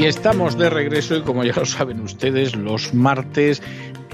Y 0.00 0.06
estamos 0.06 0.56
de 0.56 0.70
regreso 0.70 1.14
y 1.14 1.20
como 1.20 1.44
ya 1.44 1.52
lo 1.54 1.66
saben 1.66 2.00
ustedes, 2.00 2.56
los 2.56 2.94
martes 2.94 3.62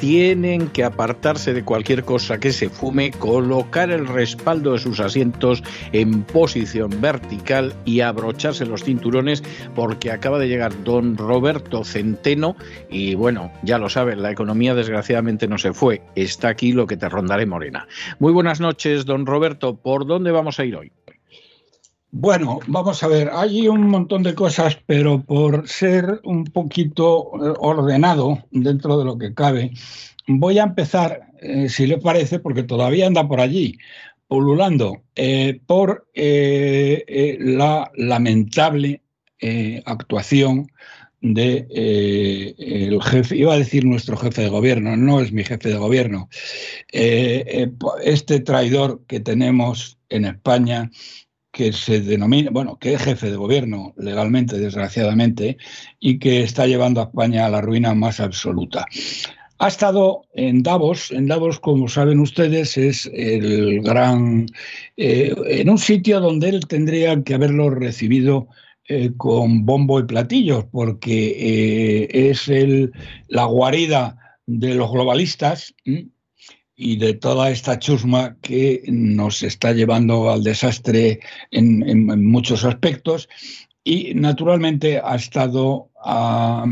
tienen 0.00 0.66
que 0.66 0.82
apartarse 0.82 1.54
de 1.54 1.62
cualquier 1.62 2.02
cosa 2.02 2.40
que 2.40 2.52
se 2.52 2.68
fume, 2.68 3.12
colocar 3.12 3.92
el 3.92 4.08
respaldo 4.08 4.72
de 4.72 4.80
sus 4.80 4.98
asientos 4.98 5.62
en 5.92 6.24
posición 6.24 7.00
vertical 7.00 7.72
y 7.84 8.00
abrocharse 8.00 8.66
los 8.66 8.82
cinturones 8.82 9.44
porque 9.76 10.10
acaba 10.10 10.40
de 10.40 10.48
llegar 10.48 10.72
don 10.82 11.16
Roberto 11.16 11.84
Centeno 11.84 12.56
y 12.90 13.14
bueno, 13.14 13.52
ya 13.62 13.78
lo 13.78 13.88
saben, 13.88 14.22
la 14.22 14.32
economía 14.32 14.74
desgraciadamente 14.74 15.46
no 15.46 15.56
se 15.56 15.72
fue, 15.72 16.02
está 16.16 16.48
aquí 16.48 16.72
lo 16.72 16.88
que 16.88 16.96
te 16.96 17.08
rondaré 17.08 17.46
morena. 17.46 17.86
Muy 18.18 18.32
buenas 18.32 18.58
noches, 18.58 19.04
don 19.04 19.24
Roberto, 19.24 19.76
¿por 19.76 20.04
dónde 20.04 20.32
vamos 20.32 20.58
a 20.58 20.64
ir 20.64 20.74
hoy? 20.74 20.90
Bueno, 22.12 22.60
vamos 22.68 23.02
a 23.02 23.08
ver, 23.08 23.30
hay 23.32 23.68
un 23.68 23.88
montón 23.88 24.22
de 24.22 24.34
cosas, 24.34 24.78
pero 24.86 25.22
por 25.22 25.68
ser 25.68 26.20
un 26.24 26.44
poquito 26.44 27.32
eh, 27.34 27.52
ordenado 27.58 28.38
dentro 28.50 28.98
de 28.98 29.04
lo 29.04 29.18
que 29.18 29.34
cabe, 29.34 29.72
voy 30.26 30.58
a 30.58 30.62
empezar, 30.62 31.28
eh, 31.42 31.68
si 31.68 31.86
le 31.86 31.98
parece, 31.98 32.38
porque 32.38 32.62
todavía 32.62 33.06
anda 33.06 33.26
por 33.26 33.40
allí, 33.40 33.76
pululando, 34.28 35.02
eh, 35.16 35.60
por 35.66 36.08
la 36.14 37.90
lamentable 37.96 39.02
actuación 39.84 40.68
de 41.20 42.54
el 42.58 43.02
jefe, 43.02 43.36
iba 43.36 43.52
a 43.52 43.58
decir 43.58 43.84
nuestro 43.84 44.16
jefe 44.16 44.42
de 44.42 44.48
gobierno, 44.48 44.96
no 44.96 45.20
es 45.20 45.32
mi 45.32 45.44
jefe 45.44 45.68
de 45.68 45.76
gobierno, 45.76 46.28
este 46.92 48.40
traidor 48.40 49.04
que 49.06 49.20
tenemos 49.20 49.98
en 50.08 50.24
España 50.24 50.90
que 51.56 51.72
se 51.72 52.02
denomina, 52.02 52.50
bueno, 52.50 52.78
que 52.78 52.92
es 52.92 53.02
jefe 53.02 53.30
de 53.30 53.36
gobierno 53.36 53.94
legalmente, 53.96 54.58
desgraciadamente, 54.58 55.56
y 55.98 56.18
que 56.18 56.42
está 56.42 56.66
llevando 56.66 57.00
a 57.00 57.04
España 57.04 57.46
a 57.46 57.48
la 57.48 57.62
ruina 57.62 57.94
más 57.94 58.20
absoluta. 58.20 58.84
Ha 59.58 59.68
estado 59.68 60.26
en 60.34 60.62
Davos, 60.62 61.10
en 61.12 61.26
Davos, 61.28 61.58
como 61.58 61.88
saben 61.88 62.20
ustedes, 62.20 62.76
es 62.76 63.10
el 63.14 63.80
gran, 63.80 64.48
eh, 64.98 65.34
en 65.46 65.70
un 65.70 65.78
sitio 65.78 66.20
donde 66.20 66.50
él 66.50 66.66
tendría 66.66 67.22
que 67.22 67.32
haberlo 67.32 67.70
recibido 67.70 68.48
eh, 68.86 69.12
con 69.16 69.64
bombo 69.64 69.98
y 69.98 70.04
platillos, 70.04 70.66
porque 70.70 71.28
eh, 71.38 72.30
es 72.30 72.48
el, 72.48 72.92
la 73.28 73.46
guarida 73.46 74.18
de 74.44 74.74
los 74.74 74.92
globalistas 74.92 75.74
y 76.76 76.98
de 76.98 77.14
toda 77.14 77.50
esta 77.50 77.78
chusma 77.78 78.36
que 78.42 78.82
nos 78.86 79.42
está 79.42 79.72
llevando 79.72 80.30
al 80.30 80.44
desastre 80.44 81.20
en, 81.50 82.26
muchos 82.26 82.64
aspectos 82.64 83.28
y 83.82 84.14
naturalmente 84.14 85.00
ha 85.02 85.14
estado, 85.16 85.90
ha, 86.04 86.66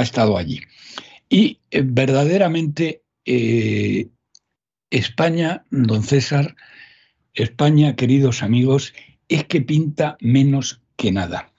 estado 0.00 0.38
allí. 0.38 0.60
Y 1.28 1.58
eh, 1.70 1.82
verdaderamente 1.84 3.02
eh, 3.24 4.08
España, 4.90 5.64
don 5.70 6.04
César, 6.04 6.54
España, 7.32 7.96
queridos 7.96 8.44
amigos, 8.44 8.94
es 9.28 9.44
que 9.44 9.60
pinta 9.60 10.16
menos 10.20 10.80
que 10.96 11.10
nada. 11.10 11.50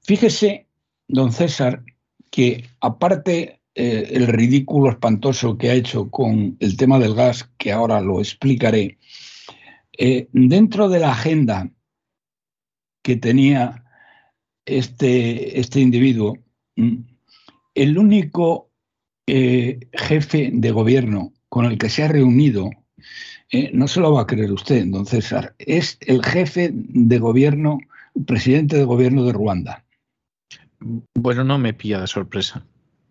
Fíjese, 0.00 0.66
don 1.06 1.32
César, 1.32 1.82
que 2.30 2.64
aparte 2.80 3.57
eh, 3.80 4.16
el 4.16 4.26
ridículo 4.26 4.90
espantoso 4.90 5.56
que 5.56 5.70
ha 5.70 5.74
hecho 5.74 6.10
con 6.10 6.56
el 6.58 6.76
tema 6.76 6.98
del 6.98 7.14
gas, 7.14 7.48
que 7.58 7.70
ahora 7.70 8.00
lo 8.00 8.18
explicaré, 8.18 8.98
eh, 9.96 10.26
dentro 10.32 10.88
de 10.88 10.98
la 10.98 11.12
agenda 11.12 11.70
que 13.04 13.14
tenía 13.14 13.84
este, 14.66 15.60
este 15.60 15.78
individuo, 15.78 16.36
mm, 16.74 16.96
el 17.76 17.98
único 17.98 18.72
eh, 19.28 19.78
jefe 19.92 20.50
de 20.52 20.72
gobierno 20.72 21.32
con 21.48 21.64
el 21.64 21.78
que 21.78 21.88
se 21.88 22.02
ha 22.02 22.08
reunido, 22.08 22.70
no 23.72 23.86
se 23.86 24.00
lo 24.00 24.12
va 24.12 24.22
a 24.22 24.26
creer 24.26 24.50
usted, 24.50 24.86
don 24.86 25.06
César, 25.06 25.54
es 25.58 25.98
el 26.00 26.24
jefe 26.24 26.70
de 26.72 27.18
gobierno, 27.20 27.78
presidente 28.26 28.76
de 28.76 28.84
gobierno 28.84 29.22
de 29.24 29.32
Ruanda. 29.32 29.84
Bueno, 31.14 31.44
no 31.44 31.58
me 31.58 31.74
pilla 31.74 32.00
de 32.00 32.08
sorpresa. 32.08 32.66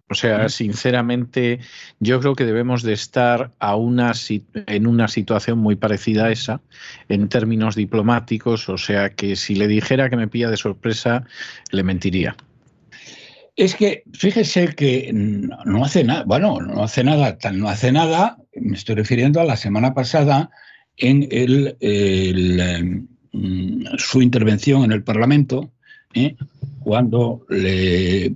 O 0.09 0.15
sea, 0.15 0.47
sinceramente, 0.47 1.59
yo 1.99 2.19
creo 2.21 2.33
que 2.33 2.45
debemos 2.45 2.81
de 2.81 2.93
estar 2.93 3.51
a 3.59 3.75
una, 3.75 4.13
en 4.53 4.87
una 4.87 5.09
situación 5.09 5.59
muy 5.59 5.75
parecida 5.75 6.25
a 6.25 6.31
esa 6.31 6.61
en 7.09 7.27
términos 7.27 7.75
diplomáticos. 7.75 8.69
O 8.69 8.77
sea, 8.77 9.09
que 9.09 9.35
si 9.35 9.55
le 9.55 9.67
dijera 9.67 10.09
que 10.09 10.15
me 10.15 10.29
pilla 10.29 10.49
de 10.49 10.55
sorpresa, 10.55 11.25
le 11.71 11.83
mentiría. 11.83 12.37
Es 13.57 13.75
que 13.75 14.03
fíjese 14.13 14.75
que 14.75 15.09
no 15.11 15.83
hace 15.83 16.03
nada, 16.03 16.23
bueno, 16.25 16.59
no 16.61 16.83
hace 16.83 17.03
nada, 17.03 17.37
no 17.51 17.67
hace 17.67 17.91
nada, 17.91 18.37
me 18.55 18.77
estoy 18.77 18.95
refiriendo 18.95 19.41
a 19.41 19.45
la 19.45 19.57
semana 19.57 19.93
pasada 19.95 20.51
en 20.95 21.27
el, 21.31 21.75
mm, 23.33 23.85
su 23.97 24.21
intervención 24.21 24.83
en 24.83 24.91
el 24.91 25.03
Parlamento, 25.03 25.71
¿eh? 26.13 26.35
Cuando 26.87 27.45
le 27.49 28.33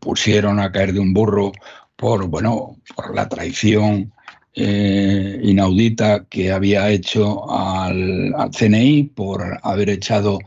pusieron 0.00 0.58
a 0.58 0.72
caer 0.72 0.92
de 0.92 0.98
un 0.98 1.14
burro 1.14 1.52
por, 1.94 2.26
bueno, 2.26 2.76
por 2.96 3.14
la 3.14 3.28
traición 3.28 4.12
eh, 4.56 5.38
inaudita 5.44 6.24
que 6.24 6.50
había 6.50 6.90
hecho 6.90 7.48
al, 7.48 8.34
CNI, 8.58 9.04
por 9.04 9.56
haber 9.62 9.88
echado 9.88 10.40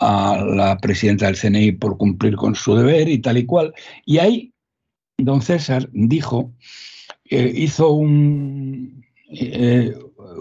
a 0.00 0.44
la 0.54 0.76
presidenta 0.76 1.24
del 1.24 1.38
CNI 1.38 1.72
por 1.72 1.96
cumplir 1.96 2.36
con 2.36 2.54
su 2.54 2.74
deber 2.74 3.08
y 3.08 3.20
tal 3.20 3.38
y 3.38 3.46
cual. 3.46 3.72
Y 4.04 4.18
ahí 4.18 4.52
don 5.16 5.40
César 5.40 5.88
dijo, 5.94 6.52
eh, 7.24 7.50
hizo 7.56 7.90
un, 7.90 9.02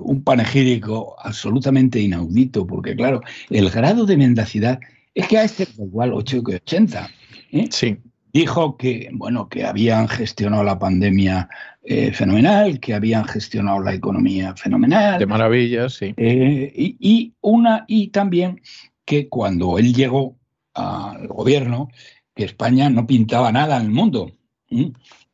un 0.04 0.22
panegírico 0.22 1.16
absolutamente 1.18 2.02
inaudito, 2.02 2.68
porque 2.68 2.94
claro, 2.94 3.22
el 3.50 3.70
grado 3.70 4.06
de 4.06 4.18
mendacidad 4.18 4.82
es 5.18 5.28
que 5.28 5.38
a 5.40 5.44
este 5.44 5.68
igual 5.80 6.14
8 6.14 6.44
que 6.44 6.56
80. 6.56 7.10
¿eh? 7.52 7.68
Sí. 7.72 7.98
Dijo 8.32 8.78
que, 8.78 9.10
bueno, 9.14 9.50
que 9.50 9.66
habían 9.66 10.08
gestionado 10.08 10.64
la 10.64 10.78
pandemia 10.78 11.50
eh, 11.82 12.12
fenomenal, 12.12 12.80
que 12.80 12.94
habían 12.94 13.26
gestionado 13.26 13.80
la 13.80 13.96
economía 13.96 14.56
fenomenal. 14.56 15.18
De 15.18 15.26
maravilla, 15.26 15.90
sí. 15.90 16.14
Eh, 16.18 16.72
y, 16.76 17.34
una, 17.42 17.84
y 17.88 18.10
también 18.10 18.62
que 19.06 19.28
cuando 19.28 19.80
él 19.80 19.96
llegó 19.96 20.38
al 20.76 21.28
gobierno, 21.28 21.90
que 22.36 22.46
España 22.46 22.88
no 22.92 23.08
pintaba 23.08 23.52
nada 23.52 23.78
en 23.78 23.86
el 23.88 23.92
mundo. 23.92 24.32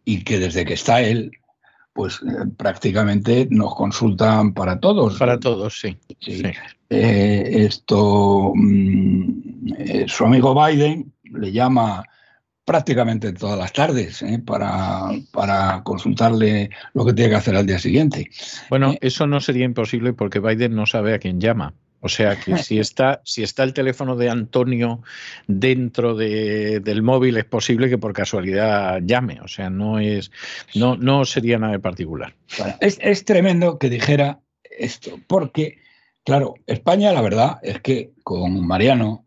Y 0.05 0.23
que 0.23 0.39
desde 0.39 0.63
que 0.63 0.75
está 0.75 1.01
él, 1.01 1.31
pues 1.91 2.21
prácticamente 2.55 3.49
nos 3.51 3.75
consultan 3.75 4.53
para 4.53 4.79
todos. 4.79 5.19
Para 5.19 5.41
todos, 5.41 5.77
sí. 5.77 5.97
sí. 6.21 6.41
Esto, 6.93 8.53
mm, 8.55 9.73
eh, 9.77 10.05
su 10.07 10.25
amigo 10.25 10.53
Biden 10.53 11.11
le 11.23 11.51
llama 11.51 12.03
prácticamente 12.65 13.33
todas 13.33 13.59
las 13.59 13.73
tardes 13.73 14.21
¿eh? 14.21 14.39
para, 14.45 15.09
para, 15.31 15.81
consultarle 15.83 16.69
lo 16.93 17.05
que 17.05 17.13
tiene 17.13 17.31
que 17.31 17.35
hacer 17.35 17.55
al 17.55 17.65
día 17.65 17.79
siguiente. 17.79 18.29
Bueno, 18.69 18.93
eh, 18.93 18.99
eso 19.01 19.27
no 19.27 19.41
sería 19.41 19.65
imposible 19.65 20.13
porque 20.13 20.39
Biden 20.39 20.75
no 20.75 20.85
sabe 20.85 21.13
a 21.13 21.19
quién 21.19 21.41
llama. 21.41 21.73
O 22.05 22.09
sea 22.09 22.35
que 22.35 22.57
si 22.57 22.79
está, 22.79 23.21
si 23.23 23.43
está 23.43 23.63
el 23.63 23.73
teléfono 23.73 24.17
de 24.17 24.29
Antonio 24.29 25.01
dentro 25.47 26.15
del 26.15 27.01
móvil, 27.01 27.37
es 27.37 27.45
posible 27.45 27.87
que 27.87 27.97
por 27.97 28.11
casualidad 28.11 28.99
llame. 29.01 29.39
O 29.41 29.47
sea, 29.47 29.69
no 29.69 29.99
es, 29.99 30.29
no, 30.75 30.97
no 30.97 31.23
sería 31.23 31.57
nada 31.59 31.71
de 31.71 31.79
particular. 31.79 32.35
es, 32.81 32.99
es 33.01 33.23
tremendo 33.23 33.79
que 33.79 33.89
dijera 33.89 34.41
esto, 34.77 35.17
porque, 35.27 35.77
claro, 36.23 36.55
España, 36.67 37.11
la 37.11 37.21
verdad 37.21 37.59
es 37.63 37.81
que 37.81 38.11
con 38.23 38.65
Mariano 38.65 39.25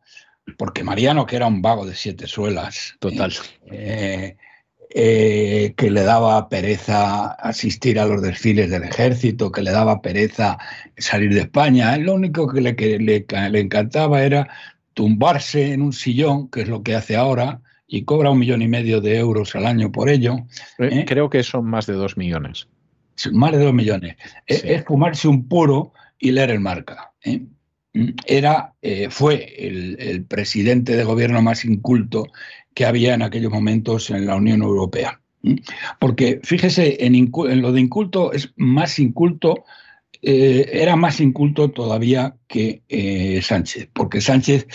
porque 0.57 0.85
Mariano, 0.85 1.27
que 1.27 1.37
era 1.37 1.47
un 1.47 1.61
vago 1.61 1.85
de 1.87 1.95
siete 1.95 2.27
suelas, 2.27 2.95
total, 3.01 3.33
eh, 3.71 4.37
eh, 4.91 5.75
que 5.77 5.91
le 5.91 6.03
daba 6.03 6.49
pereza 6.49 7.33
asistir 7.33 7.99
a 7.99 8.07
los 8.07 8.23
desfiles 8.23 8.71
del 8.71 8.85
ejército, 8.85 9.51
que 9.51 9.63
le 9.63 9.73
daba 9.73 10.01
pereza 10.01 10.59
salir 10.97 11.35
de 11.35 11.41
España. 11.41 11.97
Lo 11.99 12.15
único 12.15 12.49
que 12.49 12.61
le, 12.61 12.73
le, 12.73 13.61
encantaba 13.61 14.23
era 14.23 14.49
tumbarse 14.95 15.73
en 15.73 15.83
un 15.83 15.93
sillón, 15.93 16.49
que 16.49 16.63
es 16.63 16.69
lo 16.69 16.83
que 16.83 16.95
hace 16.95 17.17
ahora, 17.17 17.61
y 17.89 18.05
cobra 18.05 18.31
un 18.31 18.39
millón 18.39 18.63
y 18.63 18.69
medio 18.69 19.01
de 19.01 19.19
euros 19.19 19.55
al 19.57 19.67
año 19.67 19.91
por 19.91 20.09
ello. 20.09 20.47
¿eh? 20.79 21.05
Creo 21.07 21.29
que 21.29 21.43
son 21.43 21.67
más 21.67 21.87
de 21.87 21.95
dos 21.95 22.17
millones. 22.17 22.69
Más 23.33 23.53
de 23.53 23.59
dos 23.59 23.75
millones. 23.75 24.17
Es, 24.47 24.85
fumarse 24.85 25.27
un 25.27 25.49
puro 25.49 25.93
y 26.19 26.33
leer 26.33 26.51
el 26.51 26.61
marca. 26.61 27.13
¿eh? 27.23 27.43
Mm, 27.93 28.11
era, 28.27 28.75
fue 29.11 29.55
el, 29.59 30.25
presidente 30.27 30.97
de 30.97 31.05
gobierno 31.05 31.43
más 31.43 31.65
inculto 31.65 32.27
que 32.75 32.85
había 32.85 33.15
en 33.15 33.23
aquellos 33.23 33.53
momentos 33.53 34.11
en 34.11 34.27
la 34.27 34.37
Unión 34.37 34.63
Europea. 34.63 35.21
Porque 35.99 36.41
fíjese, 36.43 37.05
en, 37.05 37.31
lo 37.61 37.73
de 37.73 37.81
inculto 37.81 38.33
es 38.33 38.53
más 38.57 38.99
inculto, 38.99 39.65
eh, 40.23 40.69
era 40.73 40.97
más 40.97 41.21
inculto 41.21 41.71
todavía 41.71 42.37
que 42.49 42.83
eh, 42.89 43.41
Sánchez, 43.43 43.89
porque 43.93 44.21
Sánchez 44.21 44.67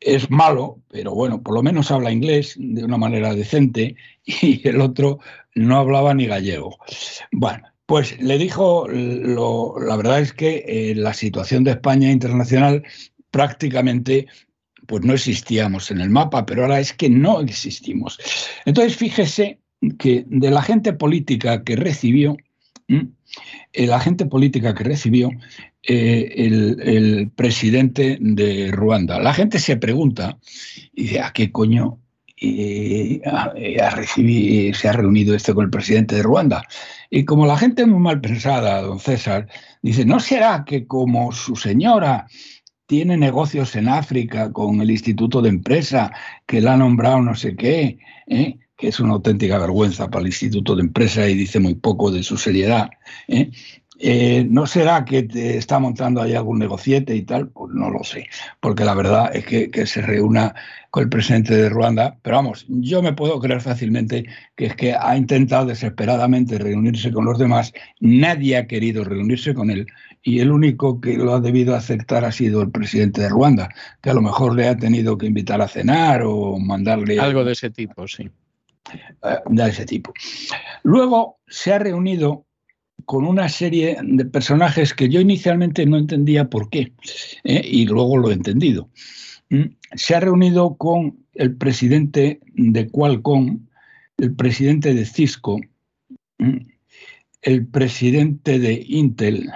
es 0.00 0.30
malo, 0.30 0.80
pero 0.88 1.14
bueno, 1.14 1.42
por 1.42 1.54
lo 1.54 1.62
menos 1.62 1.90
habla 1.90 2.12
inglés 2.12 2.54
de 2.58 2.84
una 2.84 2.96
manera 2.96 3.34
decente 3.34 3.96
y 4.24 4.66
el 4.66 4.80
otro 4.80 5.18
no 5.54 5.78
hablaba 5.78 6.14
ni 6.14 6.26
gallego. 6.26 6.78
Bueno, 7.32 7.68
pues 7.86 8.20
le 8.20 8.36
dijo, 8.36 8.88
la 8.88 9.96
verdad 9.96 10.20
es 10.20 10.32
que 10.32 10.64
eh, 10.66 10.94
la 10.96 11.14
situación 11.14 11.64
de 11.64 11.72
España 11.72 12.10
internacional 12.10 12.82
prácticamente 13.30 14.26
pues 14.86 15.04
no 15.04 15.14
existíamos 15.14 15.90
en 15.90 16.00
el 16.00 16.10
mapa, 16.10 16.46
pero 16.46 16.62
ahora 16.62 16.80
es 16.80 16.92
que 16.92 17.10
no 17.10 17.40
existimos. 17.40 18.18
Entonces, 18.64 18.96
fíjese 18.96 19.58
que 19.98 20.24
de 20.28 20.50
la 20.50 20.62
gente 20.62 20.92
política 20.92 21.64
que 21.64 21.76
recibió, 21.76 22.36
la 23.74 24.00
gente 24.00 24.26
política 24.26 24.74
que 24.74 24.84
recibió 24.84 25.30
eh, 25.82 26.34
el, 26.36 27.30
presidente 27.34 28.18
de 28.20 28.70
Ruanda, 28.72 29.20
la 29.20 29.34
gente 29.34 29.58
se 29.58 29.76
pregunta, 29.76 30.38
y 30.94 31.02
dice, 31.02 31.20
¿a 31.20 31.32
qué 31.32 31.52
coño 31.52 31.98
eh, 32.38 33.22
se 34.74 34.88
ha 34.88 34.92
reunido 34.92 35.34
este 35.34 35.54
con 35.54 35.64
el 35.64 35.70
presidente 35.70 36.16
de 36.16 36.22
Ruanda? 36.22 36.62
Y 37.10 37.24
como 37.24 37.46
la 37.46 37.56
gente 37.56 37.82
es 37.82 37.88
muy 37.88 38.00
mal 38.00 38.20
pensada, 38.20 38.82
don 38.82 39.00
César, 39.00 39.48
dice, 39.82 40.04
¿no 40.04 40.20
será 40.20 40.64
que 40.64 40.86
como 40.86 41.32
su 41.32 41.56
señora 41.56 42.26
tiene 42.86 43.16
negocios 43.16 43.74
en 43.76 43.88
África 43.88 44.52
con 44.52 44.80
el 44.80 44.90
Instituto 44.90 45.42
de 45.42 45.48
Empresa, 45.48 46.12
que 46.46 46.60
le 46.60 46.70
ha 46.70 46.76
nombrado 46.76 47.20
no 47.20 47.34
sé 47.34 47.56
qué, 47.56 47.98
¿eh? 48.28 48.58
que 48.76 48.88
es 48.88 49.00
una 49.00 49.14
auténtica 49.14 49.58
vergüenza 49.58 50.08
para 50.08 50.20
el 50.20 50.28
Instituto 50.28 50.76
de 50.76 50.82
Empresa 50.82 51.28
y 51.28 51.34
dice 51.34 51.58
muy 51.58 51.74
poco 51.74 52.10
de 52.10 52.22
su 52.22 52.36
seriedad. 52.36 52.90
¿eh? 53.28 53.50
Eh, 53.98 54.46
¿No 54.50 54.66
será 54.66 55.04
que 55.06 55.22
te 55.22 55.56
está 55.56 55.78
montando 55.78 56.20
ahí 56.20 56.34
algún 56.34 56.58
negociete 56.58 57.14
y 57.14 57.22
tal? 57.22 57.48
Pues 57.48 57.72
no 57.72 57.88
lo 57.90 58.04
sé, 58.04 58.28
porque 58.60 58.84
la 58.84 58.94
verdad 58.94 59.34
es 59.34 59.46
que, 59.46 59.70
que, 59.70 59.86
se 59.86 60.02
reúna 60.02 60.54
con 60.90 61.04
el 61.04 61.08
presidente 61.08 61.56
de 61.56 61.70
Ruanda, 61.70 62.18
pero 62.20 62.36
vamos, 62.36 62.66
yo 62.68 63.02
me 63.02 63.14
puedo 63.14 63.40
creer 63.40 63.62
fácilmente 63.62 64.26
que 64.54 64.66
es 64.66 64.76
que 64.76 64.94
ha 64.94 65.16
intentado 65.16 65.64
desesperadamente 65.64 66.58
reunirse 66.58 67.10
con 67.10 67.24
los 67.24 67.38
demás, 67.38 67.72
nadie 68.00 68.58
ha 68.58 68.66
querido 68.66 69.02
reunirse 69.02 69.54
con 69.54 69.70
él 69.70 69.86
y 70.22 70.40
el 70.40 70.50
único 70.50 71.00
que 71.00 71.16
lo 71.16 71.34
ha 71.34 71.40
debido 71.40 71.74
aceptar 71.74 72.24
ha 72.24 72.32
sido 72.32 72.60
el 72.60 72.70
presidente 72.70 73.22
de 73.22 73.28
Ruanda, 73.28 73.68
que 74.02 74.10
a 74.10 74.14
lo 74.14 74.20
mejor 74.20 74.56
le 74.56 74.68
ha 74.68 74.76
tenido 74.76 75.16
que 75.16 75.26
invitar 75.26 75.62
a 75.62 75.68
cenar 75.68 76.22
o 76.24 76.58
mandarle... 76.58 77.20
Algo 77.20 77.44
de 77.44 77.52
ese 77.52 77.70
tipo, 77.70 78.08
sí. 78.08 78.28
Eh, 79.22 79.38
de 79.46 79.68
ese 79.68 79.84
tipo. 79.84 80.12
Luego 80.82 81.38
se 81.46 81.72
ha 81.72 81.78
reunido 81.78 82.45
con 83.06 83.24
una 83.24 83.48
serie 83.48 83.96
de 84.02 84.24
personajes 84.24 84.92
que 84.92 85.08
yo 85.08 85.20
inicialmente 85.20 85.86
no 85.86 85.96
entendía 85.96 86.50
por 86.50 86.68
qué, 86.68 86.92
¿eh? 87.44 87.62
y 87.64 87.86
luego 87.86 88.18
lo 88.18 88.30
he 88.30 88.34
entendido. 88.34 88.90
Mm, 89.48 89.76
se 89.94 90.14
ha 90.14 90.20
reunido 90.20 90.76
con 90.76 91.24
el 91.34 91.56
presidente 91.56 92.40
de 92.54 92.88
Qualcomm, 92.90 93.66
el 94.18 94.34
presidente 94.34 94.92
de 94.92 95.06
Cisco, 95.06 95.58
mm, 96.38 96.58
el 97.42 97.66
presidente 97.66 98.58
de 98.58 98.84
Intel, 98.86 99.50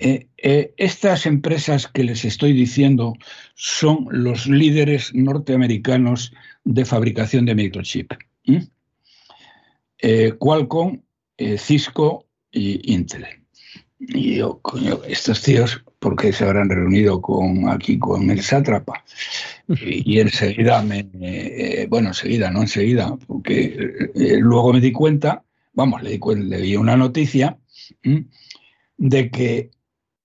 eh, 0.00 0.28
eh, 0.36 0.74
estas 0.76 1.26
empresas 1.26 1.88
que 1.88 2.04
les 2.04 2.24
estoy 2.24 2.52
diciendo 2.52 3.14
son 3.54 4.06
los 4.10 4.46
líderes 4.46 5.12
norteamericanos 5.12 6.32
de 6.62 6.84
fabricación 6.84 7.46
de 7.46 7.56
microchip. 7.56 8.12
Eh, 10.00 10.32
Qualcomm, 10.38 11.02
Cisco 11.56 12.27
y 12.50 12.92
Intel. 12.92 13.26
Y 13.98 14.36
yo, 14.36 14.60
coño, 14.62 15.00
estos 15.08 15.42
tíos, 15.42 15.82
¿por 15.98 16.14
qué 16.16 16.32
se 16.32 16.44
habrán 16.44 16.70
reunido 16.70 17.20
con, 17.20 17.68
aquí 17.68 17.98
con 17.98 18.30
el 18.30 18.42
sátrapa? 18.42 19.04
Y, 19.68 20.20
enseguida, 20.20 20.82
me, 20.82 21.86
bueno, 21.88 22.08
enseguida, 22.08 22.50
no 22.50 22.62
enseguida, 22.62 23.16
porque 23.26 23.76
luego 24.40 24.72
me 24.72 24.80
di 24.80 24.92
cuenta, 24.92 25.42
vamos, 25.72 26.02
le, 26.02 26.18
di, 26.60 26.76
una 26.76 26.96
noticia 26.96 27.58
de 28.96 29.30
que 29.30 29.70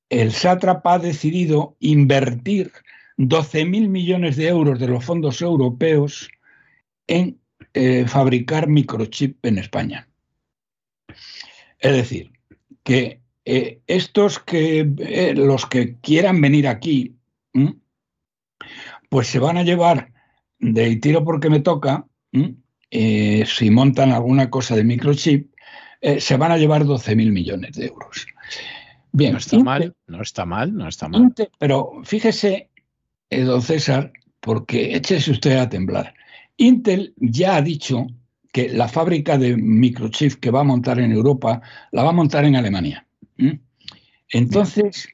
el 0.09 0.31
sátrapa 0.31 0.93
ha 0.93 0.99
decidido 0.99 1.75
invertir 1.79 2.71
12.000 3.17 3.89
millones 3.89 4.35
de 4.35 4.47
euros 4.47 4.79
de 4.79 4.87
los 4.87 5.03
fondos 5.03 5.41
europeos 5.41 6.29
en 7.07 7.39
eh, 7.73 8.05
fabricar 8.07 8.67
microchip 8.67 9.43
en 9.45 9.57
España. 9.57 10.07
Es 11.83 11.93
decir, 11.93 12.31
que 12.83 13.21
eh, 13.45 13.81
estos 13.85 14.39
que 14.39 14.91
eh, 14.97 15.33
los 15.35 15.67
que 15.67 15.97
quieran 15.99 16.41
venir 16.41 16.67
aquí, 16.67 17.15
pues 19.09 19.27
se 19.27 19.37
van 19.37 19.57
a 19.57 19.63
llevar 19.63 20.11
de 20.57 20.95
tiro 20.95 21.23
porque 21.23 21.51
me 21.51 21.59
toca, 21.59 22.07
si 22.31 23.69
montan 23.69 24.11
alguna 24.11 24.49
cosa 24.49 24.75
de 24.75 24.83
microchip, 24.83 25.53
se 26.01 26.37
van 26.37 26.51
a 26.51 26.57
llevar 26.57 26.83
12.000 26.83 27.31
millones 27.31 27.73
de 27.73 27.85
euros. 27.85 28.25
Bien, 29.15 29.33
no 29.33 29.37
está 29.37 29.59
mal, 29.59 29.95
no 30.07 30.21
está 30.23 30.45
mal, 30.45 30.75
no 30.75 30.87
está 30.87 31.07
mal. 31.07 31.33
pero 31.59 32.01
fíjese, 32.03 32.71
eh, 33.29 33.43
don 33.43 33.61
César, 33.61 34.11
porque 34.39 34.95
échese 34.95 35.31
usted 35.31 35.57
a 35.57 35.69
temblar. 35.69 36.15
Intel 36.57 37.13
ya 37.17 37.57
ha 37.57 37.61
dicho 37.61 38.07
que 38.53 38.69
la 38.69 38.87
fábrica 38.87 39.37
de 39.37 39.57
microchip 39.57 40.35
que 40.35 40.51
va 40.51 40.61
a 40.61 40.63
montar 40.63 40.99
en 40.99 41.11
Europa 41.11 41.61
la 41.91 42.03
va 42.03 42.09
a 42.09 42.13
montar 42.13 42.45
en 42.45 42.55
Alemania. 42.55 43.05
Entonces, 44.29 45.09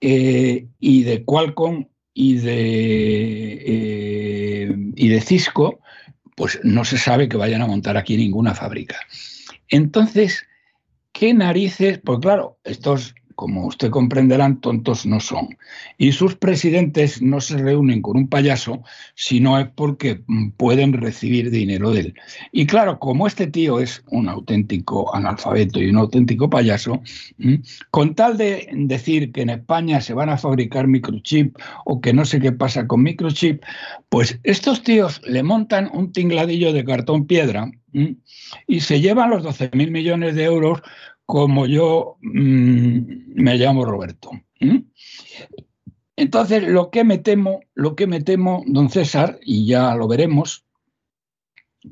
eh, 0.00 0.68
y 0.78 1.02
de 1.02 1.24
Qualcomm 1.24 1.86
y 2.12 2.36
de, 2.36 3.52
eh, 3.66 4.76
y 4.94 5.08
de 5.08 5.20
Cisco, 5.20 5.80
pues 6.36 6.60
no 6.62 6.84
se 6.84 6.98
sabe 6.98 7.28
que 7.28 7.38
vayan 7.38 7.62
a 7.62 7.66
montar 7.66 7.96
aquí 7.96 8.16
ninguna 8.16 8.54
fábrica. 8.54 9.00
Entonces, 9.68 10.46
¿qué 11.12 11.32
narices? 11.32 11.98
Pues 12.04 12.20
claro, 12.20 12.58
estos 12.62 13.14
como 13.36 13.66
usted 13.66 13.90
comprenderán, 13.90 14.60
tontos 14.60 15.06
no 15.06 15.20
son. 15.20 15.56
Y 15.98 16.12
sus 16.12 16.34
presidentes 16.34 17.20
no 17.20 17.40
se 17.40 17.58
reúnen 17.58 18.02
con 18.02 18.16
un 18.16 18.28
payaso 18.28 18.82
si 19.14 19.40
no 19.40 19.58
es 19.58 19.68
porque 19.74 20.22
mm, 20.26 20.50
pueden 20.52 20.94
recibir 20.94 21.50
dinero 21.50 21.92
de 21.92 22.00
él. 22.00 22.14
Y 22.50 22.66
claro, 22.66 22.98
como 22.98 23.26
este 23.26 23.46
tío 23.46 23.78
es 23.78 24.02
un 24.10 24.28
auténtico 24.28 25.14
analfabeto 25.14 25.80
y 25.80 25.90
un 25.90 25.98
auténtico 25.98 26.48
payaso, 26.48 27.02
mm, 27.38 27.56
con 27.90 28.14
tal 28.14 28.38
de 28.38 28.68
decir 28.72 29.30
que 29.32 29.42
en 29.42 29.50
España 29.50 30.00
se 30.00 30.14
van 30.14 30.30
a 30.30 30.38
fabricar 30.38 30.88
microchip 30.88 31.56
o 31.84 32.00
que 32.00 32.14
no 32.14 32.24
sé 32.24 32.40
qué 32.40 32.52
pasa 32.52 32.86
con 32.86 33.02
microchip, 33.02 33.62
pues 34.08 34.40
estos 34.44 34.82
tíos 34.82 35.20
le 35.26 35.42
montan 35.42 35.90
un 35.92 36.10
tingladillo 36.10 36.72
de 36.72 36.84
cartón 36.84 37.26
piedra 37.26 37.70
mm, 37.92 38.12
y 38.66 38.80
se 38.80 39.02
llevan 39.02 39.28
los 39.28 39.44
12.000 39.44 39.90
millones 39.90 40.34
de 40.34 40.44
euros 40.44 40.80
como 41.26 41.66
yo 41.66 42.16
mm, 42.22 43.34
me 43.34 43.56
llamo 43.56 43.84
Roberto. 43.84 44.30
Entonces, 46.16 46.62
lo 46.62 46.90
que 46.90 47.04
me 47.04 47.18
temo, 47.18 47.60
lo 47.74 47.94
que 47.94 48.06
me 48.06 48.22
temo, 48.22 48.62
don 48.66 48.88
César, 48.88 49.38
y 49.42 49.66
ya 49.66 49.94
lo 49.94 50.08
veremos, 50.08 50.64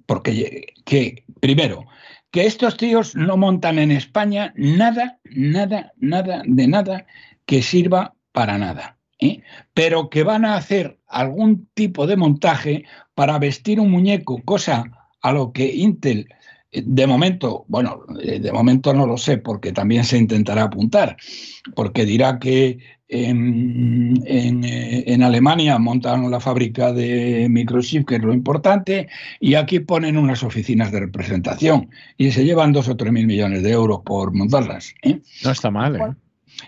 porque 0.07 0.73
que, 0.85 1.25
primero, 1.41 1.85
que 2.31 2.47
estos 2.47 2.77
tíos 2.77 3.15
no 3.15 3.37
montan 3.37 3.79
en 3.79 3.91
España 3.91 4.55
nada, 4.57 5.19
nada, 5.25 5.93
nada, 5.97 6.43
de 6.47 6.67
nada 6.67 7.07
que 7.45 7.61
sirva 7.63 8.15
para 8.33 8.57
nada. 8.57 8.99
¿eh? 9.21 9.43
Pero 9.75 10.09
que 10.11 10.23
van 10.23 10.45
a 10.45 10.57
hacer 10.57 10.99
algún 11.07 11.69
tipo 11.75 12.07
de 12.07 12.17
montaje 12.17 12.85
para 13.15 13.39
vestir 13.39 13.79
un 13.79 13.91
muñeco, 13.91 14.43
cosa 14.45 14.85
a 15.21 15.33
lo 15.33 15.53
que 15.53 15.75
Intel 15.75 16.29
de 16.85 17.07
momento, 17.07 17.65
bueno, 17.69 18.03
de 18.17 18.53
momento 18.53 18.93
no 18.93 19.07
lo 19.07 19.17
sé, 19.17 19.39
porque 19.39 19.73
también 19.73 20.05
se 20.05 20.19
intentará 20.19 20.65
apuntar, 20.65 21.17
porque 21.75 22.05
dirá 22.05 22.39
que 22.39 22.79
en, 23.09 24.23
en, 24.27 25.23
Alemania 25.23 25.79
montan 25.79 26.31
la 26.31 26.41
fábrica 26.41 26.93
de 26.93 27.47
microchip, 27.51 28.09
que 28.09 28.17
es 28.17 28.23
lo 28.23 28.33
importante, 28.33 29.09
y 29.41 29.55
aquí 29.55 29.81
ponen 29.81 30.17
unas 30.17 30.43
oficinas 30.43 30.91
de 30.91 31.01
representación 31.01 31.91
y 32.17 32.33
se 32.33 32.45
llevan 32.45 32.73
dos 32.73 32.89
o 32.89 32.97
tres 32.97 33.13
mil 33.13 33.27
millones 33.27 33.63
de 33.63 33.71
euros 33.71 34.01
por 34.05 34.33
montarlas. 34.33 34.95
No 35.45 35.51
está 35.51 35.71
mal. 35.71 35.97
¿eh? 35.97 36.15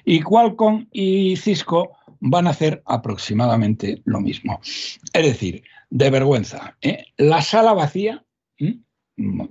Y 0.04 0.20
Qualcomm 0.20 0.86
y 0.92 1.36
Cisco 1.36 1.92
van 2.20 2.46
a 2.46 2.50
hacer 2.50 2.82
aproximadamente 2.86 4.02
lo 4.04 4.20
mismo. 4.20 4.60
Es 5.12 5.24
decir, 5.24 5.62
de 5.90 6.10
vergüenza. 6.10 6.76
¿eh? 6.82 7.06
La 7.16 7.42
sala 7.42 7.72
vacía, 7.72 8.24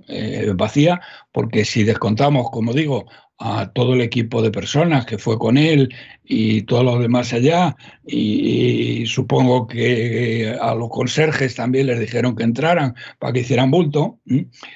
eh, 0.08 0.52
vacía, 0.54 1.00
porque 1.32 1.64
si 1.64 1.82
descontamos, 1.82 2.50
como 2.50 2.72
digo, 2.72 3.06
a 3.38 3.70
todo 3.72 3.94
el 3.94 4.00
equipo 4.00 4.40
de 4.40 4.50
personas 4.50 5.04
que 5.04 5.18
fue 5.18 5.38
con 5.38 5.58
él 5.58 5.94
y 6.24 6.62
todos 6.62 6.84
los 6.84 7.00
demás 7.00 7.32
allá, 7.32 7.76
y, 8.06 9.04
supongo 9.06 9.66
que 9.66 10.56
a 10.60 10.74
los 10.74 10.88
conserjes 10.88 11.56
también 11.56 11.88
les 11.88 11.98
dijeron 11.98 12.36
que 12.36 12.44
entraran 12.44 12.94
para 13.18 13.32
que 13.32 13.40
hicieran 13.40 13.70
bulto, 13.70 14.20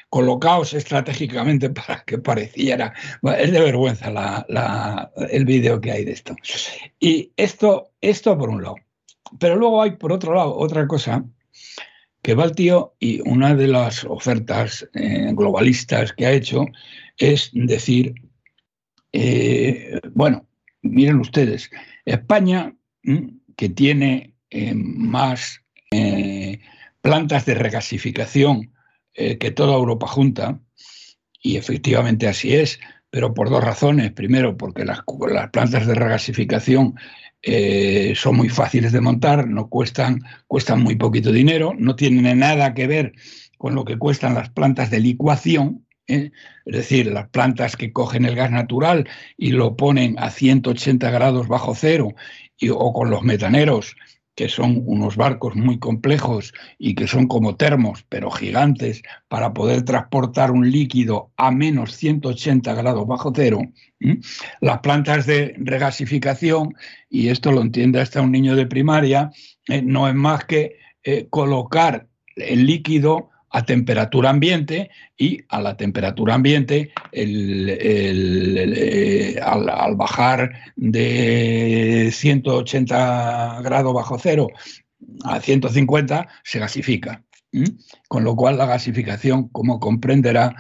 colocados 0.09 0.75
estratégicamente 0.75 1.71
para 1.71 2.03
que 2.05 2.19
pareciera. 2.19 2.93
es 3.39 3.53
de 3.53 3.61
vergüenza 3.61 4.45
el 5.31 5.45
vídeo 5.45 5.81
que 5.81 5.93
hay 5.93 6.05
de 6.05 6.13
esto. 6.13 6.35
Y 6.99 7.33
esto, 7.37 7.91
esto 8.01 8.37
por 8.37 8.51
un 8.51 8.63
lado. 8.63 8.77
Pero 9.39 9.57
luego 9.57 9.83
hay, 9.83 9.93
por 9.93 10.13
otro 10.13 10.35
lado, 10.35 10.57
otra 10.57 10.87
cosa 10.89 11.25
que 12.23 12.35
va 12.35 12.51
tío 12.53 12.95
y 12.99 13.21
una 13.29 13.55
de 13.55 13.69
las 13.69 14.05
ofertas 14.05 14.89
eh, 14.95 15.33
globalistas 15.35 16.13
que 16.13 16.27
ha 16.27 16.33
hecho 16.33 16.67
es 17.17 17.51
decir 17.53 18.15
eh, 19.13 20.01
bueno, 20.13 20.47
miren 20.83 21.19
ustedes, 21.19 21.69
España, 22.05 22.77
que 23.57 23.69
tiene 23.69 24.35
eh, 24.51 24.73
más 24.75 25.61
plantas 27.01 27.47
de 27.47 27.55
regasificación 27.55 28.73
que 29.13 29.51
toda 29.51 29.75
Europa 29.75 30.07
junta, 30.07 30.61
y 31.43 31.57
efectivamente 31.57 32.29
así 32.29 32.55
es, 32.55 32.79
pero 33.11 33.35
por 33.35 33.51
dos 33.51 33.63
razones. 33.63 34.13
Primero, 34.13 34.57
porque 34.57 34.85
las, 34.85 35.03
las 35.33 35.51
plantas 35.51 35.87
de 35.87 35.95
regasificación 35.95 36.95
son 38.15 38.37
muy 38.37 38.49
fáciles 38.51 38.93
de 38.93 39.01
montar, 39.01 39.49
no 39.49 39.69
cuestan, 39.69 40.21
cuestan 40.47 40.83
muy 40.83 40.97
poquito 40.97 41.33
dinero, 41.33 41.75
no 41.77 41.97
tienen 41.97 42.39
nada 42.39 42.75
que 42.75 42.87
ver 42.87 43.15
con 43.57 43.75
lo 43.75 43.85
que 43.85 43.99
cuestan 43.99 44.35
las 44.35 44.51
plantas 44.51 44.91
de 44.91 45.01
licuación, 45.01 45.87
¿eh? 46.07 46.33
es 46.65 46.77
decir, 46.77 47.07
las 47.07 47.29
plantas 47.29 47.77
que 47.77 47.93
cogen 47.93 48.25
el 48.25 48.35
gas 48.35 48.51
natural 48.51 49.09
y 49.37 49.51
lo 49.51 49.77
ponen 49.77 50.19
a 50.19 50.31
180 50.31 51.11
grados 51.11 51.49
bajo 51.49 51.75
cero, 51.75 52.15
o 52.71 52.93
con 52.93 53.11
los 53.11 53.23
metaneros, 53.23 53.97
que 54.41 54.49
son 54.49 54.83
unos 54.87 55.17
barcos 55.17 55.55
muy 55.55 55.79
complejos 55.79 56.55
y 56.79 56.95
que 56.95 57.07
son 57.07 57.27
como 57.27 57.57
termos, 57.57 58.07
pero 58.09 58.31
gigantes, 58.31 59.03
para 59.29 59.53
poder 59.53 59.83
transportar 59.83 60.51
un 60.51 60.71
líquido 60.71 61.31
a 61.37 61.51
menos 61.51 61.95
180 61.97 62.73
grados 62.73 63.07
bajo 63.07 63.35
cero, 63.37 63.61
las 64.63 64.79
plantas 64.79 65.27
de 65.27 65.55
regasificación, 65.59 66.75
y 67.11 67.29
esto 67.29 67.53
lo 67.53 67.61
entiende 67.61 68.01
hasta 68.01 68.23
un 68.23 68.33
niño 68.33 68.57
de 68.57 68.65
primaria, 68.65 69.31
eh, 69.69 69.83
no 69.83 70.09
es 70.09 70.15
más 70.15 70.47
que 70.47 70.79
eh, 71.05 71.27
colocar 71.29 72.09
el 72.35 72.65
líquido 72.65 73.30
a 73.51 73.65
temperatura 73.65 74.31
ambiente 74.31 74.91
y 75.17 75.41
a 75.49 75.61
la 75.61 75.77
temperatura 75.77 76.35
ambiente 76.35 76.93
eh, 77.13 78.21
al, 79.43 79.97
bajar 79.97 80.53
de 80.77 82.11
180 82.13 83.61
grados 83.63 83.93
bajo 83.93 84.19
cero 84.19 84.47
a 85.25 85.41
150 85.41 86.29
se 86.45 86.59
gasifica. 86.59 87.25
Con 88.07 88.23
lo 88.23 88.37
cual 88.37 88.59
la 88.59 88.67
gasificación, 88.67 89.49
como 89.49 89.81
comprenderá 89.81 90.55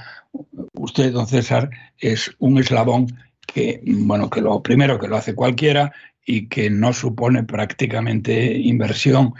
usted, 0.73 1.12
don 1.12 1.28
César, 1.28 1.70
es 1.99 2.32
un 2.38 2.59
eslabón 2.59 3.06
que, 3.47 3.80
bueno, 3.85 4.28
que 4.28 4.40
lo 4.40 4.61
primero 4.61 4.99
que 4.99 5.06
lo 5.06 5.16
hace 5.16 5.37
cualquiera 5.37 5.92
y 6.26 6.49
que 6.49 6.68
no 6.68 6.92
supone 6.92 7.44
prácticamente 7.44 8.59
inversión 8.59 9.35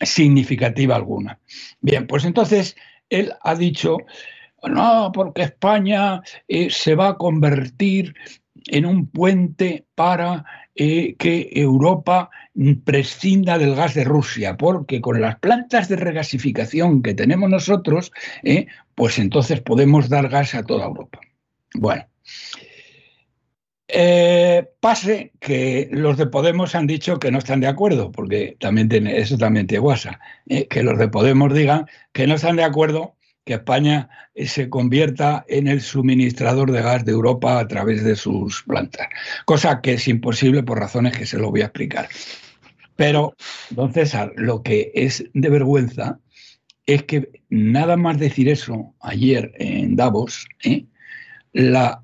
significativa 0.00 0.96
alguna. 0.96 1.38
Bien, 1.80 2.06
pues 2.06 2.24
entonces 2.24 2.76
él 3.10 3.32
ha 3.42 3.54
dicho, 3.54 3.98
no, 4.62 5.10
porque 5.12 5.42
España 5.42 6.22
eh, 6.48 6.70
se 6.70 6.94
va 6.94 7.08
a 7.08 7.16
convertir 7.16 8.14
en 8.66 8.86
un 8.86 9.06
puente 9.06 9.86
para 9.94 10.44
eh, 10.74 11.14
que 11.16 11.50
Europa 11.52 12.30
prescinda 12.84 13.58
del 13.58 13.74
gas 13.74 13.94
de 13.94 14.04
Rusia, 14.04 14.56
porque 14.56 15.00
con 15.00 15.20
las 15.20 15.36
plantas 15.38 15.88
de 15.88 15.96
regasificación 15.96 17.02
que 17.02 17.14
tenemos 17.14 17.50
nosotros, 17.50 18.12
eh, 18.42 18.66
pues 18.94 19.18
entonces 19.18 19.60
podemos 19.60 20.08
dar 20.08 20.28
gas 20.28 20.54
a 20.54 20.62
toda 20.62 20.86
Europa. 20.86 21.20
Bueno, 21.74 22.04
pase 24.80 25.32
que 25.40 25.88
los 25.92 26.16
de 26.16 26.26
Podemos 26.26 26.74
han 26.74 26.86
dicho 26.86 27.18
que 27.18 27.30
no 27.30 27.38
están 27.38 27.60
de 27.60 27.68
acuerdo, 27.68 28.10
porque 28.10 28.56
también 28.58 28.88
tiene, 28.88 29.18
eso 29.18 29.38
también 29.38 29.66
tiene 29.66 29.80
guasa, 29.80 30.20
eh, 30.46 30.66
que 30.68 30.82
los 30.82 30.98
de 30.98 31.08
Podemos 31.08 31.54
digan 31.54 31.86
que 32.12 32.26
no 32.26 32.34
están 32.34 32.56
de 32.56 32.64
acuerdo 32.64 33.16
que 33.44 33.54
España 33.54 34.08
eh, 34.34 34.46
se 34.46 34.68
convierta 34.68 35.44
en 35.48 35.68
el 35.68 35.80
suministrador 35.80 36.72
de 36.72 36.82
gas 36.82 37.04
de 37.04 37.12
Europa 37.12 37.58
a 37.58 37.68
través 37.68 38.02
de 38.02 38.16
sus 38.16 38.62
plantas, 38.62 39.08
cosa 39.44 39.80
que 39.80 39.94
es 39.94 40.08
imposible 40.08 40.62
por 40.62 40.78
razones 40.78 41.16
que 41.16 41.26
se 41.26 41.38
lo 41.38 41.50
voy 41.50 41.62
a 41.62 41.66
explicar. 41.66 42.08
Pero, 42.96 43.34
don 43.70 43.92
César, 43.92 44.32
lo 44.36 44.62
que 44.62 44.92
es 44.94 45.24
de 45.34 45.48
vergüenza 45.50 46.18
es 46.86 47.04
que 47.04 47.28
nada 47.48 47.96
más 47.96 48.18
decir 48.18 48.48
eso 48.48 48.94
ayer 49.00 49.52
en 49.56 49.96
Davos, 49.96 50.46
¿eh? 50.64 50.84
la 51.52 52.03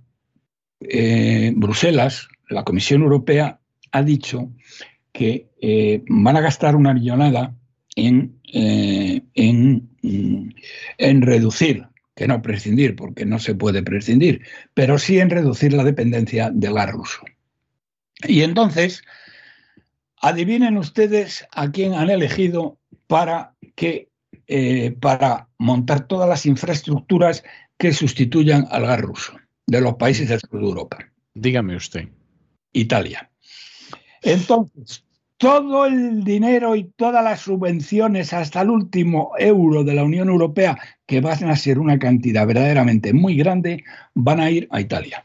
eh, 0.81 1.53
Bruselas, 1.55 2.29
la 2.49 2.65
Comisión 2.65 3.03
Europea, 3.03 3.61
ha 3.93 4.03
dicho 4.03 4.51
que 5.13 5.51
eh, 5.61 6.03
van 6.09 6.37
a 6.37 6.41
gastar 6.41 6.77
una 6.77 6.95
millonada 6.95 7.55
en, 7.97 8.41
eh, 8.53 9.23
en, 9.35 9.89
en, 10.99 11.23
reducir, 11.23 11.87
que 12.15 12.27
no 12.27 12.41
prescindir, 12.41 12.97
porque 12.97 13.27
no 13.27 13.39
se 13.39 13.55
puede 13.55 13.83
prescindir, 13.83 14.43
pero 14.73 14.99
sí 14.99 15.19
en 15.19 15.31
reducir 15.31 15.73
la 15.73 15.85
dependencia 15.85 16.51
del 16.51 16.75
gas 16.75 16.91
ruso. 16.93 17.21
Y 18.23 18.43
entonces, 18.43 19.03
adivinen 20.17 20.79
ustedes 20.79 21.47
a 21.53 21.71
quién 21.71 21.95
han 21.95 22.11
elegido 22.11 22.79
para 23.07 23.55
que 23.75 24.09
para 25.01 25.49
montar 25.59 26.09
todas 26.09 26.29
las 26.29 26.45
infraestructuras 26.45 27.45
que 27.79 27.93
sustituyan 27.93 28.67
al 28.73 28.85
gas 28.85 29.01
ruso 29.01 29.40
de 29.71 29.81
los 29.81 29.95
países 29.95 30.29
del 30.29 30.41
sur 30.41 30.59
de 30.59 30.67
Europa. 30.67 30.99
Dígame 31.33 31.77
usted. 31.77 32.09
Italia. 32.73 33.31
Entonces, 34.21 35.05
todo 35.37 35.87
el 35.87 36.25
dinero 36.25 36.75
y 36.75 36.85
todas 36.97 37.23
las 37.23 37.43
subvenciones 37.43 38.33
hasta 38.33 38.63
el 38.63 38.71
último 38.71 39.31
euro 39.39 39.85
de 39.85 39.95
la 39.95 40.03
Unión 40.03 40.29
Europea, 40.29 40.77
que 41.07 41.21
van 41.21 41.45
a 41.45 41.55
ser 41.55 41.79
una 41.79 42.01
cantidad 42.01 42.49
verdaderamente 42.49 43.13
muy 43.13 43.37
grande, 43.37 43.85
van 44.15 44.41
a 44.41 44.51
ir 44.51 44.67
a 44.73 44.81
Italia. 44.81 45.25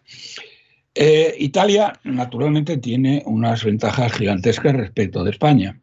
Eh, 0.93 1.35
Italia, 1.39 1.99
naturalmente, 2.03 2.77
tiene 2.77 3.23
unas 3.25 3.63
ventajas 3.63 4.13
gigantescas 4.13 4.75
respecto 4.75 5.23
de 5.23 5.31
España. 5.31 5.81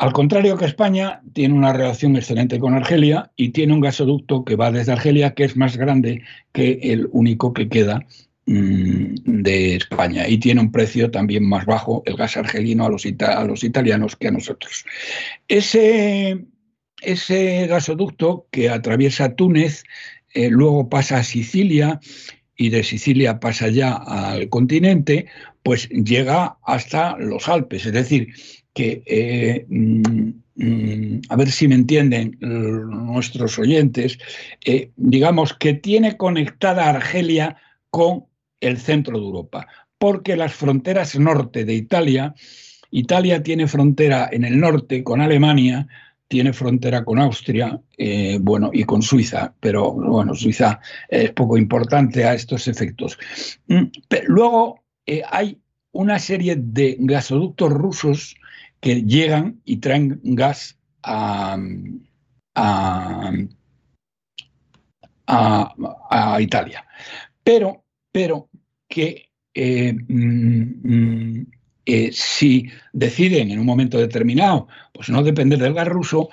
Al 0.00 0.14
contrario 0.14 0.56
que 0.56 0.64
España, 0.64 1.20
tiene 1.34 1.52
una 1.52 1.74
relación 1.74 2.16
excelente 2.16 2.58
con 2.58 2.72
Argelia 2.72 3.30
y 3.36 3.50
tiene 3.50 3.74
un 3.74 3.82
gasoducto 3.82 4.46
que 4.46 4.56
va 4.56 4.72
desde 4.72 4.92
Argelia, 4.92 5.34
que 5.34 5.44
es 5.44 5.58
más 5.58 5.76
grande 5.76 6.22
que 6.54 6.78
el 6.84 7.06
único 7.12 7.52
que 7.52 7.68
queda 7.68 8.06
mm, 8.46 9.14
de 9.26 9.76
España 9.76 10.26
y 10.26 10.38
tiene 10.38 10.62
un 10.62 10.72
precio 10.72 11.10
también 11.10 11.46
más 11.46 11.66
bajo 11.66 12.02
el 12.06 12.16
gas 12.16 12.38
argelino 12.38 12.86
a 12.86 12.88
los, 12.88 13.04
italianos 13.04 14.16
que 14.16 14.28
a 14.28 14.30
nosotros. 14.30 14.86
Ese, 15.48 16.46
ese 17.02 17.66
gasoducto 17.66 18.46
que 18.50 18.70
atraviesa 18.70 19.34
Túnez, 19.34 19.84
eh, 20.32 20.48
luego 20.48 20.88
pasa 20.88 21.18
a 21.18 21.24
Sicilia 21.24 22.00
y 22.56 22.70
de 22.70 22.84
Sicilia 22.84 23.38
pasa 23.38 23.68
ya 23.68 23.96
al 23.96 24.48
continente, 24.48 25.26
pues 25.62 25.90
llega 25.90 26.56
hasta 26.64 27.18
los 27.18 27.48
Alpes, 27.48 27.84
es 27.84 27.92
decir, 27.92 28.28
que, 28.74 29.02
eh, 29.06 29.66
mm, 29.68 30.30
mm, 30.54 31.20
a 31.28 31.36
ver 31.36 31.50
si 31.50 31.68
me 31.68 31.74
entienden 31.74 32.36
nuestros 32.40 33.58
oyentes, 33.58 34.18
eh, 34.64 34.90
digamos 34.96 35.54
que 35.54 35.74
tiene 35.74 36.16
conectada 36.16 36.88
Argelia 36.88 37.56
con 37.90 38.26
el 38.60 38.78
centro 38.78 39.18
de 39.18 39.24
Europa, 39.24 39.66
porque 39.98 40.36
las 40.36 40.54
fronteras 40.54 41.18
norte 41.18 41.64
de 41.64 41.74
Italia, 41.74 42.34
Italia 42.90 43.42
tiene 43.42 43.66
frontera 43.66 44.28
en 44.30 44.44
el 44.44 44.58
norte 44.58 45.02
con 45.02 45.20
Alemania, 45.20 45.86
tiene 46.28 46.52
frontera 46.52 47.04
con 47.04 47.18
Austria, 47.18 47.80
eh, 47.98 48.38
bueno, 48.40 48.70
y 48.72 48.84
con 48.84 49.02
Suiza, 49.02 49.52
pero 49.58 49.92
bueno, 49.92 50.34
Suiza 50.34 50.80
es 51.08 51.32
poco 51.32 51.58
importante 51.58 52.24
a 52.24 52.34
estos 52.34 52.68
efectos. 52.68 53.18
Mm, 53.66 53.86
luego 54.28 54.84
hay 55.28 55.58
una 55.92 56.20
serie 56.20 56.56
de 56.56 56.96
gasoductos 57.00 57.72
rusos 57.72 58.36
que 58.80 59.02
llegan 59.02 59.60
y 59.64 59.76
traen 59.78 60.20
gas 60.22 60.78
a, 61.02 61.58
Italia. 66.40 66.86
Pero, 67.44 67.84
pero 68.10 68.48
que 68.88 69.30
eh, 69.54 69.92
mm, 69.92 70.62
mm, 70.82 71.46
eh, 71.86 72.10
si 72.12 72.68
deciden 72.92 73.50
en 73.50 73.58
un 73.58 73.66
momento 73.66 73.98
determinado 73.98 74.68
pues 74.92 75.08
no 75.08 75.22
depender 75.22 75.58
del 75.58 75.74
gas 75.74 75.88
ruso, 75.88 76.30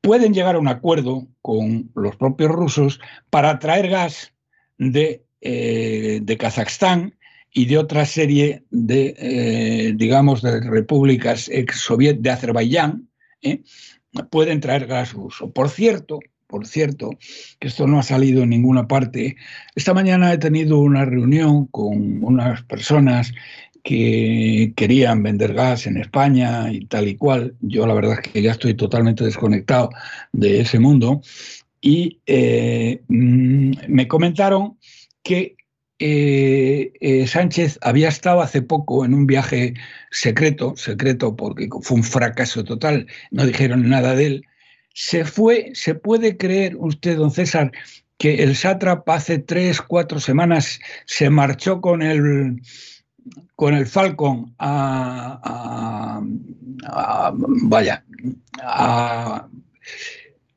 pueden 0.00 0.32
llegar 0.32 0.54
a 0.54 0.58
un 0.58 0.68
acuerdo 0.68 1.26
con 1.42 1.90
los 1.94 2.16
propios 2.16 2.50
rusos 2.50 3.00
para 3.30 3.58
traer 3.58 3.88
gas 3.88 4.32
de, 4.78 5.24
eh, 5.40 6.20
de 6.22 6.36
Kazajstán 6.36 7.15
y 7.56 7.64
de 7.64 7.78
otra 7.78 8.04
serie 8.04 8.64
de, 8.70 9.14
eh, 9.16 9.94
digamos, 9.96 10.42
de 10.42 10.60
repúblicas 10.60 11.48
ex 11.48 11.88
de 12.18 12.30
Azerbaiyán, 12.30 13.08
pueden 14.28 14.60
traer 14.60 14.86
gas 14.86 15.14
ruso. 15.14 15.50
Por 15.50 15.70
cierto, 15.70 16.20
por 16.46 16.66
cierto, 16.66 17.12
que 17.58 17.68
esto 17.68 17.86
no 17.86 17.98
ha 17.98 18.02
salido 18.02 18.42
en 18.42 18.50
ninguna 18.50 18.86
parte. 18.86 19.36
Esta 19.74 19.94
mañana 19.94 20.34
he 20.34 20.38
tenido 20.38 20.80
una 20.80 21.06
reunión 21.06 21.66
con 21.68 22.22
unas 22.22 22.62
personas 22.64 23.32
que 23.82 24.74
querían 24.76 25.22
vender 25.22 25.54
gas 25.54 25.86
en 25.86 25.96
España 25.96 26.70
y 26.70 26.84
tal 26.84 27.08
y 27.08 27.16
cual. 27.16 27.54
Yo 27.62 27.86
la 27.86 27.94
verdad 27.94 28.18
es 28.22 28.32
que 28.32 28.42
ya 28.42 28.50
estoy 28.50 28.74
totalmente 28.74 29.24
desconectado 29.24 29.88
de 30.30 30.60
ese 30.60 30.78
mundo. 30.78 31.22
Y 31.80 32.20
eh, 32.26 33.00
mm, 33.08 33.70
me 33.88 34.06
comentaron 34.06 34.76
que 35.22 35.56
eh, 35.98 36.92
eh, 37.00 37.26
Sánchez 37.26 37.78
había 37.82 38.08
estado 38.08 38.42
hace 38.42 38.62
poco 38.62 39.04
en 39.04 39.14
un 39.14 39.26
viaje 39.26 39.74
secreto, 40.10 40.76
secreto 40.76 41.36
porque 41.36 41.68
fue 41.82 41.96
un 41.96 42.04
fracaso 42.04 42.64
total, 42.64 43.06
no 43.30 43.46
dijeron 43.46 43.88
nada 43.88 44.14
de 44.14 44.26
él. 44.26 44.44
Se 44.94 45.24
fue, 45.24 45.72
se 45.74 45.94
puede 45.94 46.36
creer 46.36 46.76
usted, 46.78 47.16
don 47.16 47.30
César, 47.30 47.72
que 48.18 48.42
el 48.42 48.56
sátrapa 48.56 49.14
hace 49.14 49.38
tres, 49.38 49.80
cuatro 49.82 50.20
semanas 50.20 50.80
se 51.06 51.30
marchó 51.30 51.80
con 51.80 52.02
el 52.02 52.60
con 53.56 53.74
el 53.74 53.86
Falcon 53.86 54.54
a, 54.58 56.20
vaya, 57.64 58.04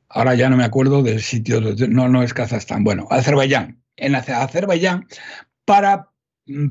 ahora 0.08 0.34
ya 0.36 0.48
no 0.48 0.56
me 0.56 0.64
acuerdo 0.64 1.02
del 1.02 1.20
sitio, 1.20 1.60
no, 1.60 2.08
no 2.08 2.22
es 2.22 2.32
Kazajstán, 2.32 2.84
bueno, 2.84 3.08
Azerbaiyán, 3.10 3.79
en 3.96 4.14
Azerbaiyán, 4.14 5.06
para 5.64 6.10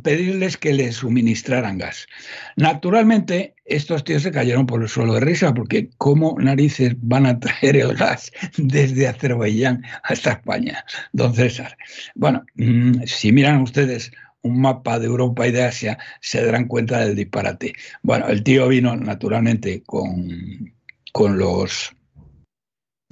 pedirles 0.03 0.57
que 0.57 0.73
les 0.73 0.97
suministraran 0.97 1.77
gas. 1.77 2.07
Naturalmente, 2.55 3.55
estos 3.65 4.03
tíos 4.03 4.23
se 4.23 4.31
cayeron 4.31 4.65
por 4.65 4.81
el 4.81 4.89
suelo 4.89 5.13
de 5.13 5.21
risa, 5.21 5.53
porque 5.53 5.89
¿cómo 5.97 6.35
narices 6.39 6.95
van 6.97 7.25
a 7.25 7.39
traer 7.39 7.77
el 7.77 7.95
gas 7.95 8.31
desde 8.57 9.07
Azerbaiyán 9.07 9.83
hasta 10.03 10.33
España, 10.33 10.83
don 11.13 11.33
César? 11.33 11.77
Bueno, 12.15 12.43
mm, 12.55 13.03
si 13.05 13.31
miran 13.31 13.61
ustedes 13.61 14.11
un 14.41 14.61
mapa 14.61 14.99
de 14.99 15.07
Europa 15.07 15.47
y 15.47 15.51
de 15.51 15.63
Asia, 15.63 15.97
se 16.21 16.43
darán 16.43 16.67
cuenta 16.67 16.99
del 16.99 17.15
disparate. 17.15 17.73
Bueno, 18.03 18.27
el 18.27 18.43
tío 18.43 18.67
vino 18.67 18.95
naturalmente 18.95 19.83
con, 19.85 20.73
con 21.11 21.37
los 21.37 21.93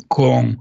con, 0.08 0.60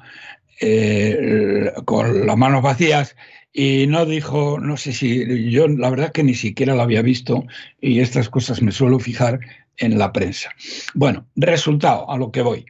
eh, 0.61 1.73
con 1.85 2.27
las 2.27 2.37
manos 2.37 2.63
vacías 2.63 3.17
y 3.53 3.87
no 3.87 4.05
dijo, 4.05 4.59
no 4.61 4.77
sé 4.77 4.93
si, 4.93 5.51
yo 5.51 5.67
la 5.67 5.91
verdad 5.91 6.13
que 6.13 6.23
ni 6.23 6.35
siquiera 6.35 6.75
lo 6.75 6.83
había 6.83 7.03
visto 7.03 7.45
y 7.81 8.01
estas 8.01 8.29
cosas 8.29 8.61
me 8.61 8.73
suelo 8.73 8.99
fijar 8.99 9.41
en 9.79 9.99
la 9.99 10.13
prensa. 10.13 10.51
Bueno, 10.95 11.27
resultado, 11.37 12.11
a 12.11 12.19
lo 12.19 12.31
que 12.31 12.43
voy. 12.43 12.67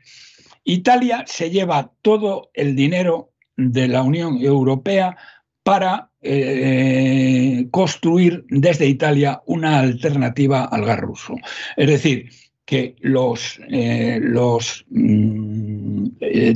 Italia 0.64 1.24
se 1.26 1.50
lleva 1.50 1.92
todo 2.02 2.50
el 2.54 2.74
dinero 2.76 3.32
de 3.56 3.88
la 3.88 4.02
Unión 4.02 4.38
Europea 4.38 5.16
para 5.62 6.10
eh, 6.22 7.66
construir 7.70 8.44
desde 8.48 8.86
Italia 8.86 9.42
una 9.46 9.80
alternativa 9.80 10.64
al 10.64 10.84
gas 10.84 11.00
ruso. 11.00 11.34
Es 11.76 11.88
decir, 11.88 12.30
que 12.64 12.96
los, 13.00 13.60
eh, 13.70 14.18
los 14.20 14.84
mm, 14.90 16.08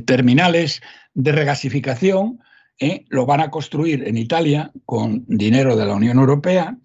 terminales 0.05 0.83
de 1.15 1.33
regasificación 1.33 2.41
lo 3.09 3.27
van 3.27 3.41
a 3.41 3.51
construir 3.51 4.09
en 4.09 4.17
Italia 4.17 4.73
con 4.87 5.25
dinero 5.27 5.77
de 5.77 5.85
la 5.85 5.95
Unión 5.95 6.19
Europea 6.19 6.79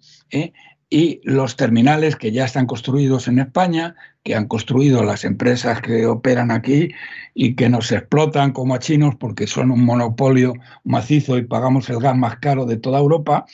y 0.88 1.20
los 1.24 1.56
terminales 1.56 2.16
que 2.16 2.30
ya 2.30 2.44
están 2.44 2.66
construidos 2.66 3.26
en 3.28 3.40
España, 3.40 3.96
que 4.22 4.34
han 4.34 4.46
construido 4.46 5.02
las 5.02 5.24
empresas 5.24 5.80
que 5.80 6.06
operan 6.06 6.50
aquí 6.50 6.90
y 7.34 7.56
que 7.56 7.68
nos 7.68 7.90
explotan 7.90 8.52
como 8.52 8.74
a 8.74 8.78
chinos 8.78 9.16
porque 9.16 9.46
son 9.46 9.70
un 9.70 9.84
monopolio 9.84 10.54
macizo 10.84 11.38
y 11.38 11.44
pagamos 11.44 11.90
el 11.90 11.98
gas 11.98 12.16
más 12.16 12.38
caro 12.38 12.66
de 12.66 12.76
toda 12.76 13.00
Europa, 13.00 13.46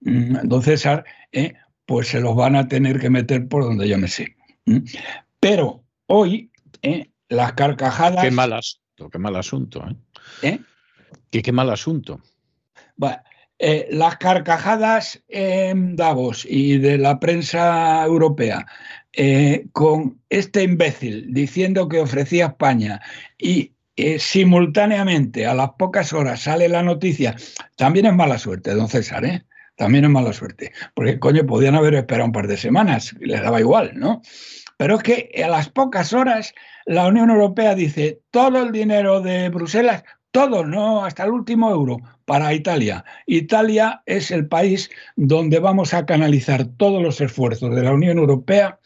mm, 0.00 0.36
don 0.44 0.62
César, 0.62 1.04
eh, 1.32 1.54
pues 1.86 2.08
se 2.08 2.20
los 2.20 2.34
van 2.34 2.56
a 2.56 2.66
tener 2.66 2.98
que 2.98 3.10
meter 3.10 3.46
por 3.46 3.64
donde 3.64 3.88
yo 3.88 3.98
me 3.98 4.08
sé. 4.08 4.36
Pero 5.40 5.84
hoy 6.06 6.50
eh, 6.80 7.10
las 7.28 7.52
carcajadas... 7.52 8.24
Qué 8.24 8.30
mal 8.30 8.54
asunto, 8.54 8.83
qué 8.96 9.18
mal 9.18 9.36
asunto. 9.36 9.84
¿eh? 9.88 9.96
¿Eh? 10.42 10.60
Qué, 11.30 11.42
qué 11.42 11.52
mal 11.52 11.70
asunto. 11.70 12.20
Bueno, 12.96 13.18
eh, 13.58 13.86
las 13.90 14.16
carcajadas 14.16 15.22
en 15.28 15.94
Davos 15.94 16.44
y 16.48 16.78
de 16.78 16.98
la 16.98 17.20
prensa 17.20 18.04
europea 18.04 18.66
eh, 19.12 19.66
con 19.72 20.20
este 20.28 20.64
imbécil 20.64 21.32
diciendo 21.32 21.88
que 21.88 22.00
ofrecía 22.00 22.46
España 22.46 23.00
y 23.38 23.72
eh, 23.94 24.18
simultáneamente 24.18 25.46
a 25.46 25.54
las 25.54 25.70
pocas 25.78 26.12
horas 26.12 26.40
sale 26.40 26.68
la 26.68 26.82
noticia, 26.82 27.36
también 27.76 28.06
es 28.06 28.14
mala 28.14 28.38
suerte, 28.38 28.74
don 28.74 28.88
César, 28.88 29.24
¿eh? 29.24 29.44
También 29.76 30.04
es 30.04 30.10
mala 30.10 30.32
suerte, 30.32 30.72
porque 30.94 31.20
coño, 31.20 31.46
podían 31.46 31.76
haber 31.76 31.94
esperado 31.94 32.26
un 32.26 32.32
par 32.32 32.48
de 32.48 32.56
semanas, 32.56 33.14
les 33.20 33.40
daba 33.40 33.60
igual, 33.60 33.92
¿no? 33.94 34.20
Pero 34.76 34.96
es 34.96 35.02
que 35.04 35.42
a 35.44 35.48
las 35.48 35.68
pocas 35.68 36.12
horas 36.12 36.54
la 36.86 37.06
Unión 37.06 37.30
Europea 37.30 37.74
dice 37.74 38.20
todo 38.30 38.62
el 38.62 38.72
dinero 38.72 39.20
de 39.20 39.48
Bruselas 39.48 40.04
todo, 40.34 40.66
no 40.66 41.04
hasta 41.04 41.22
el 41.22 41.30
último 41.30 41.70
euro 41.70 41.98
para 42.24 42.52
Italia. 42.52 43.04
Italia 43.24 44.02
es 44.04 44.32
el 44.32 44.48
país 44.48 44.90
donde 45.14 45.60
vamos 45.60 45.94
a 45.94 46.06
canalizar 46.06 46.64
todos 46.64 47.00
los 47.00 47.20
esfuerzos 47.20 47.72
de 47.72 47.82
la 47.82 47.92
Unión 47.92 48.18
Europea 48.18 48.80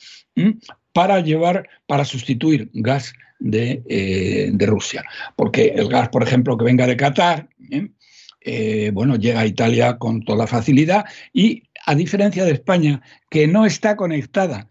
para 0.92 1.20
llevar, 1.20 1.66
para 1.86 2.04
sustituir 2.04 2.68
gas 2.74 3.14
eh, 3.40 4.50
de, 4.52 4.66
Rusia. 4.66 5.02
Porque 5.36 5.68
el 5.68 5.88
gas, 5.88 6.10
por 6.10 6.22
ejemplo, 6.22 6.58
que 6.58 6.66
venga 6.66 6.86
de 6.86 6.98
Qatar, 6.98 7.48
¿eh? 7.70 8.90
Bueno, 8.92 9.16
llega 9.16 9.40
a 9.40 9.46
Italia 9.46 9.96
con 9.96 10.24
toda 10.24 10.46
facilidad 10.46 11.06
y 11.32 11.62
a 11.86 11.94
diferencia 11.94 12.44
de 12.44 12.52
España, 12.52 13.00
que 13.30 13.46
no 13.46 13.64
está 13.64 13.96
conectada 13.96 14.68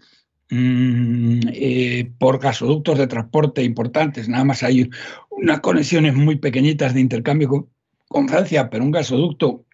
eh, 0.49 2.09
por 2.19 2.39
gasoductos 2.39 2.97
de 2.97 3.07
transporte 3.07 3.63
importantes, 3.63 4.29
nada 4.29 4.45
más 4.45 4.63
hay 4.63 4.89
unas 5.29 5.59
conexiones 5.59 6.15
muy 6.15 6.37
pequeñitas 6.37 6.93
de 6.93 7.01
intercambio 7.01 7.69
con, 8.07 8.29
Francia, 8.29 8.69
pero 8.69 8.85
un 8.85 8.91
gasoducto 8.91 9.65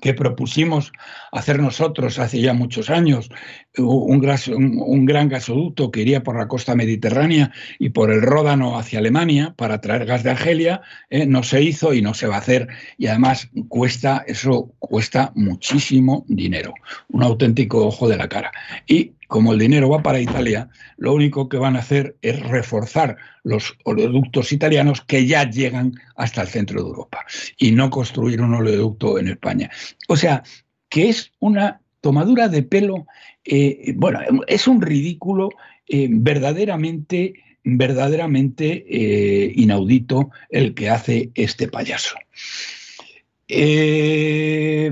que 0.00 0.14
propusimos 0.14 0.92
hacer 1.32 1.60
nosotros 1.60 2.18
hace 2.18 2.40
ya 2.40 2.54
muchos 2.54 2.88
años, 2.88 3.28
un, 3.76 4.80
un, 4.86 5.04
gran 5.04 5.28
gasoducto 5.28 5.90
que 5.90 6.02
iría 6.02 6.22
por 6.22 6.38
la 6.38 6.48
costa 6.48 6.74
mediterránea 6.74 7.52
y 7.78 7.90
por 7.90 8.10
el 8.10 8.22
Ródano 8.22 8.78
hacia 8.78 9.00
Alemania 9.00 9.54
para 9.56 9.80
traer 9.80 10.06
gas 10.06 10.22
de 10.22 10.30
Argelia, 10.30 10.80
eh, 11.10 11.26
no 11.26 11.42
se 11.42 11.62
hizo 11.62 11.94
y 11.94 12.00
no 12.00 12.14
se 12.14 12.28
va 12.28 12.36
a 12.36 12.38
hacer. 12.38 12.68
Y 12.96 13.08
además 13.08 13.50
cuesta, 13.68 14.24
eso 14.26 14.72
cuesta 14.78 15.32
muchísimo 15.34 16.24
dinero, 16.28 16.72
un 17.08 17.24
auténtico 17.24 17.86
ojo 17.86 18.08
de 18.08 18.16
la 18.16 18.28
cara. 18.28 18.52
Y 18.86 19.17
como 19.28 19.52
el 19.52 19.58
dinero 19.58 19.90
va 19.90 20.02
para 20.02 20.20
Italia, 20.20 20.68
lo 20.96 21.12
único 21.12 21.48
que 21.48 21.58
van 21.58 21.76
a 21.76 21.80
hacer 21.80 22.16
es 22.22 22.40
reforzar 22.40 23.18
los 23.44 23.76
oleoductos 23.84 24.52
italianos 24.52 25.02
que 25.02 25.26
ya 25.26 25.48
llegan 25.48 25.92
hasta 26.16 26.42
el 26.42 26.48
centro 26.48 26.82
de 26.82 26.88
Europa 26.88 27.24
y 27.58 27.72
no 27.72 27.90
construir 27.90 28.40
un 28.40 28.54
oleoducto 28.54 29.18
en 29.18 29.28
España. 29.28 29.70
O 30.08 30.16
sea, 30.16 30.42
que 30.88 31.10
es 31.10 31.30
una 31.38 31.82
tomadura 32.00 32.48
de 32.48 32.62
pelo, 32.62 33.06
eh, 33.44 33.92
bueno, 33.96 34.20
es 34.46 34.66
un 34.66 34.80
ridículo 34.80 35.50
eh, 35.86 36.08
verdaderamente, 36.10 37.34
verdaderamente 37.64 38.86
eh, 38.88 39.52
inaudito 39.54 40.30
el 40.48 40.74
que 40.74 40.88
hace 40.88 41.30
este 41.34 41.68
payaso. 41.68 42.16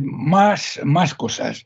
más, 0.03 0.81
más 0.85 1.14
cosas. 1.14 1.64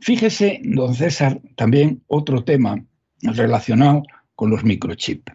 Fíjese, 0.00 0.60
don 0.64 0.94
César, 0.94 1.40
también 1.56 2.02
otro 2.06 2.42
tema 2.42 2.84
relacionado 3.22 4.02
con 4.34 4.50
los 4.50 4.64
microchips. 4.64 5.32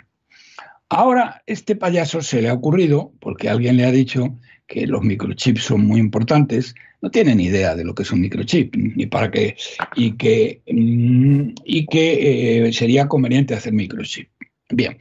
Ahora, 0.89 1.43
este 1.45 1.75
payaso 1.75 2.21
se 2.21 2.41
le 2.41 2.49
ha 2.49 2.53
ocurrido, 2.53 3.11
porque 3.19 3.49
alguien 3.49 3.77
le 3.77 3.85
ha 3.85 3.91
dicho 3.91 4.37
que 4.67 4.87
los 4.87 5.03
microchips 5.03 5.63
son 5.63 5.85
muy 5.85 5.99
importantes, 5.99 6.73
no 7.01 7.11
tiene 7.11 7.35
ni 7.35 7.45
idea 7.45 7.75
de 7.75 7.83
lo 7.83 7.93
que 7.93 8.03
es 8.03 8.11
un 8.11 8.21
microchip, 8.21 8.75
ni 8.75 9.05
para 9.05 9.29
qué, 9.29 9.55
y 9.95 10.13
que, 10.13 10.61
mm, 10.67 11.49
y 11.63 11.87
eh, 11.91 12.73
sería 12.73 13.07
conveniente 13.07 13.53
hacer 13.53 13.73
microchip. 13.73 14.29
Bien, 14.69 14.97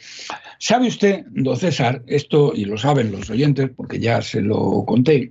¿sabe 0.58 0.88
usted, 0.88 1.24
don 1.30 1.56
César, 1.56 2.02
esto, 2.06 2.52
y 2.54 2.66
lo 2.66 2.76
saben 2.76 3.10
los 3.10 3.30
oyentes, 3.30 3.70
porque 3.74 3.98
ya 3.98 4.20
se 4.20 4.42
lo 4.42 4.84
conté, 4.86 5.30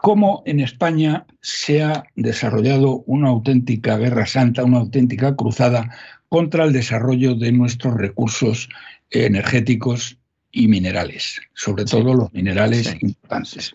cómo 0.00 0.42
en 0.46 0.60
España 0.60 1.26
se 1.40 1.82
ha 1.82 2.04
desarrollado 2.14 3.02
una 3.06 3.28
auténtica 3.28 3.96
guerra 3.98 4.26
santa, 4.26 4.64
una 4.64 4.78
auténtica 4.78 5.34
cruzada 5.34 5.90
contra 6.28 6.64
el 6.64 6.72
desarrollo 6.72 7.34
de 7.34 7.52
nuestros 7.52 7.94
recursos 7.94 8.68
energéticos 9.10 10.18
y 10.52 10.68
minerales, 10.68 11.40
sobre 11.54 11.84
todo 11.84 12.14
los 12.14 12.32
minerales 12.32 12.96
importantes. 13.00 13.74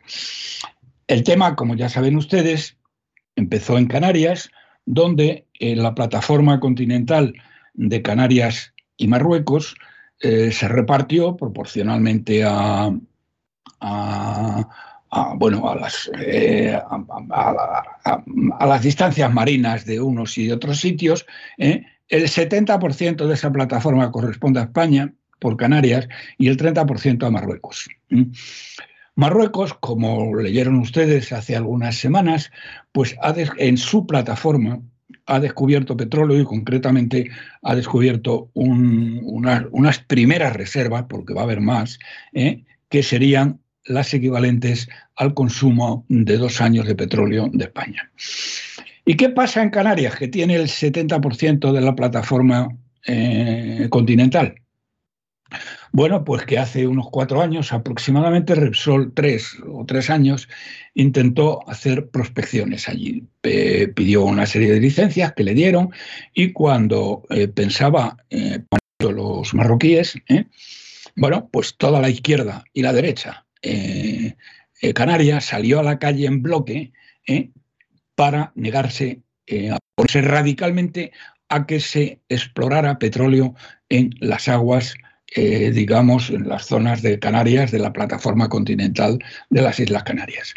El 1.07 1.23
tema, 1.23 1.55
como 1.55 1.75
ya 1.75 1.89
saben 1.89 2.15
ustedes, 2.15 2.77
empezó 3.36 3.77
en 3.77 3.88
Canarias, 3.88 4.49
donde 4.86 5.45
en 5.59 5.83
la 5.83 5.93
plataforma 5.93 6.59
continental 6.59 7.33
de 7.73 8.01
Canarias 8.01 8.73
y 8.97 9.07
Marruecos 9.07 9.75
eh, 10.19 10.51
se 10.51 10.67
repartió 10.67 11.36
proporcionalmente 11.36 12.43
a, 12.45 12.91
bueno, 15.36 15.69
a 15.69 15.76
las, 15.76 16.10
eh, 16.19 16.80
a, 17.30 18.65
las 18.65 18.82
distancias 18.82 19.34
marinas 19.34 19.86
de 19.86 20.02
unos 20.02 20.38
y 20.38 20.47
de 20.47 20.54
otros 20.54 20.80
sitios. 20.80 21.26
¿eh? 21.58 21.86
El 22.08 22.23
70% 22.23 23.28
de 23.28 23.34
esa 23.34 23.52
plataforma 23.52 24.12
corresponde 24.12 24.60
a 24.60 24.63
España 24.63 25.13
por 25.39 25.58
Canarias 25.58 26.08
y 26.38 26.47
el 26.47 26.58
30% 26.58 27.26
a 27.26 27.32
Marruecos. 27.32 27.89
Marruecos, 29.15 29.73
como 29.76 30.36
leyeron 30.36 30.78
ustedes 30.78 31.32
hace 31.32 31.56
algunas 31.56 31.97
semanas, 31.97 32.52
pues 32.91 33.15
en 33.58 33.78
su 33.78 34.08
plataforma 34.08 34.80
ha 35.26 35.39
descubierto 35.39 35.95
petróleo 35.95 36.39
y 36.39 36.45
concretamente 36.45 37.30
ha 37.62 37.76
descubierto 37.76 38.49
unas 38.54 39.99
primeras 39.99 40.54
reservas, 40.54 41.06
porque 41.08 41.34
va 41.34 41.41
a 41.41 41.45
haber 41.45 41.62
más, 41.62 41.99
¿eh? 42.34 42.63
que 42.89 43.04
serían 43.04 43.60
las 43.86 44.13
equivalentes 44.13 44.89
al 45.15 45.34
consumo 45.34 46.06
de 46.10 46.38
dos 46.38 46.62
años 46.62 46.88
de 46.88 46.96
petróleo 46.96 47.50
de 47.52 47.65
España. 47.65 48.12
¿Y 49.06 49.15
qué 49.15 49.30
pasa 49.30 49.62
en 49.62 49.69
Canarias, 49.69 50.15
que 50.15 50.28
tiene 50.28 50.56
el 50.56 50.67
70% 50.67 51.72
de 51.72 51.82
la 51.82 51.96
plataforma 51.96 52.69
eh, 53.06 53.88
continental? 53.89 54.56
Bueno, 55.91 56.24
pues 56.24 56.46
que 56.46 56.58
hace 56.58 56.88
unos 56.88 57.10
cuatro 57.12 57.41
años 57.41 57.72
aproximadamente, 57.74 58.56
Repsol, 58.56 59.13
tres 59.13 59.58
o 59.67 59.86
tres 59.86 60.10
años, 60.10 60.50
intentó 60.96 61.69
hacer 61.69 62.10
prospecciones 62.10 62.89
allí. 62.89 63.28
pidió 63.41 64.24
una 64.24 64.46
serie 64.48 64.72
de 64.72 64.80
licencias 64.80 65.34
que 65.34 65.43
le 65.43 65.54
dieron 65.54 65.91
y 66.34 66.52
cuando 66.52 67.24
eh, 67.30 67.48
pensaba 67.48 68.17
eh, 68.30 68.63
los 69.00 69.54
marroquíes, 69.54 70.15
¿eh? 70.30 70.46
bueno, 71.15 71.50
pues 71.52 71.76
toda 71.78 72.02
la 72.02 72.10
izquierda 72.10 72.63
y 72.74 72.82
la 72.82 72.93
derecha 72.93 73.42
Canarias 74.93 75.45
salió 75.45 75.80
a 75.80 75.84
la 75.84 75.99
calle 75.99 76.26
en 76.26 76.41
bloque 76.41 76.91
para 78.15 78.52
negarse 78.56 79.21
a 79.71 79.78
ponerse 79.95 80.21
radicalmente 80.21 81.12
a 81.49 81.65
que 81.65 81.80
se 81.80 82.19
explorara 82.30 82.99
petróleo 82.99 83.56
en 83.89 84.12
las 84.19 84.47
aguas 84.47 84.95
eh, 85.36 85.71
digamos, 85.71 86.30
en 86.30 86.47
las 86.47 86.67
zonas 86.67 87.02
de 87.02 87.17
Canarias, 87.17 87.71
de 87.71 87.80
la 87.80 87.91
plataforma 87.91 88.49
continental 88.49 89.17
de 89.49 89.62
las 89.63 89.80
Islas 89.80 90.04
Canarias. 90.04 90.54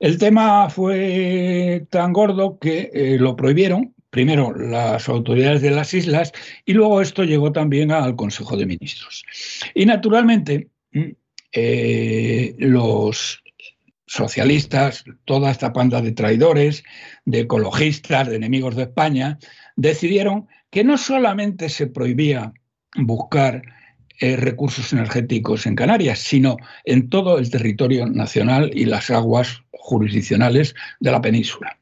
El 0.00 0.18
tema 0.18 0.68
fue 0.70 1.86
tan 1.88 2.12
gordo 2.12 2.58
que 2.58 2.90
eh, 2.92 3.16
lo 3.20 3.36
prohibieron, 3.36 3.94
primero 4.10 4.52
las 4.52 5.08
autoridades 5.08 5.62
de 5.62 5.70
las 5.70 5.94
islas, 5.94 6.32
y 6.64 6.72
luego 6.72 7.00
esto 7.00 7.22
llegó 7.22 7.52
también 7.52 7.92
al 7.92 8.16
Consejo 8.16 8.56
de 8.56 8.66
Ministros. 8.66 9.24
Y 9.72 9.86
naturalmente, 9.86 10.68
mm, 10.90 11.10
eh, 11.58 12.54
los 12.58 13.42
socialistas, 14.06 15.04
toda 15.24 15.50
esta 15.50 15.72
panda 15.72 16.02
de 16.02 16.12
traidores, 16.12 16.84
de 17.24 17.40
ecologistas, 17.40 18.28
de 18.28 18.36
enemigos 18.36 18.76
de 18.76 18.82
España, 18.82 19.38
decidieron 19.74 20.48
que 20.70 20.84
no 20.84 20.98
solamente 20.98 21.70
se 21.70 21.86
prohibía 21.86 22.52
buscar 22.94 23.62
eh, 24.20 24.36
recursos 24.36 24.92
energéticos 24.92 25.64
en 25.64 25.76
Canarias, 25.76 26.18
sino 26.18 26.58
en 26.84 27.08
todo 27.08 27.38
el 27.38 27.50
territorio 27.50 28.06
nacional 28.06 28.70
y 28.74 28.84
las 28.84 29.10
aguas 29.10 29.62
jurisdiccionales 29.70 30.74
de 31.00 31.10
la 31.10 31.22
península. 31.22 31.78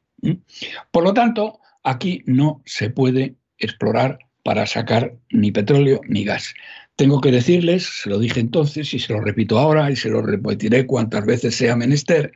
Por 0.91 1.03
lo 1.03 1.13
tanto, 1.13 1.59
aquí 1.83 2.23
no 2.25 2.61
se 2.65 2.89
puede 2.89 3.35
explorar 3.57 4.19
para 4.41 4.65
sacar 4.67 5.15
ni 5.31 5.51
petróleo 5.51 5.99
ni 6.07 6.23
gas. 6.23 6.53
Tengo 6.95 7.19
que 7.19 7.31
decirles, 7.31 8.01
se 8.03 8.09
lo 8.09 8.19
dije 8.19 8.39
entonces 8.39 8.93
y 8.93 8.99
se 8.99 9.13
lo 9.13 9.21
repito 9.21 9.59
ahora 9.59 9.91
y 9.91 9.95
se 9.95 10.09
lo 10.09 10.21
repetiré 10.21 10.85
cuantas 10.85 11.25
veces 11.25 11.55
sea 11.55 11.75
menester, 11.75 12.31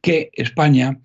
que 0.00 0.30
España 0.34 1.00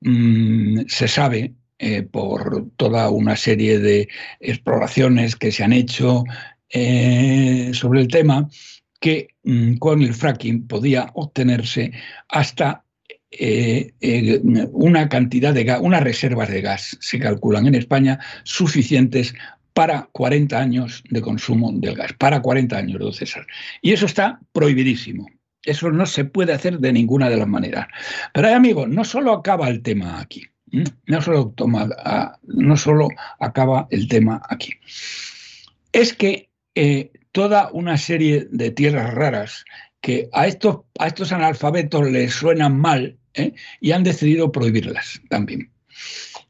mm, 0.00 0.80
se 0.88 1.06
sabe 1.06 1.54
eh, 1.78 2.02
por 2.02 2.70
toda 2.76 3.10
una 3.10 3.36
serie 3.36 3.78
de 3.78 4.08
exploraciones 4.40 5.36
que 5.36 5.52
se 5.52 5.62
han 5.62 5.72
hecho 5.72 6.24
eh, 6.70 7.70
sobre 7.74 8.00
el 8.00 8.08
tema 8.08 8.48
que 9.00 9.28
mm, 9.44 9.76
con 9.76 10.02
el 10.02 10.14
fracking 10.14 10.66
podía 10.66 11.10
obtenerse 11.14 11.92
hasta 12.28 12.82
eh, 13.30 13.92
una 14.72 15.08
cantidad 15.08 15.52
de 15.52 15.64
gas, 15.64 15.80
unas 15.82 16.02
reservas 16.02 16.48
de 16.48 16.62
gas, 16.62 16.96
se 17.00 17.18
calculan 17.18 17.66
en 17.66 17.74
España, 17.74 18.18
suficientes 18.44 19.34
para 19.76 20.08
40 20.12 20.58
años 20.58 21.04
de 21.10 21.20
consumo 21.20 21.70
del 21.70 21.96
gas, 21.96 22.14
para 22.14 22.40
40 22.40 22.78
años, 22.78 22.98
don 22.98 23.12
César. 23.12 23.46
Y 23.82 23.92
eso 23.92 24.06
está 24.06 24.40
prohibidísimo. 24.52 25.28
Eso 25.62 25.90
no 25.90 26.06
se 26.06 26.24
puede 26.24 26.54
hacer 26.54 26.78
de 26.78 26.94
ninguna 26.94 27.28
de 27.28 27.36
las 27.36 27.46
maneras. 27.46 27.86
Pero, 28.32 28.48
amigos, 28.54 28.88
no 28.88 29.04
solo 29.04 29.34
acaba 29.34 29.68
el 29.68 29.82
tema 29.82 30.18
aquí. 30.18 30.46
No 31.04 31.20
solo, 31.20 31.52
ah, 31.98 32.38
no 32.44 32.76
solo 32.78 33.08
acaba 33.38 33.86
el 33.90 34.08
tema 34.08 34.40
aquí. 34.48 34.72
Es 35.92 36.14
que 36.14 36.48
eh, 36.74 37.10
toda 37.32 37.68
una 37.70 37.98
serie 37.98 38.48
de 38.50 38.70
tierras 38.70 39.12
raras 39.12 39.66
que 40.00 40.30
a 40.32 40.46
estos, 40.46 40.84
a 40.98 41.08
estos 41.08 41.32
analfabetos 41.32 42.10
les 42.10 42.32
suenan 42.32 42.80
mal 42.80 43.18
¿eh? 43.34 43.52
y 43.82 43.92
han 43.92 44.04
decidido 44.04 44.50
prohibirlas 44.50 45.20
también. 45.28 45.70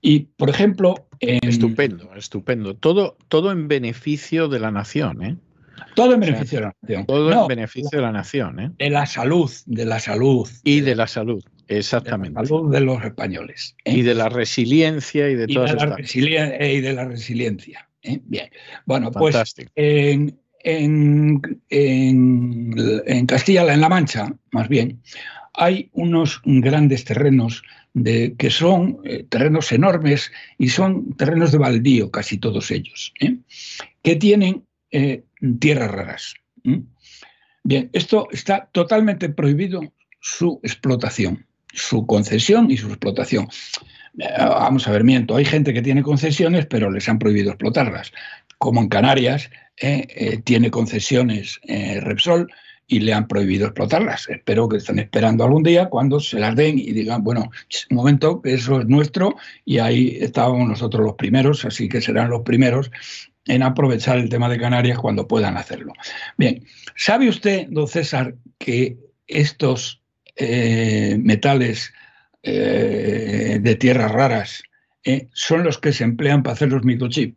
Y, 0.07 0.21
por 0.37 0.49
ejemplo... 0.49 1.09
Estupendo, 1.19 2.15
estupendo. 2.15 2.77
Todo, 2.77 3.19
todo 3.27 3.51
en 3.51 3.67
beneficio 3.67 4.47
de 4.47 4.61
la 4.61 4.71
nación, 4.71 5.25
¿eh? 5.25 5.37
Todo 5.97 6.15
en 6.15 6.21
beneficio 6.21 6.61
de 6.61 6.67
la 6.67 6.75
nación. 6.81 7.07
Todo 7.07 7.43
en 7.43 7.49
beneficio 7.49 7.99
de 7.99 8.03
la 8.03 8.13
nación, 8.13 8.61
¿eh? 8.61 8.71
De 8.79 8.89
la 8.89 9.07
salud, 9.07 9.51
de 9.67 9.85
la 9.85 9.99
salud. 9.99 10.49
Y 10.63 10.81
de 10.83 10.95
la 10.95 11.09
salud, 11.09 11.43
exactamente. 11.67 12.39
De 12.39 12.43
la 12.43 12.49
salud 12.49 12.73
de 12.73 12.81
los 12.83 13.05
españoles. 13.05 13.75
Y 13.85 14.03
de 14.03 14.15
la 14.15 14.29
resiliencia 14.29 15.29
y 15.29 15.35
de 15.35 15.49
todas 15.49 15.73
y 15.73 15.75
de 15.75 16.93
la 16.93 17.05
resiliencia. 17.07 17.89
¿eh? 18.03 18.21
Bien. 18.27 18.49
Bueno, 18.85 19.11
pues 19.11 19.35
en, 19.75 20.39
en, 20.61 21.43
en, 21.69 23.27
Castilla, 23.27 23.75
en 23.75 23.81
La 23.81 23.89
Mancha, 23.89 24.33
más 24.53 24.69
bien, 24.69 25.03
hay 25.57 25.91
unos 25.93 26.41
grandes 26.45 27.05
terrenos 27.05 27.63
que 28.05 28.51
son 28.51 28.99
eh, 29.05 29.25
terrenos 29.29 29.73
enormes 29.73 30.31
y 30.59 30.69
son 30.69 31.15
terrenos 31.15 31.53
de 31.53 31.59
baldío, 31.59 32.11
casi 32.11 32.37
todos 32.37 32.71
ellos, 32.71 33.13
¿eh? 33.21 33.37
que 34.03 34.17
tienen 34.17 34.65
tierras 35.59 35.91
raras. 35.91 36.35
Bien, 37.63 37.91
esto 37.93 38.29
está 38.31 38.69
totalmente 38.71 39.29
prohibido 39.29 39.81
su 40.21 40.61
explotación, 40.63 41.47
su 41.73 42.07
concesión 42.07 42.71
y 42.71 42.77
su 42.77 42.87
explotación. 42.87 43.49
Eh, 44.19 44.25
vamos 44.39 44.87
a 44.87 44.93
ver, 44.93 45.05
miento, 45.05 45.37
hay 45.37 45.45
gente 45.45 45.75
que 45.75 45.83
tiene 45.83 46.03
concesiones, 46.03 46.67
pero 46.67 46.91
les 46.91 47.09
han 47.09 47.19
prohibido 47.19 47.51
explotarlas. 47.51 48.13
Como 48.59 48.81
en 48.81 48.89
Canarias, 48.89 49.51
eh, 49.79 50.07
eh, 50.15 50.39
tiene 50.45 50.71
concesiones 50.71 51.61
Repsol 51.65 52.51
y 52.87 53.01
le 53.01 53.13
han 53.13 53.27
prohibido 53.27 53.67
explotarlas. 53.67 54.29
Espero 54.29 54.69
que 54.69 54.79
estén 54.79 54.99
esperando 54.99 55.45
algún 55.45 55.63
día 55.63 55.87
cuando 55.87 56.21
se 56.21 56.39
las 56.39 56.55
den 56.55 56.79
y 56.79 56.93
digan, 56.93 57.25
bueno, 57.25 57.51
un 57.91 57.97
momento, 57.97 58.41
eso 58.45 58.81
es 58.81 58.87
nuestro 58.87 59.37
y 59.65 59.79
ahí 59.79 60.19
estábamos 60.21 60.69
nosotros 60.69 61.05
los 61.05 61.15
primeros, 61.15 61.65
así 61.65 61.89
que 61.89 62.01
serán 62.01 62.31
los 62.31 62.43
primeros 62.43 62.91
en 63.47 63.63
aprovechar 63.63 64.19
el 64.19 64.29
tema 64.29 64.49
de 64.49 64.59
Canarias 64.59 64.99
cuando 64.99 65.29
puedan 65.29 65.57
hacerlo. 65.57 65.93
Bien, 66.37 66.65
¿sabe 66.97 67.29
usted, 67.29 67.67
don 67.71 67.89
César, 67.89 68.35
que 68.59 68.97
estos 69.27 70.03
metales 70.39 71.93
eh, 72.49 73.59
de 73.61 73.75
tierras 73.75 74.13
raras, 74.13 74.63
eh, 75.03 75.27
son 75.33 75.65
los 75.65 75.79
que 75.79 75.93
se 75.93 76.05
emplean 76.05 76.45
para 76.45 76.55
hacer 76.55 76.69
los 76.69 76.85
microchips. 76.85 77.37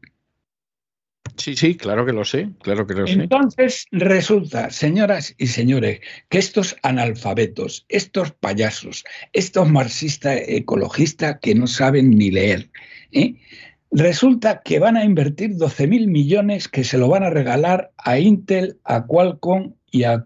Sí, 1.40 1.56
sí, 1.56 1.76
claro 1.76 2.06
que 2.06 2.12
lo 2.12 2.26
sé, 2.26 2.50
claro 2.62 2.86
que 2.86 2.94
lo 2.94 3.08
sé. 3.08 3.14
Entonces 3.14 3.86
resulta, 3.92 4.70
señoras 4.70 5.34
y 5.38 5.48
señores, 5.48 6.02
que 6.30 6.38
estos 6.38 6.76
analfabetos, 6.84 7.86
estos 7.88 8.32
payasos, 8.34 9.06
estos 9.32 9.70
marxistas 9.70 10.42
ecologistas 10.48 11.40
que 11.42 11.56
no 11.56 11.66
saben 11.66 12.12
ni 12.12 12.30
leer, 12.30 12.70
¿eh? 13.14 13.36
resulta 13.92 14.62
que 14.64 14.80
van 14.80 14.98
a 14.98 15.06
invertir 15.06 15.56
12 15.56 15.88
mil 15.88 16.08
millones 16.08 16.68
que 16.68 16.84
se 16.84 16.98
lo 16.98 17.08
van 17.08 17.24
a 17.24 17.30
regalar 17.30 17.92
a 17.98 18.20
Intel, 18.20 18.78
a 18.84 19.06
Qualcomm 19.06 19.74
y 19.92 20.04
a, 20.04 20.24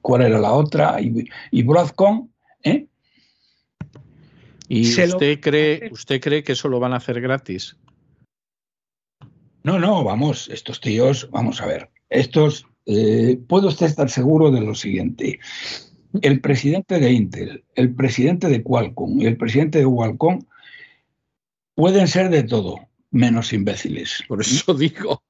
¿cuál 0.00 0.22
era 0.22 0.38
la 0.38 0.52
otra? 0.52 0.96
Y, 1.00 1.62
Broadcom, 1.62 2.28
¿eh? 2.64 2.86
¿Y 4.68 4.88
usted 4.88 5.40
cree, 5.40 5.90
usted 5.92 6.20
cree 6.20 6.42
que 6.42 6.52
eso 6.52 6.68
lo 6.68 6.80
van 6.80 6.94
a 6.94 6.96
hacer 6.96 7.20
gratis? 7.20 7.76
No, 9.64 9.78
no, 9.78 10.02
vamos, 10.04 10.48
estos 10.48 10.80
tíos, 10.80 11.28
vamos 11.30 11.60
a 11.60 11.66
ver, 11.66 11.90
estos, 12.10 12.66
eh, 12.86 13.38
puede 13.48 13.68
usted 13.68 13.86
estar 13.86 14.10
seguro 14.10 14.50
de 14.50 14.60
lo 14.60 14.74
siguiente. 14.74 15.38
El 16.20 16.40
presidente 16.40 16.98
de 16.98 17.12
Intel, 17.12 17.64
el 17.74 17.94
presidente 17.94 18.48
de 18.48 18.62
Qualcomm 18.62 19.20
y 19.20 19.26
el 19.26 19.36
presidente 19.36 19.78
de 19.78 19.86
Qualcomm 19.86 20.40
pueden 21.74 22.08
ser 22.08 22.28
de 22.28 22.42
todo, 22.42 22.88
menos 23.10 23.52
imbéciles. 23.52 24.22
Por 24.28 24.40
eso 24.40 24.74
digo, 24.74 25.22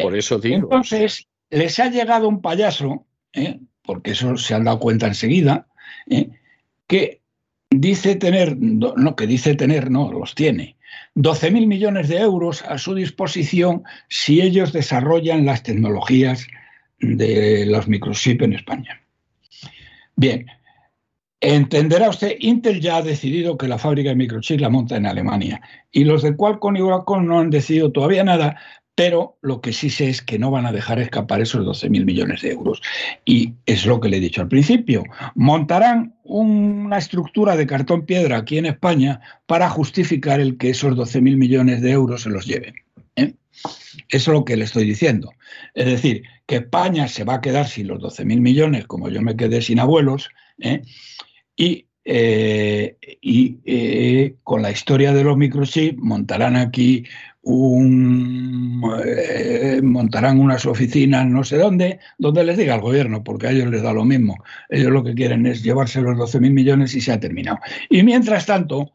por 0.00 0.16
eso 0.16 0.38
digo. 0.38 0.56
Entonces, 0.56 1.28
les 1.50 1.78
ha 1.78 1.88
llegado 1.90 2.28
un 2.28 2.40
payaso, 2.40 3.06
¿eh? 3.32 3.60
porque 3.82 4.12
eso 4.12 4.36
se 4.36 4.54
han 4.54 4.64
dado 4.64 4.80
cuenta 4.80 5.06
enseguida, 5.06 5.66
¿eh? 6.08 6.30
que 6.86 7.20
dice 7.70 8.16
tener, 8.16 8.56
no, 8.58 9.16
que 9.16 9.26
dice 9.26 9.54
tener, 9.54 9.90
no, 9.90 10.12
los 10.12 10.34
tiene, 10.34 10.76
12 11.14 11.50
mil 11.50 11.66
millones 11.66 12.08
de 12.08 12.18
euros 12.18 12.62
a 12.62 12.78
su 12.78 12.94
disposición 12.94 13.84
si 14.08 14.40
ellos 14.40 14.72
desarrollan 14.72 15.46
las 15.46 15.62
tecnologías 15.62 16.46
de 16.98 17.66
los 17.66 17.86
microchips 17.86 18.42
en 18.42 18.52
España. 18.54 19.00
Bien, 20.16 20.46
entenderá 21.40 22.08
usted, 22.08 22.36
Intel 22.40 22.80
ya 22.80 22.96
ha 22.96 23.02
decidido 23.02 23.56
que 23.56 23.68
la 23.68 23.78
fábrica 23.78 24.10
de 24.10 24.16
microchips 24.16 24.60
la 24.60 24.70
monta 24.70 24.96
en 24.96 25.06
Alemania 25.06 25.60
y 25.92 26.04
los 26.04 26.22
de 26.22 26.36
Qualcomm 26.36 26.76
y 26.76 26.80
Qualcomm 26.80 27.26
no 27.26 27.40
han 27.40 27.50
decidido 27.50 27.92
todavía 27.92 28.24
nada, 28.24 28.56
pero 28.94 29.38
lo 29.42 29.60
que 29.60 29.72
sí 29.72 29.90
sé 29.90 30.08
es 30.08 30.22
que 30.22 30.38
no 30.38 30.50
van 30.50 30.66
a 30.66 30.72
dejar 30.72 31.00
escapar 31.00 31.40
esos 31.40 31.64
12 31.64 31.90
mil 31.90 32.04
millones 32.04 32.42
de 32.42 32.52
euros. 32.52 32.80
Y 33.24 33.54
es 33.66 33.86
lo 33.86 34.00
que 34.00 34.08
le 34.08 34.18
he 34.18 34.20
dicho 34.20 34.40
al 34.40 34.48
principio. 34.48 35.02
Montarán 35.34 36.14
una 36.22 36.98
estructura 36.98 37.56
de 37.56 37.66
cartón 37.66 38.06
piedra 38.06 38.38
aquí 38.38 38.58
en 38.58 38.66
España 38.66 39.20
para 39.46 39.68
justificar 39.68 40.40
el 40.40 40.56
que 40.58 40.70
esos 40.70 40.96
12 40.96 41.20
mil 41.20 41.36
millones 41.36 41.82
de 41.82 41.90
euros 41.90 42.22
se 42.22 42.30
los 42.30 42.46
lleven. 42.46 42.74
¿eh? 43.16 43.34
Eso 44.08 44.30
es 44.30 44.34
lo 44.34 44.44
que 44.44 44.56
le 44.56 44.64
estoy 44.64 44.84
diciendo. 44.84 45.32
Es 45.74 45.86
decir, 45.86 46.22
que 46.46 46.56
España 46.56 47.08
se 47.08 47.24
va 47.24 47.34
a 47.34 47.40
quedar 47.40 47.66
sin 47.66 47.88
los 47.88 48.00
12 48.00 48.24
mil 48.24 48.40
millones, 48.40 48.86
como 48.86 49.08
yo 49.08 49.22
me 49.22 49.36
quedé 49.36 49.60
sin 49.60 49.80
abuelos, 49.80 50.28
¿eh? 50.60 50.82
y 51.56 51.86
eh, 52.06 52.98
y 53.22 54.30
con 54.42 54.60
la 54.60 54.70
historia 54.70 55.14
de 55.14 55.24
los 55.24 55.38
microchips 55.38 55.98
montarán 55.98 56.54
aquí 56.54 57.04
un, 57.44 58.82
eh, 59.04 59.80
montarán 59.82 60.40
unas 60.40 60.66
oficinas 60.66 61.26
no 61.26 61.44
sé 61.44 61.58
dónde, 61.58 62.00
donde 62.18 62.44
les 62.44 62.56
diga 62.56 62.74
al 62.74 62.80
gobierno, 62.80 63.22
porque 63.22 63.46
a 63.46 63.50
ellos 63.50 63.68
les 63.68 63.82
da 63.82 63.92
lo 63.92 64.04
mismo. 64.04 64.36
Ellos 64.68 64.90
lo 64.90 65.04
que 65.04 65.14
quieren 65.14 65.46
es 65.46 65.62
llevarse 65.62 66.00
los 66.00 66.16
12.000 66.16 66.50
millones 66.52 66.94
y 66.94 67.00
se 67.00 67.12
ha 67.12 67.20
terminado. 67.20 67.58
Y 67.90 68.02
mientras 68.02 68.46
tanto, 68.46 68.92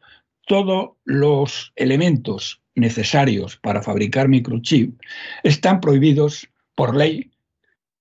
todos 0.47 0.91
los 1.05 1.71
elementos 1.75 2.61
necesarios 2.75 3.57
para 3.57 3.81
fabricar 3.81 4.27
microchip 4.27 4.99
están 5.43 5.79
prohibidos 5.79 6.47
por 6.75 6.95
ley 6.95 7.31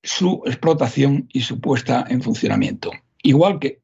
su 0.03 0.43
explotación 0.47 1.29
y 1.33 1.43
su 1.43 1.61
puesta 1.61 2.07
en 2.09 2.23
funcionamiento. 2.23 2.91
Igual 3.23 3.59
que 3.59 3.81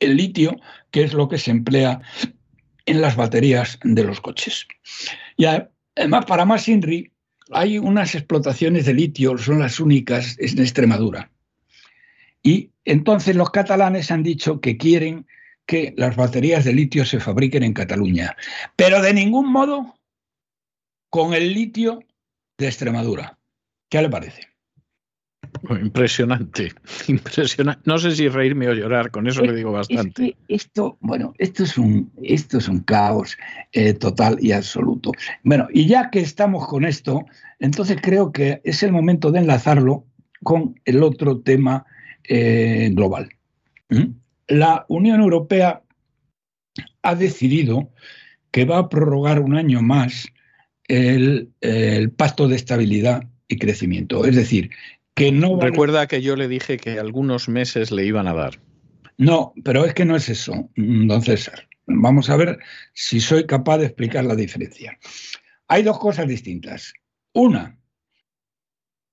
el 0.00 0.16
litio, 0.16 0.56
que 0.90 1.02
es 1.02 1.12
lo 1.12 1.28
que 1.28 1.38
se 1.38 1.50
emplea 1.50 2.00
en 2.86 3.00
las 3.02 3.16
baterías 3.16 3.78
de 3.82 4.04
los 4.04 4.20
coches. 4.20 4.66
Ya 5.36 5.70
Además, 5.98 6.26
para 6.26 6.44
más 6.44 6.68
INRI, 6.68 7.10
hay 7.50 7.78
unas 7.78 8.14
explotaciones 8.14 8.86
de 8.86 8.94
litio, 8.94 9.36
son 9.36 9.58
las 9.58 9.80
únicas 9.80 10.36
en 10.38 10.60
Extremadura. 10.60 11.30
Y 12.42 12.70
entonces 12.84 13.34
los 13.34 13.50
catalanes 13.50 14.10
han 14.12 14.22
dicho 14.22 14.60
que 14.60 14.76
quieren 14.76 15.26
que 15.66 15.94
las 15.96 16.14
baterías 16.14 16.64
de 16.64 16.72
litio 16.72 17.04
se 17.04 17.18
fabriquen 17.18 17.64
en 17.64 17.74
Cataluña, 17.74 18.36
pero 18.76 19.02
de 19.02 19.12
ningún 19.12 19.50
modo 19.50 19.96
con 21.10 21.34
el 21.34 21.52
litio 21.52 22.04
de 22.56 22.68
Extremadura. 22.68 23.38
¿Qué 23.88 24.00
le 24.00 24.08
parece? 24.08 24.47
Impresionante, 25.70 26.72
impresionante. 27.06 27.82
No 27.84 27.98
sé 27.98 28.14
si 28.14 28.28
reírme 28.28 28.68
o 28.68 28.74
llorar, 28.74 29.10
con 29.10 29.26
eso 29.26 29.42
le 29.42 29.54
digo 29.54 29.72
bastante. 29.72 30.36
esto, 30.48 30.96
bueno, 31.00 31.34
esto 31.38 31.64
es 31.64 31.78
un, 31.78 32.10
esto 32.22 32.58
es 32.58 32.68
un 32.68 32.80
caos 32.80 33.36
eh, 33.72 33.94
total 33.94 34.38
y 34.40 34.52
absoluto. 34.52 35.12
Bueno, 35.42 35.68
y 35.72 35.86
ya 35.86 36.10
que 36.10 36.20
estamos 36.20 36.66
con 36.66 36.84
esto, 36.84 37.24
entonces 37.58 37.98
creo 38.02 38.32
que 38.32 38.60
es 38.64 38.82
el 38.82 38.92
momento 38.92 39.30
de 39.30 39.40
enlazarlo 39.40 40.04
con 40.42 40.78
el 40.84 41.02
otro 41.02 41.40
tema 41.40 41.86
eh, 42.24 42.90
global. 42.92 43.28
¿Mm? 43.90 44.12
La 44.48 44.86
Unión 44.88 45.20
Europea 45.20 45.82
ha 47.02 47.14
decidido 47.14 47.90
que 48.50 48.64
va 48.64 48.78
a 48.78 48.88
prorrogar 48.88 49.40
un 49.40 49.56
año 49.56 49.82
más 49.82 50.28
el, 50.86 51.50
el 51.60 52.10
pacto 52.10 52.48
de 52.48 52.56
estabilidad 52.56 53.28
y 53.48 53.58
crecimiento. 53.58 54.24
Es 54.24 54.36
decir, 54.36 54.70
Recuerda 55.60 56.06
que 56.06 56.22
yo 56.22 56.36
le 56.36 56.48
dije 56.48 56.76
que 56.76 56.98
algunos 56.98 57.48
meses 57.48 57.90
le 57.90 58.04
iban 58.04 58.28
a 58.28 58.34
dar. 58.34 58.60
No, 59.16 59.52
pero 59.64 59.84
es 59.84 59.94
que 59.94 60.04
no 60.04 60.14
es 60.14 60.28
eso, 60.28 60.70
don 60.76 61.22
César. 61.22 61.68
Vamos 61.86 62.30
a 62.30 62.36
ver 62.36 62.58
si 62.92 63.20
soy 63.20 63.46
capaz 63.46 63.78
de 63.78 63.86
explicar 63.86 64.24
la 64.24 64.36
diferencia. 64.36 64.98
Hay 65.66 65.82
dos 65.82 65.98
cosas 65.98 66.28
distintas. 66.28 66.92
Una, 67.32 67.78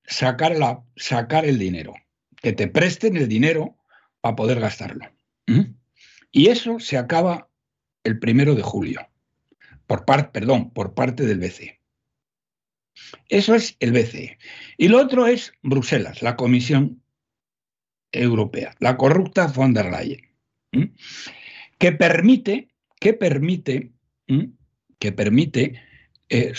sacar, 0.04 0.58
la, 0.58 0.84
sacar 0.96 1.46
el 1.46 1.58
dinero, 1.58 1.94
que 2.42 2.54
te 2.54 2.68
presten 2.68 3.18
el 3.18 3.28
dinero 3.28 3.78
para 4.22 4.36
poder 4.36 4.60
gastarlo. 4.60 5.06
¿Mm? 5.48 5.76
Y 6.32 6.48
eso 6.48 6.80
se 6.80 6.98
acaba 6.98 7.50
el 8.04 8.20
primero 8.20 8.56
de 8.56 8.62
julio, 8.62 9.08
por 9.88 10.06
perdón, 10.06 10.72
por 10.72 10.94
parte 10.94 11.26
del 11.26 11.40
BCE. 11.40 11.75
Eso 13.30 13.56
es 13.56 13.76
el 13.80 13.92
BCE. 13.92 14.38
Y 14.78 14.88
lo 14.88 15.00
otro 15.00 15.28
es 15.28 15.54
Bruselas, 15.62 16.22
la 16.22 16.36
Comisión 16.36 17.02
Europea, 18.12 18.76
la 18.80 18.98
corrupta 18.98 19.48
von 19.48 19.74
der 19.74 19.92
Leyen, 19.92 20.96
que 21.78 21.92
permite, 21.92 22.70
que 23.00 23.14
permite, 23.14 23.92
que 25.00 25.12
permite, 25.12 25.82
eh, 26.30 26.54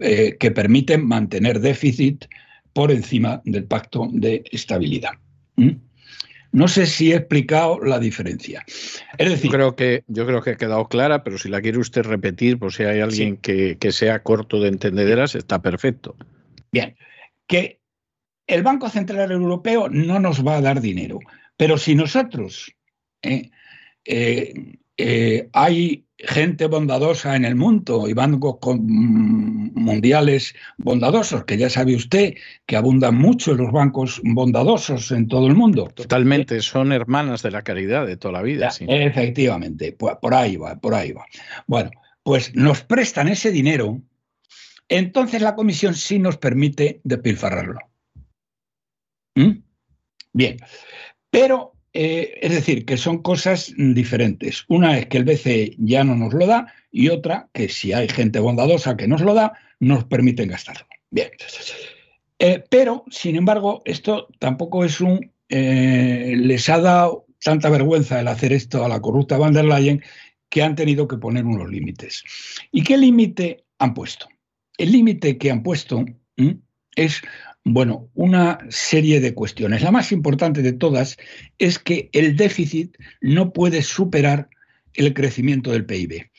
eh, 0.00 0.36
que 0.38 0.50
permite 0.50 0.98
mantener 0.98 1.60
déficit 1.60 2.24
por 2.72 2.90
encima 2.90 3.40
del 3.44 3.64
pacto 3.64 4.08
de 4.12 4.42
estabilidad. 4.50 5.12
No 6.52 6.66
sé 6.66 6.86
si 6.86 7.12
he 7.12 7.16
explicado 7.16 7.78
la 7.80 7.98
diferencia. 7.98 8.64
Es 9.18 9.30
decir, 9.30 9.50
yo 9.50 9.56
creo 9.56 9.76
que, 9.76 10.04
yo 10.08 10.26
creo 10.26 10.42
que 10.42 10.50
ha 10.50 10.56
quedado 10.56 10.88
clara, 10.88 11.22
pero 11.22 11.38
si 11.38 11.48
la 11.48 11.60
quiere 11.60 11.78
usted 11.78 12.02
repetir, 12.02 12.58
por 12.58 12.72
si 12.72 12.82
hay 12.82 13.00
alguien 13.00 13.36
que, 13.36 13.76
sea 13.92 14.22
corto 14.22 14.60
de 14.60 14.68
entendederas, 14.68 15.34
está 15.34 15.62
perfecto. 15.62 16.16
Bien, 16.72 16.96
que 17.46 17.80
el 18.46 18.62
Banco 18.62 18.88
Central 18.88 19.30
Europeo 19.30 19.88
no 19.88 20.18
nos 20.18 20.44
va 20.44 20.56
a 20.56 20.60
dar 20.60 20.80
dinero, 20.80 21.20
pero 21.56 21.78
si 21.78 21.94
nosotros 21.94 22.74
eh, 23.22 23.50
eh, 24.04 24.78
eh, 24.96 25.48
hay 25.52 26.04
gente 26.24 26.66
bondadosa 26.66 27.36
en 27.36 27.44
el 27.44 27.54
mundo 27.54 28.08
y 28.08 28.12
bancos 28.12 28.58
mundiales 28.78 30.54
bondadosos, 30.76 31.44
que 31.44 31.56
ya 31.56 31.70
sabe 31.70 31.94
usted 31.94 32.34
que 32.66 32.76
abundan 32.76 33.16
mucho 33.16 33.54
los 33.54 33.72
bancos 33.72 34.20
bondadosos 34.24 35.10
en 35.12 35.28
todo 35.28 35.46
el 35.46 35.54
mundo. 35.54 35.90
Totalmente, 35.94 36.60
son 36.60 36.92
hermanas 36.92 37.42
de 37.42 37.50
la 37.50 37.62
caridad 37.62 38.06
de 38.06 38.16
toda 38.16 38.32
la 38.32 38.42
vida. 38.42 38.70
Sí. 38.70 38.86
Efectivamente, 38.88 39.92
pues 39.92 40.16
por 40.20 40.34
ahí 40.34 40.56
va, 40.56 40.76
por 40.76 40.94
ahí 40.94 41.12
va. 41.12 41.24
Bueno, 41.66 41.90
pues 42.22 42.54
nos 42.54 42.82
prestan 42.82 43.28
ese 43.28 43.50
dinero, 43.50 44.00
entonces 44.88 45.40
la 45.40 45.54
comisión 45.54 45.94
sí 45.94 46.18
nos 46.18 46.36
permite 46.36 47.00
despilfarrarlo. 47.04 47.78
¿Mm? 49.34 49.62
Bien, 50.32 50.56
pero 51.30 51.72
eh, 51.92 52.38
es 52.40 52.52
decir, 52.52 52.84
que 52.84 52.96
son 52.96 53.22
cosas 53.22 53.72
diferentes. 53.76 54.64
Una 54.68 54.98
es 54.98 55.06
que 55.06 55.18
el 55.18 55.24
BCE 55.24 55.74
ya 55.78 56.04
no 56.04 56.14
nos 56.14 56.32
lo 56.32 56.46
da 56.46 56.72
y 56.90 57.08
otra 57.08 57.48
que 57.52 57.68
si 57.68 57.92
hay 57.92 58.08
gente 58.08 58.40
bondadosa 58.40 58.96
que 58.96 59.08
nos 59.08 59.20
lo 59.20 59.34
da, 59.34 59.52
nos 59.78 60.04
permiten 60.04 60.48
gastarlo. 60.48 60.86
Bien. 61.10 61.30
Eh, 62.38 62.64
pero, 62.70 63.04
sin 63.10 63.36
embargo, 63.36 63.82
esto 63.84 64.28
tampoco 64.38 64.84
es 64.84 65.00
un... 65.00 65.32
Eh, 65.48 66.34
les 66.36 66.68
ha 66.68 66.78
dado 66.78 67.26
tanta 67.42 67.70
vergüenza 67.70 68.20
el 68.20 68.28
hacer 68.28 68.52
esto 68.52 68.84
a 68.84 68.88
la 68.88 69.00
corrupta 69.00 69.36
van 69.36 69.52
der 69.52 69.64
Leyen 69.64 70.02
que 70.48 70.62
han 70.62 70.76
tenido 70.76 71.08
que 71.08 71.16
poner 71.16 71.44
unos 71.44 71.70
límites. 71.70 72.24
¿Y 72.70 72.82
qué 72.82 72.96
límite 72.96 73.64
han 73.78 73.94
puesto? 73.94 74.28
el 74.80 74.92
límite 74.92 75.36
que 75.36 75.50
han 75.50 75.62
puesto 75.62 76.06
es, 76.96 77.22
bueno, 77.64 78.08
una 78.14 78.58
serie 78.68 79.20
de 79.20 79.34
cuestiones. 79.34 79.82
La 79.82 79.90
más 79.90 80.12
importante 80.12 80.62
de 80.62 80.72
todas 80.72 81.16
es 81.58 81.78
que 81.78 82.08
el 82.12 82.36
déficit 82.36 82.96
no 83.20 83.52
puede 83.52 83.82
superar 83.82 84.48
el 84.94 85.14
crecimiento 85.14 85.70
del 85.70 85.84
PIB. 85.84 86.30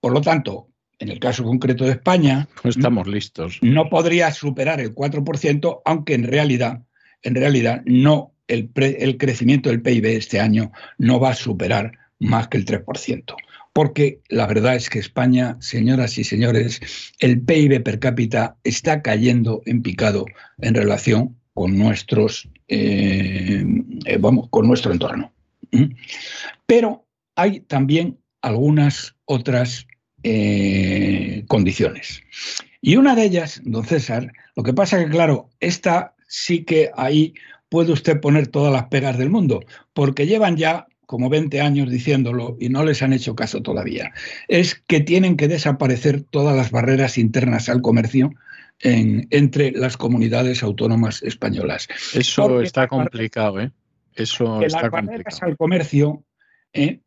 Por 0.00 0.12
lo 0.12 0.20
tanto, 0.20 0.68
en 0.98 1.10
el 1.10 1.18
caso 1.18 1.44
concreto 1.44 1.84
de 1.84 1.92
España, 1.92 2.48
estamos 2.64 3.06
listos. 3.06 3.58
No 3.62 3.88
podría 3.88 4.32
superar 4.32 4.80
el 4.80 4.94
4%, 4.94 5.82
aunque 5.84 6.14
en 6.14 6.24
realidad, 6.24 6.82
en 7.22 7.34
realidad 7.34 7.82
no 7.84 8.32
el, 8.48 8.70
el 8.76 9.18
crecimiento 9.18 9.70
del 9.70 9.82
PIB 9.82 10.06
este 10.06 10.40
año 10.40 10.72
no 10.98 11.20
va 11.20 11.30
a 11.30 11.34
superar 11.34 11.92
más 12.18 12.48
que 12.48 12.58
el 12.58 12.64
3%. 12.64 13.34
Porque 13.76 14.22
la 14.30 14.46
verdad 14.46 14.74
es 14.74 14.88
que 14.88 14.98
España, 14.98 15.58
señoras 15.60 16.16
y 16.16 16.24
señores, 16.24 16.80
el 17.18 17.42
PIB 17.42 17.82
per 17.82 17.98
cápita 17.98 18.56
está 18.64 19.02
cayendo 19.02 19.60
en 19.66 19.82
picado 19.82 20.24
en 20.62 20.74
relación 20.74 21.36
con 21.52 21.76
nuestros, 21.76 22.48
eh, 22.68 23.62
eh, 24.06 24.16
vamos, 24.18 24.48
con 24.48 24.66
nuestro 24.66 24.92
entorno. 24.92 25.30
Pero 26.64 27.04
hay 27.34 27.60
también 27.60 28.18
algunas 28.40 29.14
otras 29.26 29.86
eh, 30.22 31.44
condiciones. 31.46 32.22
Y 32.80 32.96
una 32.96 33.14
de 33.14 33.24
ellas, 33.24 33.60
don 33.62 33.84
César, 33.84 34.32
lo 34.54 34.62
que 34.62 34.72
pasa 34.72 35.04
que, 35.04 35.10
claro, 35.10 35.50
esta 35.60 36.14
sí 36.28 36.64
que 36.64 36.92
ahí 36.96 37.34
puede 37.68 37.92
usted 37.92 38.22
poner 38.22 38.46
todas 38.46 38.72
las 38.72 38.84
pegas 38.84 39.18
del 39.18 39.28
mundo, 39.28 39.60
porque 39.92 40.26
llevan 40.26 40.56
ya 40.56 40.86
como 41.06 41.30
20 41.30 41.60
años 41.60 41.90
diciéndolo 41.90 42.56
y 42.60 42.68
no 42.68 42.84
les 42.84 43.02
han 43.02 43.12
hecho 43.12 43.34
caso 43.34 43.62
todavía, 43.62 44.12
es 44.48 44.74
que 44.74 45.00
tienen 45.00 45.36
que 45.36 45.48
desaparecer 45.48 46.22
todas 46.22 46.56
las 46.56 46.70
barreras 46.70 47.18
internas 47.18 47.68
al 47.68 47.80
comercio 47.80 48.32
entre 48.80 49.70
las 49.70 49.96
comunidades 49.96 50.62
autónomas 50.62 51.22
españolas. 51.22 51.88
Eso 52.12 52.60
está 52.60 52.88
complicado, 52.88 53.60
¿eh? 53.60 53.72
Eso 54.14 54.60
está 54.62 54.82
las 54.82 54.90
barreras 54.90 55.42
al 55.42 55.56
comercio 55.56 56.24
¿eh? 56.72 57.00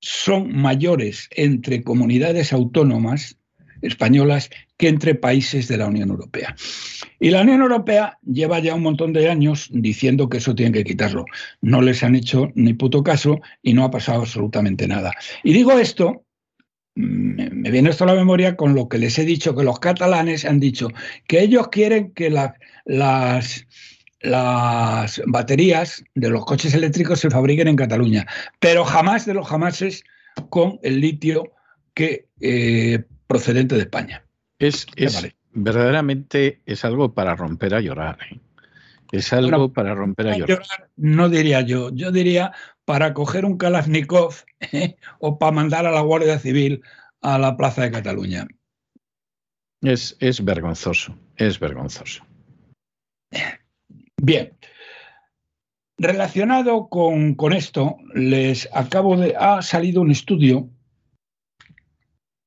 son 0.00 0.56
mayores 0.56 1.28
entre 1.32 1.82
comunidades 1.82 2.52
autónomas 2.52 3.37
españolas 3.82 4.50
que 4.76 4.88
entre 4.88 5.14
países 5.14 5.68
de 5.68 5.76
la 5.76 5.86
Unión 5.86 6.10
Europea. 6.10 6.54
Y 7.20 7.30
la 7.30 7.42
Unión 7.42 7.62
Europea 7.62 8.18
lleva 8.24 8.58
ya 8.60 8.74
un 8.74 8.82
montón 8.82 9.12
de 9.12 9.28
años 9.28 9.68
diciendo 9.72 10.28
que 10.28 10.38
eso 10.38 10.54
tienen 10.54 10.72
que 10.72 10.84
quitarlo. 10.84 11.24
No 11.60 11.80
les 11.82 12.02
han 12.02 12.14
hecho 12.14 12.50
ni 12.54 12.74
puto 12.74 13.02
caso 13.02 13.40
y 13.62 13.74
no 13.74 13.84
ha 13.84 13.90
pasado 13.90 14.20
absolutamente 14.20 14.86
nada. 14.86 15.12
Y 15.42 15.52
digo 15.52 15.72
esto, 15.72 16.24
me 16.94 17.70
viene 17.70 17.90
esto 17.90 18.04
a 18.04 18.08
la 18.08 18.14
memoria 18.14 18.56
con 18.56 18.74
lo 18.74 18.88
que 18.88 18.98
les 18.98 19.18
he 19.18 19.24
dicho, 19.24 19.54
que 19.54 19.62
los 19.62 19.78
catalanes 19.78 20.44
han 20.44 20.58
dicho 20.58 20.88
que 21.28 21.40
ellos 21.40 21.68
quieren 21.68 22.12
que 22.12 22.28
las, 22.28 23.66
las 24.20 25.22
baterías 25.26 26.02
de 26.14 26.30
los 26.30 26.44
coches 26.44 26.74
eléctricos 26.74 27.20
se 27.20 27.30
fabriquen 27.30 27.68
en 27.68 27.76
Cataluña, 27.76 28.26
pero 28.58 28.84
jamás 28.84 29.26
de 29.26 29.34
los 29.34 29.46
jamases 29.46 30.02
con 30.50 30.80
el 30.82 31.00
litio 31.00 31.52
que 31.94 32.26
eh, 32.40 33.04
procedente 33.28 33.76
de 33.76 33.82
España. 33.82 34.24
Es, 34.58 34.86
verdaderamente 35.52 36.60
es 36.66 36.84
algo 36.84 37.14
para 37.14 37.36
romper 37.36 37.74
a 37.74 37.80
llorar. 37.80 38.18
¿eh? 38.28 38.40
Es 39.12 39.32
algo 39.32 39.72
para 39.72 39.94
romper 39.94 40.28
a 40.28 40.36
llorar. 40.36 40.90
No 40.96 41.28
diría 41.28 41.60
yo, 41.60 41.90
yo 41.94 42.10
diría 42.10 42.52
para 42.84 43.14
coger 43.14 43.44
un 43.44 43.56
Kalashnikov 43.56 44.34
¿eh? 44.72 44.96
o 45.20 45.38
para 45.38 45.52
mandar 45.52 45.86
a 45.86 45.92
la 45.92 46.00
Guardia 46.00 46.38
Civil 46.40 46.82
a 47.20 47.38
la 47.38 47.56
Plaza 47.56 47.82
de 47.82 47.92
Cataluña. 47.92 48.48
Es, 49.82 50.16
es 50.18 50.44
vergonzoso, 50.44 51.14
es 51.36 51.60
vergonzoso. 51.60 52.24
Bien. 54.16 54.56
Relacionado 55.98 56.88
con, 56.88 57.34
con, 57.34 57.52
esto, 57.52 57.96
les 58.14 58.68
acabo 58.72 59.16
de. 59.16 59.34
Ha 59.36 59.62
salido 59.62 60.00
un 60.00 60.10
estudio 60.10 60.70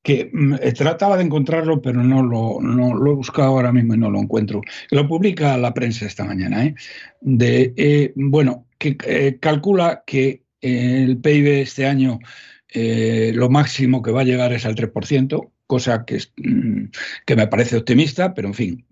que 0.02 0.30
mm, 0.32 0.54
eh, 0.60 0.72
trataba 0.72 1.16
de 1.16 1.24
encontrarlo, 1.24 1.80
pero 1.80 2.02
no 2.02 2.22
lo, 2.22 2.60
lo, 2.60 3.12
he 3.12 3.14
buscado 3.14 3.48
ahora 3.48 3.72
mismo 3.72 3.94
y 3.94 3.98
no 3.98 4.10
lo 4.10 4.20
encuentro. 4.20 4.60
Lo 4.90 5.06
publica 5.06 5.56
la 5.56 5.72
prensa 5.72 6.06
esta 6.06 6.24
mañana. 6.24 6.66
¿eh? 6.66 6.74
De, 7.20 7.72
eh, 7.76 8.12
bueno, 8.16 8.66
que 8.78 9.38
calcula 9.40 10.02
que 10.04 10.42
el 10.60 11.18
PIB 11.18 11.62
este 11.62 11.86
año 11.86 12.18
lo 12.74 13.50
máximo 13.50 14.02
que 14.02 14.10
va 14.10 14.22
a 14.22 14.24
llegar 14.24 14.52
es 14.52 14.64
al 14.66 14.74
3%, 14.74 15.52
cosa 15.66 16.04
que, 16.04 16.18
mm, 16.36 16.86
que 17.26 17.36
me 17.36 17.46
parece 17.46 17.76
optimista, 17.76 18.34
pero 18.34 18.48
en 18.48 18.54
fin, 18.54 18.86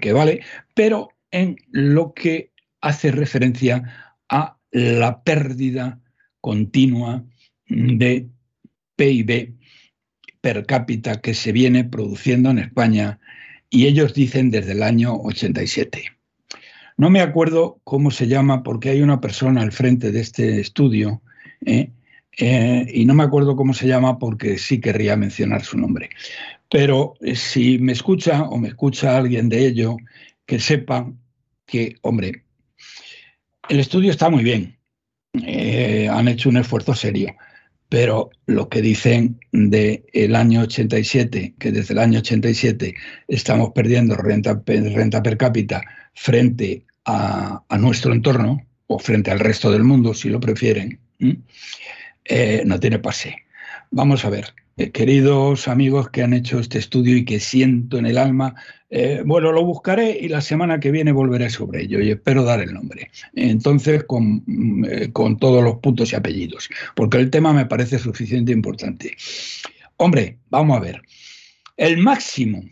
que 0.00 0.12
vale. 0.12 0.42
Pero 0.74 1.08
en 1.30 1.56
lo 1.70 2.14
que 2.14 2.52
hace 2.80 3.10
referencia 3.10 4.16
a 4.28 4.58
la 4.70 5.22
pérdida 5.22 6.00
continua 6.40 7.24
de 7.66 8.28
PIB 8.96 9.54
per 10.44 10.66
cápita 10.66 11.22
que 11.22 11.32
se 11.32 11.52
viene 11.52 11.84
produciendo 11.84 12.50
en 12.50 12.58
España 12.58 13.18
y 13.70 13.86
ellos 13.86 14.12
dicen 14.12 14.50
desde 14.50 14.72
el 14.72 14.82
año 14.82 15.14
87. 15.14 16.04
No 16.98 17.08
me 17.08 17.22
acuerdo 17.22 17.80
cómo 17.82 18.10
se 18.10 18.26
llama 18.26 18.62
porque 18.62 18.90
hay 18.90 19.00
una 19.00 19.22
persona 19.22 19.62
al 19.62 19.72
frente 19.72 20.12
de 20.12 20.20
este 20.20 20.60
estudio 20.60 21.22
¿eh? 21.64 21.88
Eh, 22.36 22.86
y 22.92 23.06
no 23.06 23.14
me 23.14 23.22
acuerdo 23.22 23.56
cómo 23.56 23.72
se 23.72 23.88
llama 23.88 24.18
porque 24.18 24.58
sí 24.58 24.82
querría 24.82 25.16
mencionar 25.16 25.64
su 25.64 25.78
nombre. 25.78 26.10
Pero 26.70 27.14
eh, 27.22 27.36
si 27.36 27.78
me 27.78 27.92
escucha 27.92 28.42
o 28.42 28.58
me 28.58 28.68
escucha 28.68 29.16
alguien 29.16 29.48
de 29.48 29.66
ello, 29.66 29.96
que 30.44 30.60
sepan 30.60 31.18
que, 31.64 31.96
hombre, 32.02 32.44
el 33.70 33.80
estudio 33.80 34.10
está 34.10 34.28
muy 34.28 34.44
bien. 34.44 34.76
han 36.12 36.28
hecho 36.28 36.50
un 36.50 36.58
esfuerzo 36.58 36.94
serio 36.94 37.34
pero 37.94 38.30
lo 38.46 38.68
que 38.68 38.82
dicen 38.82 39.38
del 39.52 40.02
el 40.12 40.34
año 40.34 40.62
87, 40.62 41.54
que 41.60 41.70
desde 41.70 41.94
el 41.94 42.00
año 42.00 42.18
87 42.18 42.92
estamos 43.28 43.70
perdiendo 43.70 44.16
renta, 44.16 44.60
renta 44.66 45.22
per 45.22 45.36
cápita 45.36 45.80
frente 46.12 46.86
a, 47.04 47.62
nuestro 47.78 48.12
entorno, 48.12 48.66
o 48.88 48.98
frente 48.98 49.30
al 49.30 49.38
resto 49.38 49.70
del 49.70 49.84
mundo, 49.84 50.12
si 50.12 50.28
lo 50.28 50.40
prefieren, 50.40 50.98
eh, 52.24 52.64
no 52.66 52.80
tiene 52.80 52.98
pase. 52.98 53.43
Vamos 53.96 54.24
a 54.24 54.28
ver, 54.28 54.56
eh, 54.76 54.90
queridos 54.90 55.68
amigos 55.68 56.10
que 56.10 56.24
han 56.24 56.32
hecho 56.34 56.58
este 56.58 56.78
estudio 56.78 57.16
y 57.16 57.24
que 57.24 57.38
siento 57.38 57.96
en 57.96 58.06
el 58.06 58.18
alma, 58.18 58.56
eh, 58.90 59.22
bueno, 59.24 59.52
lo 59.52 59.64
buscaré 59.64 60.18
y 60.20 60.26
la 60.26 60.40
semana 60.40 60.80
que 60.80 60.90
viene 60.90 61.12
volveré 61.12 61.48
sobre 61.48 61.82
ello 61.82 62.00
y 62.00 62.10
espero 62.10 62.42
dar 62.42 62.60
el 62.60 62.74
nombre. 62.74 63.12
Entonces, 63.34 64.02
con, 64.02 64.42
mm, 64.44 64.84
eh, 64.84 65.12
con 65.12 65.36
todos 65.36 65.62
los 65.62 65.76
puntos 65.76 66.12
y 66.12 66.16
apellidos, 66.16 66.68
porque 66.96 67.18
el 67.18 67.30
tema 67.30 67.52
me 67.52 67.66
parece 67.66 68.00
suficiente 68.00 68.50
importante. 68.50 69.16
Hombre, 69.96 70.40
vamos 70.50 70.76
a 70.76 70.80
ver. 70.80 71.00
El 71.76 71.98
máximo 71.98 72.64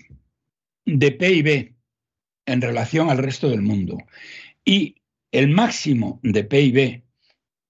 de 0.86 1.12
PIB 1.12 1.72
en 2.46 2.60
relación 2.60 3.10
al 3.10 3.18
resto 3.18 3.48
del 3.48 3.62
mundo 3.62 3.96
y 4.64 4.96
el 5.30 5.50
máximo 5.50 6.18
de 6.24 6.42
PIB 6.42 7.04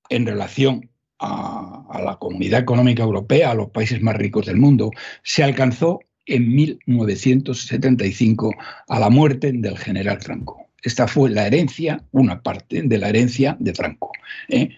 en 0.08 0.24
relación 0.24 0.88
a, 1.22 2.00
la 2.04 2.16
Comunidad 2.16 2.60
Económica 2.60 3.02
Europea, 3.02 3.52
a 3.52 3.54
los 3.54 3.70
países 3.70 4.02
más 4.02 4.16
ricos 4.16 4.46
del 4.46 4.56
mundo, 4.56 4.90
se 5.22 5.44
alcanzó 5.44 6.00
en 6.26 6.54
1975 6.54 8.54
a 8.88 8.98
la 8.98 9.10
muerte 9.10 9.52
del 9.52 9.78
general 9.78 10.20
Franco. 10.20 10.66
Esta 10.82 11.06
fue 11.06 11.30
la 11.30 11.46
herencia, 11.46 12.02
una 12.10 12.42
parte 12.42 12.82
de 12.82 12.98
la 12.98 13.08
herencia 13.08 13.56
de 13.60 13.74
Franco. 13.74 14.10
¿eh? 14.48 14.70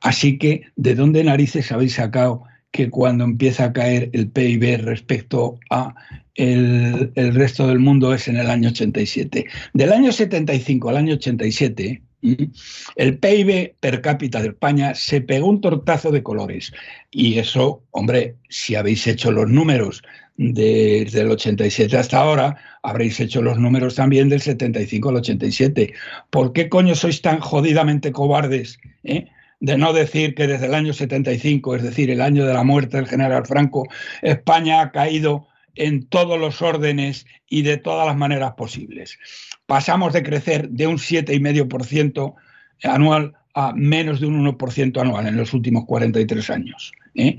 Así 0.00 0.38
que, 0.38 0.62
¿de 0.74 0.94
dónde 0.94 1.22
narices 1.22 1.70
habéis 1.70 1.94
sacado 1.94 2.42
que 2.72 2.90
cuando 2.90 3.24
empieza 3.24 3.66
a 3.66 3.72
caer 3.72 4.10
el 4.12 4.28
PIB 4.28 4.82
respecto 4.82 5.60
a 5.70 5.94
el, 6.34 7.12
el, 7.14 7.34
resto 7.34 7.68
del 7.68 7.78
mundo 7.78 8.14
es 8.14 8.26
en 8.26 8.38
el 8.38 8.50
año 8.50 8.70
87? 8.70 9.46
Del 9.74 9.92
año 9.92 10.10
75 10.10 10.88
al 10.88 10.96
año 10.96 11.14
87, 11.14 12.02
el 12.22 13.18
PIB 13.18 13.74
per 13.80 14.00
cápita 14.00 14.40
de 14.40 14.48
España 14.48 14.94
se 14.94 15.20
pegó 15.20 15.48
un 15.48 15.60
tortazo 15.60 16.10
de 16.10 16.22
colores. 16.22 16.72
Y 17.10 17.38
eso, 17.38 17.82
hombre, 17.90 18.36
si 18.48 18.74
habéis 18.74 19.06
hecho 19.06 19.32
los 19.32 19.48
números 19.48 20.02
desde 20.36 21.20
el 21.20 21.30
87 21.30 21.96
hasta 21.96 22.18
ahora, 22.18 22.56
habréis 22.82 23.20
hecho 23.20 23.42
los 23.42 23.58
números 23.58 23.96
también 23.96 24.28
del 24.28 24.40
75 24.40 25.08
al 25.08 25.16
87. 25.16 25.92
¿Por 26.30 26.52
qué 26.52 26.68
coño 26.68 26.94
sois 26.94 27.20
tan 27.22 27.40
jodidamente 27.40 28.12
cobardes 28.12 28.78
eh, 29.04 29.26
de 29.60 29.76
no 29.76 29.92
decir 29.92 30.34
que 30.34 30.46
desde 30.46 30.66
el 30.66 30.74
año 30.74 30.92
75, 30.92 31.76
es 31.76 31.82
decir, 31.82 32.10
el 32.10 32.20
año 32.20 32.46
de 32.46 32.54
la 32.54 32.64
muerte 32.64 32.96
del 32.96 33.06
general 33.06 33.46
Franco, 33.46 33.86
España 34.22 34.80
ha 34.80 34.90
caído 34.90 35.46
en 35.74 36.06
todos 36.06 36.38
los 36.38 36.62
órdenes 36.62 37.26
y 37.48 37.62
de 37.62 37.76
todas 37.76 38.06
las 38.06 38.16
maneras 38.16 38.52
posibles? 38.52 39.18
pasamos 39.72 40.12
de 40.12 40.22
crecer 40.22 40.68
de 40.68 40.86
un 40.86 40.98
7,5% 40.98 42.34
anual 42.84 43.32
a 43.54 43.72
menos 43.72 44.20
de 44.20 44.26
un 44.26 44.46
1% 44.46 45.00
anual 45.00 45.26
en 45.26 45.36
los 45.36 45.54
últimos 45.54 45.86
43 45.86 46.50
años. 46.50 46.92
¿eh? 47.14 47.38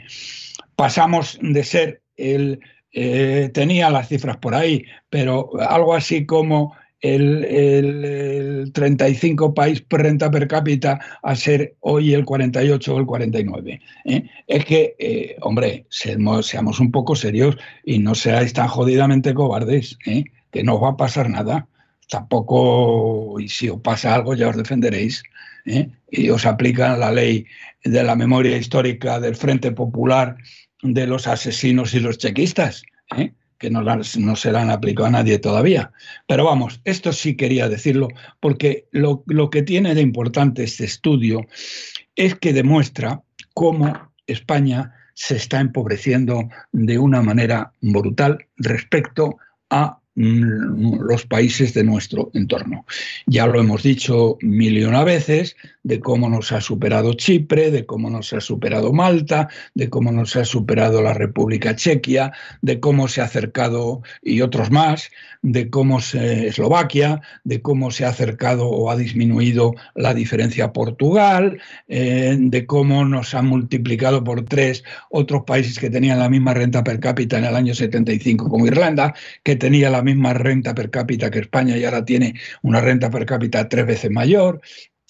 Pasamos 0.75 1.37
de 1.41 1.63
ser 1.63 2.01
el, 2.17 2.59
eh, 2.91 3.51
tenía 3.53 3.91
las 3.91 4.09
cifras 4.09 4.37
por 4.37 4.55
ahí, 4.55 4.83
pero 5.11 5.51
algo 5.61 5.93
así 5.93 6.25
como 6.25 6.75
el, 7.03 8.71
35 8.73 9.53
país 9.53 9.81
per 9.81 10.01
renta 10.01 10.31
per 10.31 10.47
cápita 10.47 10.99
a 11.21 11.35
ser 11.35 11.75
hoy 11.81 12.13
el 12.13 12.23
48 12.25 12.95
o 12.95 12.99
el 12.99 13.05
49. 13.05 13.81
¿eh? 14.05 14.23
Es 14.47 14.65
que, 14.65 14.95
eh, 14.97 15.35
hombre, 15.41 15.85
seamos, 15.89 16.79
un 16.79 16.91
poco 16.91 17.15
serios 17.15 17.57
y 17.83 17.99
no 17.99 18.15
seáis 18.15 18.53
tan 18.53 18.67
jodidamente 18.67 19.33
cobardes, 19.33 19.97
¿eh? 20.05 20.23
que 20.51 20.63
no 20.63 20.75
os 20.75 20.83
va 20.83 20.89
a 20.91 20.97
pasar 20.97 21.29
nada. 21.29 21.67
Tampoco, 22.09 23.39
y 23.39 23.49
si 23.49 23.69
os 23.69 23.81
pasa 23.81 24.15
algo, 24.15 24.33
ya 24.35 24.49
os 24.49 24.57
defenderéis. 24.57 25.23
Y 26.11 26.29
os 26.29 26.45
aplican 26.45 26.99
la 26.99 27.09
ley 27.11 27.45
de 27.83 28.03
la 28.03 28.15
memoria 28.15 28.57
histórica 28.57 29.19
del 29.19 29.35
Frente 29.35 29.71
Popular 29.71 30.35
de 30.81 31.07
los 31.07 31.27
asesinos 31.27 31.93
y 31.93 32.01
los 32.01 32.17
chequistas. 32.17 32.83
¿eh? 33.17 33.33
Que 33.63 33.69
no, 33.69 34.35
se 34.35 34.51
la 34.51 34.61
han 34.61 34.71
aplicado 34.71 35.07
a 35.07 35.11
nadie 35.11 35.39
todavía. 35.39 35.93
Pero 36.27 36.43
vamos, 36.43 36.81
esto 36.83 37.13
sí 37.13 37.37
quería 37.37 37.69
decirlo, 37.69 38.09
porque 38.41 38.89
lo, 38.91 39.23
que 39.49 39.63
tiene 39.63 39.95
de 39.95 40.01
importante 40.01 40.65
este 40.65 40.83
estudio 40.83 41.47
es 42.17 42.35
que 42.35 42.51
demuestra 42.51 43.23
cómo 43.53 44.11
España 44.27 44.93
se 45.13 45.37
está 45.37 45.61
empobreciendo 45.61 46.49
de 46.73 46.99
una 46.99 47.21
manera 47.21 47.71
brutal 47.79 48.47
respecto 48.57 49.37
a 49.69 50.01
los 50.15 51.25
países 51.25 51.73
de 51.73 51.83
nuestro 51.83 52.29
entorno. 52.33 52.85
Ya 53.25 53.47
lo 53.47 53.59
hemos 53.59 53.83
dicho 53.83 54.37
mil 54.41 54.77
y 54.77 54.83
una 54.83 55.03
veces 55.03 55.55
de 55.83 55.99
cómo 55.99 56.29
nos 56.29 56.51
ha 56.51 56.61
superado 56.61 57.13
Chipre, 57.13 57.71
de 57.71 57.85
cómo 57.85 58.09
nos 58.09 58.31
ha 58.33 58.39
superado 58.39 58.93
Malta, 58.93 59.49
de 59.73 59.89
cómo 59.89 60.11
nos 60.11 60.35
ha 60.35 60.45
superado 60.45 61.01
la 61.01 61.13
República 61.13 61.75
Chequia, 61.75 62.31
de 62.61 62.79
cómo 62.79 63.07
se 63.07 63.21
ha 63.21 63.25
acercado 63.25 64.01
y 64.21 64.41
otros 64.41 64.71
más, 64.71 65.09
de 65.41 65.69
cómo 65.69 65.99
se, 65.99 66.47
Eslovaquia, 66.47 67.21
de 67.43 67.61
cómo 67.61 67.91
se 67.91 68.05
ha 68.05 68.09
acercado 68.09 68.67
o 68.67 68.91
ha 68.91 68.95
disminuido 68.95 69.73
la 69.95 70.13
diferencia 70.13 70.71
Portugal, 70.71 71.59
eh, 71.87 72.37
de 72.39 72.65
cómo 72.65 73.03
nos 73.03 73.33
han 73.33 73.47
multiplicado 73.47 74.23
por 74.23 74.45
tres 74.45 74.83
otros 75.09 75.43
países 75.43 75.79
que 75.79 75.89
tenían 75.89 76.19
la 76.19 76.29
misma 76.29 76.53
renta 76.53 76.83
per 76.83 76.99
cápita 76.99 77.37
en 77.37 77.45
el 77.45 77.55
año 77.55 77.73
75 77.73 78.47
como 78.49 78.67
Irlanda, 78.67 79.13
que 79.43 79.55
tenía 79.55 79.89
la 79.89 80.02
misma 80.03 80.33
renta 80.33 80.73
per 80.75 80.89
cápita 80.89 81.31
que 81.31 81.39
España 81.39 81.77
y 81.77 81.85
ahora 81.85 82.05
tiene 82.05 82.35
una 82.61 82.81
renta 82.81 83.09
per 83.09 83.25
cápita 83.25 83.67
tres 83.69 83.85
veces 83.85 84.11
mayor, 84.11 84.61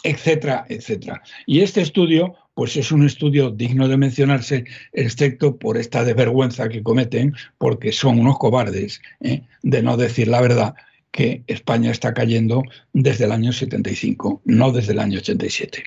etcétera, 0.04 0.66
etcétera. 0.70 1.24
Y 1.46 1.62
este 1.62 1.82
estudio, 1.82 2.36
pues 2.54 2.76
es 2.78 2.92
un 2.92 3.06
estudio 3.06 3.50
digno 3.50 3.88
de 3.88 3.98
mencionarse, 3.98 4.66
excepto 4.92 5.58
por 5.58 5.78
esta 5.78 6.04
desvergüenza 6.04 6.70
que 6.70 6.84
cometen, 6.84 7.34
porque 7.58 7.92
son 7.92 8.20
unos 8.20 8.38
cobardes 8.38 9.02
¿eh? 9.22 9.42
de 9.64 9.82
no 9.82 9.98
decir 9.98 10.28
la 10.28 10.42
verdad 10.42 10.76
que 11.12 11.44
España 11.48 11.92
está 11.92 12.14
cayendo 12.14 12.64
desde 12.92 13.26
el 13.26 13.32
año 13.32 13.54
75, 13.54 14.42
no 14.46 14.72
desde 14.72 14.94
el 14.94 15.00
año 15.00 15.20
87. 15.20 15.84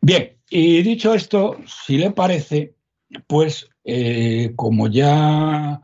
Bien, 0.00 0.32
y 0.50 0.82
dicho 0.82 1.14
esto, 1.14 1.56
si 1.66 1.98
le 1.98 2.10
parece, 2.10 2.74
pues 3.26 3.68
eh, 3.84 4.52
como 4.56 4.88
ya 4.88 5.80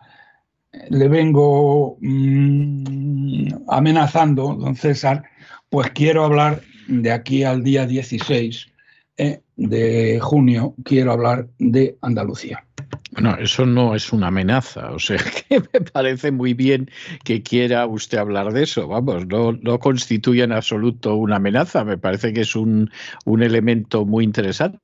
le 0.91 1.09
vengo 1.09 1.97
mm, 2.01 3.49
amenazando, 3.69 4.55
don 4.55 4.77
César, 4.77 5.25
pues 5.69 5.91
quiero 5.91 6.25
hablar 6.25 6.63
de 6.89 7.11
aquí 7.11 7.45
al 7.45 7.63
día 7.63 7.87
16 7.87 8.73
eh, 9.17 9.41
de 9.57 10.19
junio, 10.21 10.75
quiero 10.85 11.13
hablar 11.13 11.49
de 11.59 11.97
Andalucía. 12.03 12.65
Bueno, 13.13 13.37
eso 13.39 13.65
no 13.65 13.95
es 13.95 14.13
una 14.13 14.27
amenaza, 14.29 14.91
o 14.91 14.99
sea 14.99 15.19
que 15.49 15.61
me 15.61 15.81
parece 15.81 16.33
muy 16.33 16.55
bien 16.55 16.91
que 17.23 17.43
quiera 17.43 17.87
usted 17.87 18.19
hablar 18.19 18.53
de 18.53 18.65
eso, 18.65 18.89
vamos, 18.89 19.27
no, 19.27 19.53
no 19.53 19.79
constituye 19.79 20.43
en 20.43 20.53
absoluto 20.53 21.15
una 21.15 21.37
amenaza, 21.37 21.85
me 21.85 21.97
parece 21.97 22.33
que 22.33 22.41
es 22.41 22.57
un, 22.57 22.91
un 23.25 23.43
elemento 23.43 24.05
muy 24.05 24.25
interesante. 24.25 24.79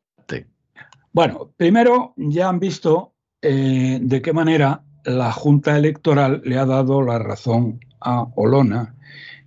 Bueno, 1.13 1.53
primero 1.57 2.15
ya 2.17 2.49
han 2.49 2.61
visto 2.61 3.15
eh, 3.43 3.99
de 4.01 4.23
qué 4.23 4.33
manera 4.33 4.85
la 5.11 5.33
Junta 5.33 5.77
Electoral 5.77 6.43
le 6.45 6.59
ha 6.59 6.67
dado 6.67 7.03
la 7.03 7.19
razón 7.19 7.81
a 8.01 8.27
Olona 8.35 8.95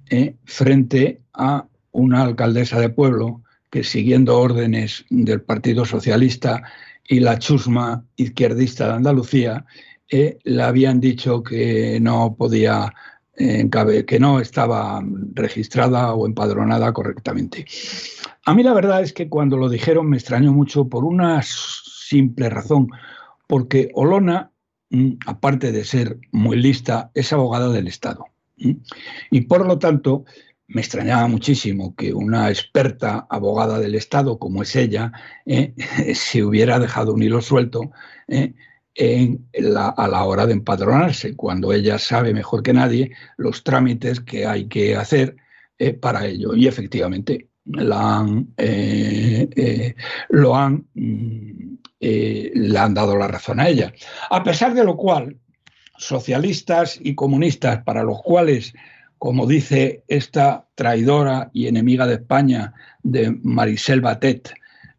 eh, 0.10 0.36
frente 0.46 1.22
a 1.34 1.66
una 1.92 2.24
alcaldesa 2.24 2.80
de 2.80 2.90
pueblo 2.90 3.42
que 3.70 3.84
siguiendo 3.84 4.40
órdenes 4.40 5.06
del 5.10 5.42
Partido 5.42 5.86
Socialista 5.86 6.62
y 7.08 7.20
la 7.20 7.40
chusma 7.40 8.06
izquierdista 8.16 8.88
de 8.88 8.94
Andalucía, 8.94 9.66
eh, 10.10 10.38
le 10.44 10.62
habían 10.62 11.00
dicho 11.00 11.42
que 11.42 12.00
no 12.00 12.36
podía, 12.38 12.94
eh, 13.36 13.68
que 14.06 14.20
no 14.20 14.40
estaba 14.40 15.04
registrada 15.34 16.14
o 16.14 16.28
empadronada 16.28 16.94
correctamente. 16.94 17.66
A 18.46 18.54
mí 18.54 18.62
la 18.62 18.74
verdad 18.74 19.02
es 19.02 19.12
que 19.12 19.28
cuando 19.28 19.58
lo 19.58 19.70
dijeron 19.70 20.08
me 20.08 20.18
extrañó 20.18 20.54
mucho 20.54 20.88
por 20.88 21.04
una 21.04 21.42
simple 21.42 22.50
razón, 22.50 22.90
porque 23.48 23.90
Olona 23.96 24.53
aparte 25.26 25.72
de 25.72 25.86
ser 25.86 26.20
muy 26.32 26.58
lista, 26.58 27.12
es 27.14 27.34
abogada 27.34 27.70
del 27.70 27.88
Estado. 27.88 28.26
Y 29.32 29.42
por 29.42 29.66
lo 29.66 29.80
tanto, 29.80 30.26
me 30.68 30.82
extrañaba 30.82 31.28
muchísimo 31.28 31.96
que 31.96 32.14
una 32.14 32.50
experta 32.50 33.28
abogada 33.30 33.80
del 33.80 33.96
Estado 33.96 34.40
como 34.40 34.64
es 34.64 34.76
ella 34.76 35.12
eh, 35.46 35.74
se 36.16 36.44
hubiera 36.44 36.80
dejado 36.80 37.14
un 37.14 37.24
hilo 37.24 37.42
suelto 37.42 37.92
eh, 38.28 38.54
a 39.98 40.08
la 40.08 40.24
hora 40.24 40.46
de 40.46 40.54
empadronarse, 40.54 41.36
cuando 41.36 41.74
ella 41.74 41.98
sabe 41.98 42.34
mejor 42.34 42.62
que 42.62 42.74
nadie 42.74 43.12
los 43.38 43.64
trámites 43.64 44.20
que 44.20 44.46
hay 44.46 44.68
que 44.68 44.96
hacer 44.96 45.36
eh, 45.80 45.94
para 45.94 46.28
ello. 46.28 46.56
Y 46.56 46.68
efectivamente 46.68 47.50
lo 47.66 47.96
han 50.56 50.88
mm, 50.94 51.78
eh, 52.06 52.52
le 52.54 52.78
han 52.78 52.94
dado 52.94 53.16
la 53.18 53.30
razón 53.30 53.62
a 53.62 53.70
ella. 53.70 53.94
A 54.30 54.44
pesar 54.44 54.74
de 54.74 54.84
lo 54.84 54.98
cual, 54.98 55.38
socialistas 55.98 57.00
y 57.02 57.16
comunistas, 57.16 57.82
para 57.84 58.04
los 58.04 58.22
cuales, 58.22 58.74
como 59.18 59.48
dice 59.48 60.04
esta 60.10 60.66
traidora 60.76 61.50
y 61.54 61.68
enemiga 61.68 62.06
de 62.06 62.16
España 62.16 62.74
de 63.04 63.32
Marisel 63.42 64.02
Batet, 64.02 64.54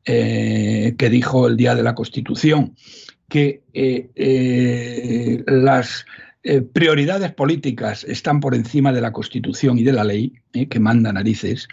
eh, 0.07 0.95
que 0.97 1.11
dijo 1.11 1.47
el 1.47 1.59
día 1.59 1.75
de 1.75 1.83
la 1.83 1.95
Constitución, 1.95 2.75
que 3.29 3.61
eh, 3.75 5.45
las 5.47 6.07
prioridades 6.73 7.33
políticas 7.33 8.05
están 8.05 8.41
por 8.41 8.55
encima 8.55 8.93
de 8.93 9.03
la 9.03 9.13
Constitución 9.13 9.79
y 9.79 9.83
de 9.83 9.93
la 9.93 10.05
ley, 10.05 10.33
que 10.53 10.81
manda 10.81 11.13
narices, 11.13 11.69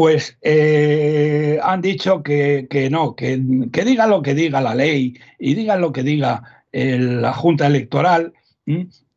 pues 0.00 0.38
eh, 0.40 1.60
han 1.62 1.82
dicho 1.82 2.22
que, 2.22 2.66
no, 2.90 3.14
que, 3.14 3.36
diga 3.36 4.06
lo 4.06 4.22
que 4.22 4.34
diga 4.34 4.62
la 4.62 4.74
ley 4.74 5.20
y 5.38 5.52
diga 5.52 5.76
lo 5.76 5.92
que 5.92 6.02
diga 6.02 6.64
la 6.72 7.34
Junta 7.34 7.66
Electoral, 7.66 8.32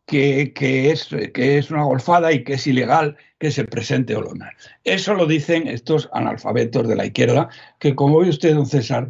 que, 0.06 0.52
es, 0.92 1.08
que 1.34 1.58
es 1.58 1.72
una 1.72 1.84
golfada 1.84 2.34
y 2.34 2.44
que 2.44 2.56
es 2.56 2.68
ilegal 2.68 3.16
que 3.40 3.50
se 3.50 3.64
presente 3.64 4.18
Olona. 4.18 4.52
Eso 4.84 5.14
lo 5.14 5.26
dicen 5.26 5.70
estos 5.70 6.10
analfabetos 6.12 6.86
de 6.86 6.98
la 6.98 7.06
izquierda, 7.06 7.48
que 7.80 7.96
como 7.96 8.20
ve 8.20 8.28
usted, 8.28 8.54
don 8.54 8.66
César, 8.66 9.08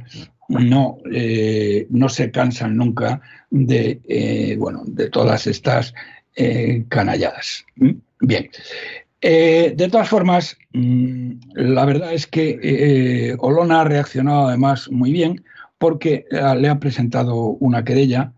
no, 0.49 0.99
eh, 1.11 1.87
no 1.89 2.07
se 2.07 2.29
cansan 2.29 2.77
nunca 2.77 3.19
de, 3.49 3.99
eh, 4.07 4.57
bueno, 4.59 4.83
de 4.85 5.09
todas 5.09 5.47
estas 5.47 5.95
canalladas. 6.87 7.65
Bien, 8.19 8.49
eh, 9.25 9.73
de 9.73 9.87
todas 9.87 10.09
formas, 10.09 10.57
mm, 10.73 11.31
la 11.53 11.85
verdad 11.85 12.13
es 12.13 12.27
que 12.27 12.59
eh, 12.61 13.37
Olona 13.39 13.79
ha 13.79 13.83
reaccionado 13.85 14.49
además 14.49 14.91
muy 14.91 15.13
bien 15.13 15.45
porque 15.77 16.25
eh, 16.29 16.55
le 16.59 16.67
ha 16.67 16.77
presentado 16.77 17.35
una 17.37 17.85
querella 17.85 18.33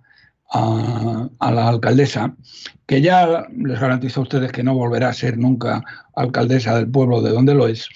a, 0.51 1.27
la 1.39 1.67
alcaldesa, 1.67 2.35
que 2.85 3.01
ya 3.01 3.47
les 3.57 3.79
garantizo 3.79 4.19
a 4.19 4.23
ustedes 4.23 4.51
que 4.51 4.61
no 4.61 4.75
volverá 4.75 5.09
a 5.09 5.13
ser 5.13 5.39
nunca 5.39 5.83
alcaldesa 6.15 6.77
del 6.77 6.87
pueblo 6.87 7.19
de 7.21 7.31
donde 7.31 7.55
lo 7.55 7.67
es. 7.67 7.89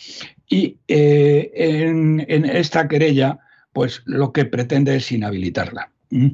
Y 0.49 0.77
en, 0.87 2.25
esta 2.27 2.87
querella, 2.87 3.37
pues 3.71 4.01
lo 4.05 4.33
que 4.33 4.45
pretende 4.45 4.95
es 4.95 5.11
inhabilitarla. 5.11 5.91
¿Mm? 6.09 6.29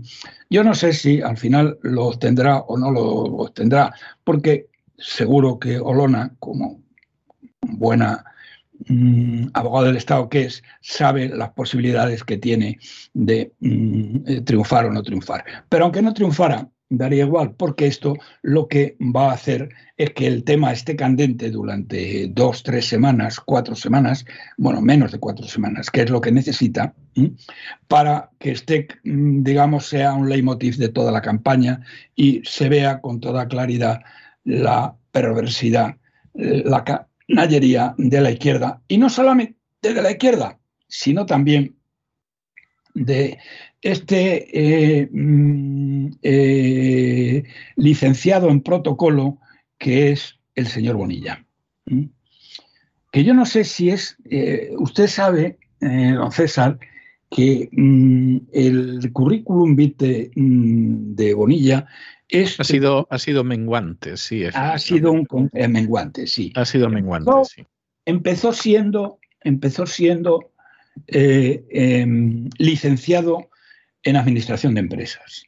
Yo 0.49 0.63
no 0.63 0.73
sé 0.73 0.93
si 0.93 1.21
al 1.21 1.37
final 1.37 1.77
lo 1.81 2.05
obtendrá 2.05 2.59
o 2.59 2.77
no 2.77 2.91
lo 2.91 3.03
obtendrá, 3.03 3.93
porque 4.23 4.67
seguro 4.97 5.59
que 5.59 5.79
Olona, 5.79 6.33
como 6.39 6.81
buena 7.61 8.23
mm, 8.87 9.47
abogado 9.53 9.87
del 9.87 9.97
Estado 9.97 10.29
que 10.29 10.45
es, 10.45 10.63
sabe 10.81 11.29
las 11.29 11.51
posibilidades 11.51 12.23
que 12.23 12.37
tiene 12.37 12.79
de 13.13 13.53
mm, 13.59 14.17
eh, 14.27 14.41
triunfar 14.41 14.85
o 14.85 14.91
no 14.91 15.03
triunfar. 15.03 15.43
Pero 15.69 15.85
aunque 15.85 16.01
no 16.01 16.13
triunfara, 16.13 16.69
daría 16.89 17.25
igual, 17.25 17.55
porque 17.55 17.87
esto 17.87 18.15
lo 18.41 18.67
que 18.67 18.95
va 18.99 19.31
a 19.31 19.33
hacer 19.33 19.69
es 19.97 20.11
que 20.11 20.27
el 20.27 20.43
tema 20.43 20.71
esté 20.71 20.95
candente 20.95 21.49
durante 21.49 22.27
dos, 22.27 22.63
tres 22.63 22.87
semanas, 22.87 23.39
cuatro 23.39 23.75
semanas, 23.75 24.25
bueno, 24.57 24.81
menos 24.81 25.11
de 25.11 25.19
cuatro 25.19 25.47
semanas, 25.47 25.89
que 25.89 26.01
es 26.01 26.09
lo 26.09 26.21
que 26.21 26.31
necesita, 26.31 26.93
para 27.87 28.29
que 28.39 28.51
esté, 28.51 28.87
mm, 29.03 29.43
digamos, 29.43 29.87
sea 29.87 30.13
un 30.13 30.29
leitmotiv 30.29 30.77
de 30.77 30.89
toda 30.89 31.11
la 31.11 31.21
campaña 31.21 31.81
y 32.15 32.41
se 32.45 32.69
vea 32.69 33.01
con 33.01 33.19
toda 33.19 33.47
claridad 33.47 34.01
la 34.45 34.95
perversidad, 35.11 35.97
la 36.33 36.83
canallería 36.83 37.93
de 37.97 38.21
la 38.21 38.31
izquierda, 38.31 38.81
y 38.87 38.97
no 38.97 39.09
solamente 39.09 39.57
de 39.81 40.01
la 40.01 40.11
izquierda, 40.11 40.59
sino 40.87 41.25
también 41.25 41.75
de 42.95 43.37
este 43.81 44.47
eh, 44.51 45.09
mm, 45.11 46.07
eh, 46.23 47.43
licenciado 47.75 48.49
en 48.49 48.61
protocolo 48.61 49.37
que 49.77 50.11
es 50.11 50.39
el 50.55 50.67
señor 50.67 50.95
Bonilla. 50.95 51.45
Que 53.11 53.23
yo 53.23 53.33
no 53.33 53.45
sé 53.45 53.63
si 53.63 53.89
es, 53.89 54.17
eh, 54.25 54.71
usted 54.77 55.07
sabe, 55.07 55.59
don 55.79 56.31
César, 56.31 56.79
que 57.29 57.69
mm, 57.71 58.37
el 58.53 59.11
currículum 59.11 59.75
vitae 59.75 60.31
mm, 60.35 61.15
de 61.15 61.33
Bonilla 61.33 61.87
Ha 62.31 62.63
sido, 62.63 63.07
ha 63.09 63.19
sido 63.19 63.43
menguante, 63.43 64.17
sí. 64.17 64.45
Ha 64.53 64.77
sido 64.79 65.11
un 65.11 65.27
menguante, 65.53 66.27
sí. 66.27 66.51
Ha 66.55 66.65
sido 66.65 66.89
menguante, 66.89 67.31
sí. 67.45 67.65
Empezó 68.05 68.53
siendo, 68.53 69.19
empezó 69.41 69.85
siendo 69.85 70.51
em, 71.07 72.49
licenciado 72.57 73.49
en 74.03 74.15
administración 74.15 74.73
de 74.75 74.81
empresas. 74.81 75.45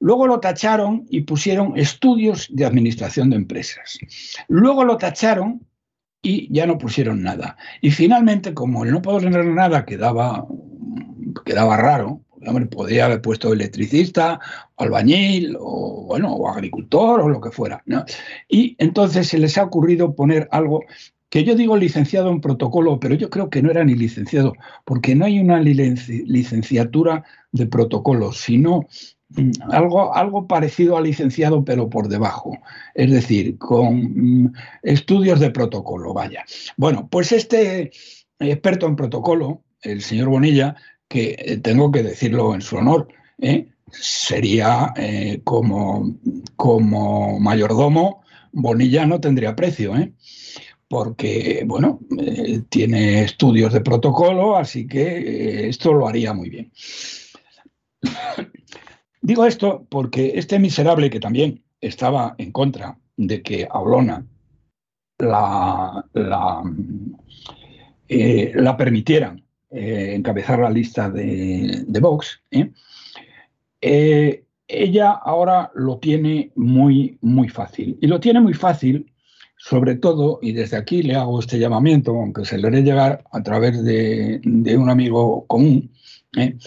Luego 0.00 0.26
lo 0.26 0.40
tacharon 0.40 1.06
y 1.08 1.22
pusieron 1.22 1.78
estudios 1.78 2.48
de 2.50 2.64
administración 2.64 3.30
de 3.30 3.36
empresas. 3.36 3.98
Luego 4.48 4.84
lo 4.84 4.96
tacharon 4.96 5.66
y 6.22 6.52
ya 6.52 6.66
no 6.66 6.78
pusieron 6.78 7.22
nada. 7.22 7.56
Y 7.80 7.90
finalmente, 7.90 8.54
como 8.54 8.84
el 8.84 8.90
no 8.90 9.02
poner 9.02 9.44
nada 9.46 9.84
quedaba, 9.84 10.46
quedaba 11.44 11.76
raro, 11.76 12.23
hombre, 12.46 12.66
podría 12.66 13.06
haber 13.06 13.20
puesto 13.20 13.52
electricista, 13.52 14.40
albañil, 14.76 15.56
o 15.58 16.04
bueno, 16.06 16.34
o 16.34 16.48
agricultor, 16.48 17.20
o 17.20 17.28
lo 17.28 17.40
que 17.40 17.50
fuera. 17.50 17.82
Y 18.48 18.76
entonces 18.78 19.28
se 19.28 19.38
les 19.38 19.58
ha 19.58 19.64
ocurrido 19.64 20.14
poner 20.14 20.48
algo 20.50 20.82
que 21.34 21.42
yo 21.42 21.56
digo 21.56 21.76
licenciado 21.76 22.30
en 22.30 22.40
protocolo, 22.40 23.00
pero 23.00 23.16
yo 23.16 23.28
creo 23.28 23.50
que 23.50 23.60
no 23.60 23.68
era 23.68 23.82
ni 23.82 23.96
licenciado, 23.96 24.52
porque 24.84 25.16
no 25.16 25.24
hay 25.24 25.40
una 25.40 25.58
licenciatura 25.58 27.24
de 27.50 27.66
protocolo, 27.66 28.30
sino 28.30 28.86
mm, 29.30 29.50
algo, 29.72 30.14
algo 30.14 30.46
parecido 30.46 30.96
a 30.96 31.00
licenciado, 31.00 31.64
pero 31.64 31.90
por 31.90 32.06
debajo, 32.06 32.56
es 32.94 33.10
decir, 33.10 33.58
con 33.58 34.44
mm, 34.44 34.52
estudios 34.84 35.40
de 35.40 35.50
protocolo, 35.50 36.14
vaya. 36.14 36.44
Bueno, 36.76 37.08
pues 37.10 37.32
este 37.32 37.90
experto 38.38 38.86
en 38.86 38.94
protocolo, 38.94 39.64
el 39.82 40.02
señor 40.02 40.28
Bonilla, 40.28 40.76
que 41.08 41.36
eh, 41.38 41.56
tengo 41.58 41.90
que 41.90 42.02
decirlo 42.02 42.54
en 42.54 42.60
su 42.60 42.76
honor, 42.76 43.08
¿eh? 43.38 43.68
sería 43.90 44.92
eh, 44.96 45.40
como, 45.44 46.16
como 46.56 47.38
mayordomo, 47.40 48.22
Bonilla 48.52 49.06
no 49.06 49.20
tendría 49.20 49.56
precio, 49.56 49.94
porque, 50.88 51.64
bueno, 51.66 51.98
tiene 52.68 53.24
estudios 53.24 53.72
de 53.72 53.80
protocolo, 53.80 54.56
así 54.56 54.86
que 54.86 55.68
esto 55.68 55.92
lo 55.92 56.06
haría 56.06 56.32
muy 56.32 56.50
bien. 56.50 56.70
Digo 59.22 59.44
esto 59.46 59.86
porque 59.88 60.32
este 60.36 60.58
miserable 60.58 61.10
que 61.10 61.18
también 61.18 61.64
estaba 61.80 62.36
en 62.38 62.52
contra 62.52 62.98
de 63.16 63.42
que 63.42 63.66
Aulona 63.68 64.24
la, 65.18 66.04
la, 66.12 66.62
la 68.08 68.76
permitieran 68.76 69.43
encabezar 69.74 70.60
la 70.60 70.70
lista 70.70 71.10
de, 71.10 71.84
Vox, 72.00 72.40
ella 73.80 75.10
ahora 75.10 75.70
lo 75.74 75.98
tiene 75.98 76.52
muy, 76.54 77.18
muy 77.20 77.48
fácil. 77.48 77.98
Y 78.00 78.06
lo 78.06 78.20
tiene 78.20 78.40
muy 78.40 78.54
fácil 78.54 79.10
sobre 79.64 79.94
todo, 79.96 80.40
y 80.42 80.52
desde 80.52 80.76
aquí 80.76 81.02
le 81.02 81.14
hago 81.14 81.40
este 81.40 81.58
llamamiento, 81.58 82.10
aunque 82.10 82.44
se 82.44 82.58
le 82.58 82.66
haré 82.66 82.82
llegar 82.82 83.24
a 83.32 83.42
través 83.42 83.82
de, 83.82 84.40
un 84.44 84.90
amigo 84.90 85.46
común, 85.46 85.90
¿eh? 86.36 86.58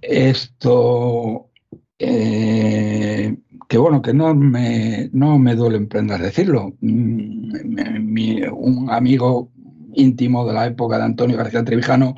esto, 0.00 1.50
eh, 1.98 3.36
que 3.68 3.76
bueno, 3.76 4.00
que 4.00 4.14
no 4.14 4.34
me, 4.34 5.10
no 5.12 5.38
me 5.38 5.54
duele 5.56 5.76
en 5.76 5.88
prendas 5.88 6.22
decirlo, 6.22 6.74
mm, 6.80 8.46
un 8.54 8.90
amigo 8.90 9.50
íntimo 9.96 10.46
de 10.46 10.54
la 10.54 10.66
época 10.66 10.98
de 10.98 11.04
Antonio 11.04 11.36
García 11.36 11.64
Trevijano, 11.64 12.14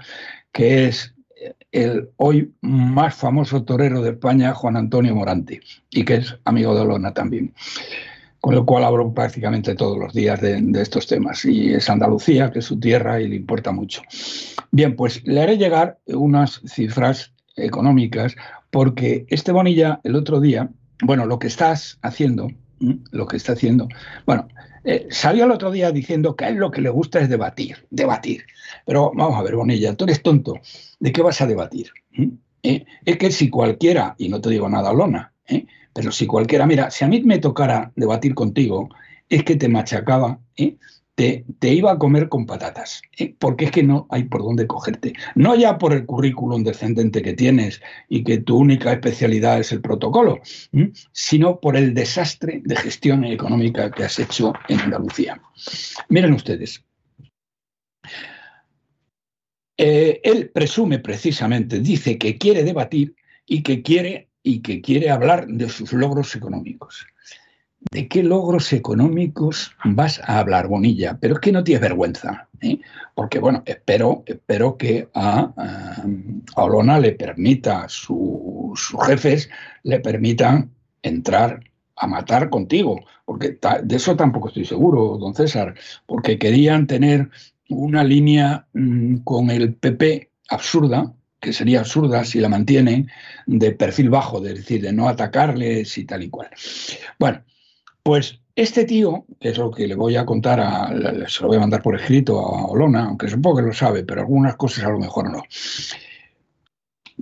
que 0.53 0.87
es 0.89 1.15
el 1.73 2.11
hoy 2.17 2.53
más 2.61 3.15
famoso 3.15 3.65
torero 3.65 4.03
de 4.03 4.11
España, 4.11 4.55
Juan 4.55 4.77
Antonio 4.77 5.15
Morante, 5.15 5.61
y 5.91 6.05
que 6.05 6.17
es 6.17 6.39
amigo 6.45 6.75
de 6.75 6.83
Olona 6.83 7.15
también 7.15 7.55
con 8.41 8.55
lo 8.55 8.65
cual 8.65 8.85
hablo 8.85 9.13
prácticamente 9.13 9.75
todos 9.75 9.99
los 9.99 10.13
días 10.13 10.41
de, 10.41 10.63
estos 10.81 11.07
temas. 11.07 11.45
Y 11.45 11.75
es 11.75 11.91
Andalucía, 11.91 12.51
que 12.51 12.61
es 12.61 12.65
su 12.65 12.79
tierra 12.79 13.21
y 13.21 13.29
le 13.29 13.37
importa 13.37 13.73
mucho. 13.73 14.03
Bien, 14.71 14.95
pues 14.97 15.27
le 15.27 15.43
haré 15.43 15.59
llegar 15.59 15.99
unas 16.07 16.61
cifras 16.67 17.33
económicas, 17.57 18.37
porque 18.71 19.27
este 19.29 19.53
Bonilla 19.53 20.01
el 20.05 20.15
otro 20.15 20.41
día, 20.41 20.71
bueno, 21.03 21.27
lo 21.27 21.39
que 21.39 21.49
estás 21.49 21.99
haciendo, 22.03 22.49
lo 23.11 23.27
que 23.27 23.37
está 23.37 23.53
haciendo, 23.53 23.89
bueno, 24.25 24.49
eh, 24.91 25.07
salió 25.11 25.45
el 25.45 25.51
otro 25.51 25.71
día 25.71 25.93
diciendo 25.93 26.35
que 26.35 26.47
a 26.47 26.49
él 26.49 26.57
lo 26.57 26.71
que 26.71 26.81
le 26.81 26.89
gusta 26.89 27.21
es 27.21 27.29
debatir, 27.29 27.87
debatir. 27.91 28.45
Pero 28.87 29.13
vamos 29.15 29.39
a 29.39 29.43
ver, 29.43 29.55
Bonilla, 29.55 29.95
tú 29.95 30.05
eres 30.05 30.23
tonto, 30.23 30.55
¿de 30.99 31.13
qué 31.13 31.21
vas 31.21 31.43
a 31.43 31.47
debatir? 31.47 31.91
¿Eh? 32.63 32.87
Es 33.05 33.19
que 33.19 33.31
si 33.31 33.51
cualquiera, 33.51 34.15
y 34.17 34.31
no 34.31 34.41
te 34.41 34.49
digo 34.49 34.67
nada, 34.67 34.93
Lona, 34.95 35.35
¿eh? 35.47 35.67
Pero 35.93 36.11
si 36.11 36.27
cualquiera, 36.27 36.65
mira, 36.65 36.91
si 36.91 37.05
a 37.05 37.09
mí 37.09 37.21
me 37.23 37.39
tocara 37.39 37.93
debatir 37.97 38.35
contigo, 38.35 38.89
es 39.29 39.45
que 39.45 39.57
te 39.57 39.69
machacaba, 39.69 40.41
¿eh? 40.57 40.77
Te, 41.19 41.75
iba 41.75 41.91
a 41.91 41.99
comer 41.99 42.29
con 42.29 42.47
patatas, 42.47 43.03
¿eh? 43.19 43.35
porque 43.37 43.65
es 43.65 43.71
que 43.73 43.83
no 43.83 44.07
hay 44.09 44.25
por 44.25 44.41
dónde 44.41 44.69
cogerte. 44.69 45.15
No 45.35 45.57
ya 45.57 45.77
por 45.77 45.93
el 45.93 46.07
currículum 46.07 46.63
descendente 46.63 47.23
que 47.23 47.33
tienes 47.33 47.81
y 48.09 48.23
que 48.23 48.39
tu 48.39 48.57
única 48.57 48.93
especialidad 48.93 49.59
es 49.59 49.73
el 49.73 49.81
protocolo, 49.81 50.39
sino 51.11 51.59
por 51.59 51.77
el 51.77 51.93
desastre 51.93 52.63
de 52.65 52.77
gestión 52.77 53.25
económica 53.25 53.91
que 53.91 54.05
has 54.05 54.17
hecho 54.21 54.53
en 54.69 54.79
Andalucía. 54.79 55.43
Miren 56.09 56.35
ustedes. 56.35 56.85
Eh, 59.77 60.21
él 60.23 60.51
presume 60.55 61.01
precisamente, 61.01 61.81
dice 61.81 62.17
que 62.17 62.39
quiere 62.39 62.63
debatir 62.63 63.17
y 63.45 63.65
que 63.65 63.83
quiere 63.83 64.29
y 64.45 64.61
que 64.61 64.81
quiere 64.81 65.11
hablar 65.11 65.49
de 65.49 65.69
sus 65.69 65.93
logros 65.93 66.37
económicos. 66.37 67.07
¿De 67.93 68.09
qué 68.09 68.23
logros 68.23 68.73
económicos 68.73 69.73
vas 69.85 70.21
a 70.25 70.41
hablar, 70.41 70.67
Bonilla? 70.67 71.17
Pero 71.21 71.35
es 71.35 71.41
que 71.41 71.53
no 71.53 71.63
tienes 71.63 71.83
vergüenza, 71.83 72.49
¿eh? 72.61 72.81
porque 73.15 73.39
bueno, 73.39 73.63
espero, 73.67 74.25
espero 74.27 74.77
que 74.77 75.09
a, 75.15 75.53
Olona 76.57 76.99
le 76.99 77.13
permita, 77.13 77.89
sus 77.89 78.95
jefes 79.07 79.49
le 79.85 80.01
permitan 80.01 80.71
entrar 81.03 81.61
a 81.97 82.07
matar 82.07 82.51
contigo, 82.51 83.01
porque 83.25 83.59
de 83.83 83.97
eso 83.97 84.17
tampoco 84.17 84.49
estoy 84.49 84.65
seguro, 84.65 85.17
don 85.17 85.35
César, 85.35 85.75
porque 86.07 86.39
querían 86.39 86.87
tener 86.87 87.31
una 87.69 88.03
línea 88.03 88.67
mm, 88.73 89.19
con 89.19 89.51
el 89.51 89.75
PP 89.75 90.31
absurda, 90.49 91.13
que 91.41 91.53
sería 91.53 91.81
absurda 91.81 92.25
si 92.25 92.41
la 92.41 92.49
mantienen, 92.49 93.09
de 93.47 93.73
perfil 93.73 94.11
bajo, 94.11 94.45
es 94.45 94.55
decir, 94.55 94.83
de 94.83 94.93
no 94.93 95.09
atacarles 95.09 95.97
y 95.97 96.05
tal 96.05 96.25
y 96.25 96.31
cual. 96.31 96.51
Bueno, 97.19 97.43
pues 98.03 98.41
este 98.55 98.85
tío, 98.85 99.25
que 99.41 99.51
es 99.51 99.59
lo 99.59 99.71
que 99.71 99.87
le 99.87 99.95
voy 99.95 100.17
a 100.17 100.27
contar, 100.27 100.61
a, 100.61 100.89
se 101.29 101.43
lo 101.43 101.49
voy 101.49 101.59
a 101.59 101.61
mandar 101.61 101.83
por 101.83 101.95
escrito 101.95 102.41
a 102.41 102.67
Olona, 102.67 103.05
aunque 103.05 103.29
supongo 103.29 103.59
que 103.59 103.67
lo 103.67 103.73
sabe, 103.73 104.03
pero 104.05 104.23
algunas 104.23 104.57
cosas 104.57 104.85
a 104.85 104.91
lo 104.91 104.99
mejor 104.99 105.31
no. 105.31 105.43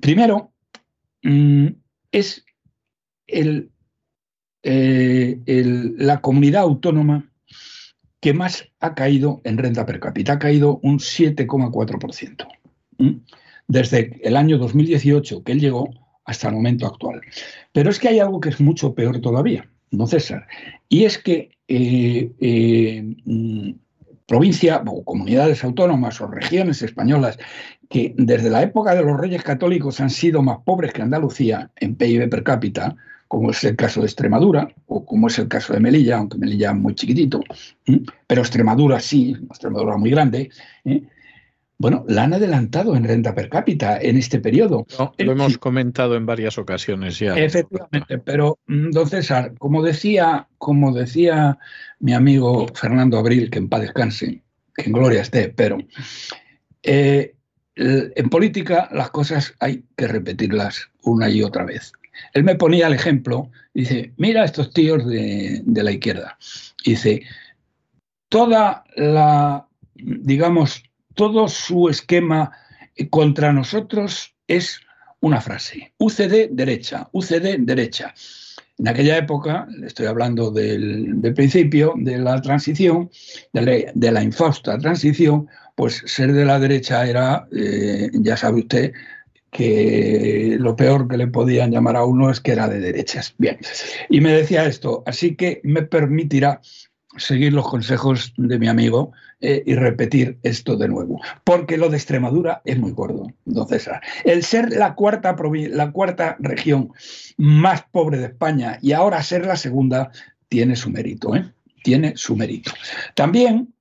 Primero, 0.00 0.52
mm, 1.22 1.66
es 2.12 2.44
el, 3.26 3.70
eh, 4.62 5.42
la 5.98 6.20
comunidad 6.20 6.62
autónoma 6.62 7.30
que 8.20 8.32
más 8.32 8.68
ha 8.80 8.94
caído 8.94 9.40
en 9.44 9.58
renta 9.58 9.84
per 9.84 10.00
cápita, 10.00 10.32
ha 10.32 10.38
caído 10.38 10.80
un 10.82 10.98
7,4% 10.98 12.48
desde 13.68 14.20
el 14.26 14.36
año 14.36 14.58
2018 14.58 15.42
que 15.42 15.52
él 15.52 15.60
llegó 15.60 15.90
hasta 16.24 16.48
el 16.48 16.54
momento 16.54 16.86
actual. 16.86 17.20
Pero 17.72 17.90
es 17.90 17.98
que 17.98 18.08
hay 18.08 18.18
algo 18.20 18.40
que 18.40 18.48
es 18.48 18.60
mucho 18.60 18.94
peor 18.94 19.20
todavía, 19.20 19.70
no 19.90 20.06
César, 20.06 20.46
y 20.88 21.04
es 21.04 21.18
que 21.18 21.50
eh, 21.68 22.32
eh, 22.40 23.14
mm, 23.24 23.70
provincia 24.26 24.82
o 24.86 25.04
comunidades 25.04 25.62
autónomas 25.64 26.20
o 26.20 26.26
regiones 26.26 26.82
españolas 26.82 27.38
que 27.88 28.14
desde 28.16 28.50
la 28.50 28.62
época 28.62 28.94
de 28.94 29.02
los 29.02 29.18
reyes 29.18 29.42
católicos 29.42 30.00
han 30.00 30.10
sido 30.10 30.42
más 30.42 30.58
pobres 30.64 30.92
que 30.92 31.02
Andalucía 31.02 31.70
en 31.76 31.94
PIB 31.94 32.28
per 32.28 32.42
cápita, 32.42 32.96
como 33.28 33.50
es 33.50 33.62
el 33.64 33.76
caso 33.76 34.00
de 34.00 34.06
Extremadura 34.06 34.68
o 34.86 35.04
como 35.04 35.28
es 35.28 35.38
el 35.38 35.48
caso 35.48 35.72
de 35.72 35.80
Melilla, 35.80 36.18
aunque 36.18 36.38
Melilla 36.38 36.70
es 36.70 36.76
muy 36.76 36.94
chiquitito, 36.94 37.40
pero 38.26 38.42
Extremadura 38.42 39.00
sí, 39.00 39.36
Extremadura 39.48 39.96
muy 39.96 40.10
grande, 40.10 40.50
¿eh? 40.84 41.02
Bueno, 41.78 42.04
la 42.08 42.24
han 42.24 42.32
adelantado 42.32 42.96
en 42.96 43.04
renta 43.04 43.34
per 43.34 43.48
cápita 43.48 43.98
en 44.00 44.16
este 44.16 44.40
periodo. 44.40 44.86
lo 45.18 45.32
hemos 45.32 45.58
comentado 45.58 46.16
en 46.16 46.24
varias 46.24 46.56
ocasiones 46.58 47.18
ya. 47.18 47.36
Efectivamente, 47.36 48.18
pero 48.18 48.58
mm, 48.66 48.90
don 48.90 49.08
César, 49.08 49.54
como 49.58 49.82
decía, 49.82 50.48
como 50.58 50.92
decía 50.92 51.58
mi 52.00 52.14
amigo 52.14 52.66
Fernando 52.74 53.18
Abril, 53.18 53.50
que 53.50 53.58
en 53.58 53.68
paz 53.68 53.82
descanse, 53.82 54.42
que 54.74 54.84
en 54.84 54.92
gloria 54.92 55.20
esté, 55.20 55.50
pero 55.50 55.78
eh, 56.82 57.34
en 57.74 58.30
política 58.30 58.88
las 58.92 59.10
cosas 59.10 59.54
hay 59.60 59.84
que 59.96 60.08
repetirlas 60.08 60.88
una 61.02 61.28
y 61.28 61.42
otra 61.42 61.64
vez. 61.64 61.92
Él 62.32 62.44
me 62.44 62.54
ponía 62.54 62.86
el 62.86 62.94
ejemplo, 62.94 63.50
dice, 63.74 64.14
mira 64.16 64.44
estos 64.44 64.72
tíos 64.72 65.06
de, 65.06 65.60
de 65.62 65.82
la 65.82 65.92
izquierda. 65.92 66.38
dice, 66.82 67.22
toda 68.30 68.84
la, 68.96 69.68
digamos, 69.94 70.82
todo 71.16 71.48
su 71.48 71.88
esquema 71.88 72.52
contra 73.10 73.52
nosotros 73.52 74.34
es 74.46 74.80
una 75.20 75.40
frase, 75.40 75.92
UCD 75.98 76.50
derecha, 76.50 77.08
UCD 77.12 77.58
derecha. 77.58 78.14
En 78.78 78.88
aquella 78.88 79.16
época, 79.16 79.66
estoy 79.84 80.06
hablando 80.06 80.50
del, 80.50 81.18
principio 81.34 81.94
de 81.96 82.18
la 82.18 82.40
transición, 82.42 83.10
de 83.52 84.12
la, 84.12 84.22
infausta 84.22 84.78
transición, 84.78 85.48
pues 85.74 86.02
ser 86.06 86.32
de 86.32 86.44
la 86.44 86.60
derecha 86.60 87.06
era, 87.06 87.48
eh, 87.50 88.10
ya 88.12 88.36
sabe 88.36 88.60
usted, 88.60 88.92
que 89.50 90.56
lo 90.60 90.76
peor 90.76 91.08
que 91.08 91.16
le 91.16 91.28
podían 91.28 91.70
llamar 91.70 91.96
a 91.96 92.04
uno 92.04 92.30
es 92.30 92.40
que 92.40 92.52
era 92.52 92.68
de 92.68 92.78
derechas. 92.78 93.34
Bien, 93.38 93.58
y 94.10 94.20
me 94.20 94.32
decía 94.32 94.66
esto, 94.66 95.02
así 95.06 95.34
que 95.34 95.62
me 95.64 95.82
permitirá 95.82 96.60
seguir 97.16 97.52
los 97.52 97.68
consejos 97.68 98.32
de 98.36 98.58
mi 98.58 98.68
amigo 98.68 99.12
eh, 99.40 99.62
y 99.66 99.74
repetir 99.74 100.38
esto 100.42 100.76
de 100.76 100.88
nuevo. 100.88 101.20
Porque 101.44 101.76
lo 101.76 101.88
de 101.88 101.96
Extremadura 101.96 102.62
es 102.64 102.78
muy 102.78 102.92
gordo, 102.92 103.32
don 103.44 103.68
César. 103.68 104.00
El 104.24 104.42
ser 104.42 104.72
la 104.72 104.94
cuarta, 104.94 105.36
la 105.70 105.92
cuarta 105.92 106.36
región 106.38 106.90
más 107.36 107.84
pobre 107.90 108.18
de 108.18 108.26
España 108.26 108.78
y 108.82 108.92
ahora 108.92 109.22
ser 109.22 109.46
la 109.46 109.56
segunda 109.56 110.10
tiene 110.48 110.76
su 110.76 110.90
mérito, 110.90 111.34
¿eh? 111.34 111.52
Tiene 111.82 112.16
su 112.16 112.36
mérito. 112.36 112.72
También, 113.14 113.72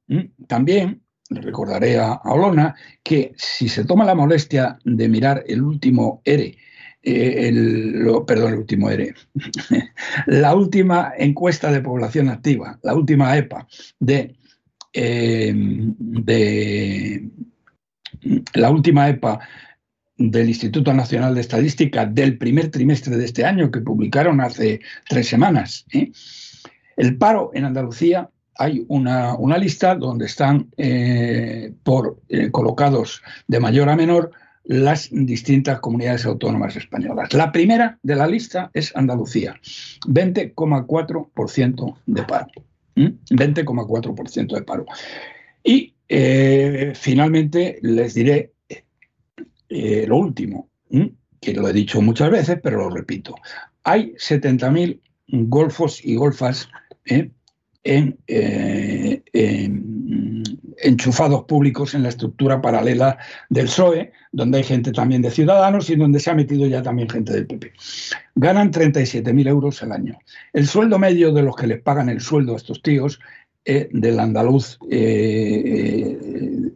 también 0.48 1.02
recordaré 1.30 2.00
a, 2.00 2.22
Olona 2.26 2.76
que 3.04 3.34
si 3.36 3.68
se 3.68 3.86
toma 3.86 4.06
la 4.06 4.16
molestia 4.16 4.78
de 4.84 5.10
mirar 5.10 5.44
el 5.48 5.64
último 5.64 6.22
ERE, 6.24 6.58
eh, 7.08 7.48
el, 7.50 8.04
perdón, 8.26 8.54
el 8.54 8.60
último 8.60 8.90
ERE, 8.90 9.14
la 10.26 10.56
última 10.56 11.14
encuesta 11.16 11.72
de 11.72 11.82
población 11.82 12.30
activa, 12.30 12.80
la 12.82 12.96
última 12.96 13.38
EPA 13.38 13.68
de, 14.00 14.36
eh, 14.92 15.54
de 15.56 17.30
la 18.56 18.72
última 18.72 19.08
EPA 19.08 19.40
del 20.18 20.48
Instituto 20.50 20.96
Nacional 20.96 21.36
de 21.36 21.42
Estadística 21.42 22.08
del 22.08 22.40
primer 22.40 22.72
trimestre 22.72 23.16
de 23.18 23.26
este 23.26 23.46
año 23.46 23.70
que 23.70 23.82
publicaron 23.82 24.42
hace 24.42 24.80
tres 25.08 25.28
semanas. 25.28 25.86
¿eh? 25.94 26.12
El 26.98 27.18
paro 27.18 27.52
en 27.54 27.66
Andalucía 27.66 28.32
hay 28.58 28.84
una, 28.88 29.38
lista 29.60 29.94
donde 29.94 30.26
están 30.26 30.72
eh, 30.78 31.72
por, 31.84 32.20
colocados 32.52 33.22
de 33.48 33.60
mayor 33.60 33.90
a 33.90 33.96
menor 33.96 34.32
las 34.66 35.10
distintas 35.12 35.80
comunidades 35.80 36.26
autónomas 36.26 36.76
españolas. 36.76 37.34
La 37.34 37.52
primera 37.52 38.00
de 38.04 38.16
la 38.16 38.28
lista 38.28 38.72
es 38.74 38.96
Andalucía, 38.96 39.60
20,4% 40.08 41.98
de 42.06 42.24
paro. 42.24 42.48
20,4% 42.96 44.56
de 44.56 44.62
paro. 44.64 44.86
Y 45.64 45.94
eh, 46.08 46.94
finalmente 46.96 47.80
les 47.82 48.14
diré 48.14 48.54
lo 49.70 50.18
último, 50.18 50.70
que 51.42 51.54
lo 51.54 51.68
he 51.68 51.74
dicho 51.74 52.02
muchas 52.02 52.32
veces, 52.32 52.60
pero 52.62 52.78
lo 52.78 52.90
repito. 52.90 53.36
Hay 53.84 54.14
70.000 54.14 55.00
golfos 55.28 56.04
y 56.04 56.16
golfas 56.16 56.70
eh, 57.06 57.30
en, 57.84 58.18
enchufados 60.86 61.44
públicos 61.46 61.94
en 61.96 62.04
la 62.04 62.10
estructura 62.10 62.62
paralela 62.62 63.18
del 63.50 63.66
PSOE, 63.66 64.12
donde 64.32 64.60
hay 64.60 64.64
gente 64.64 64.92
también 64.92 65.22
de 65.22 65.32
Ciudadanos 65.32 65.90
y 65.90 65.96
donde 65.96 66.20
se 66.20 66.30
ha 66.30 66.36
metido 66.36 66.68
ya 66.68 66.82
también 66.84 67.10
gente 67.10 67.34
del 67.34 67.48
PP. 67.48 67.74
Ganan 68.36 68.72
37.000 68.72 69.48
euros 69.48 69.82
al 69.84 69.92
año. 69.92 70.18
El 70.54 70.68
sueldo 70.68 71.00
medio 71.00 71.34
de 71.34 71.42
los 71.42 71.56
que 71.56 71.68
les 71.68 71.82
pagan 71.82 72.10
el 72.10 72.22
sueldo 72.22 72.54
a 72.54 72.58
estos 72.58 72.82
tíos 72.82 73.20
eh, 73.66 73.90
del 73.92 74.20
andaluz, 74.20 74.78
eh, 74.92 76.18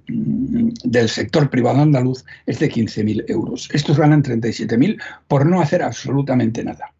del 0.08 1.10
sector 1.10 1.50
privado 1.50 1.80
andaluz, 1.82 2.26
es 2.48 2.60
de 2.60 2.72
15.000 2.72 3.26
euros. 3.28 3.70
Estos 3.72 3.98
ganan 3.98 4.24
37.000 4.24 5.00
por 5.28 5.46
no 5.46 5.62
hacer 5.62 5.84
absolutamente 5.84 6.64
nada 6.64 6.94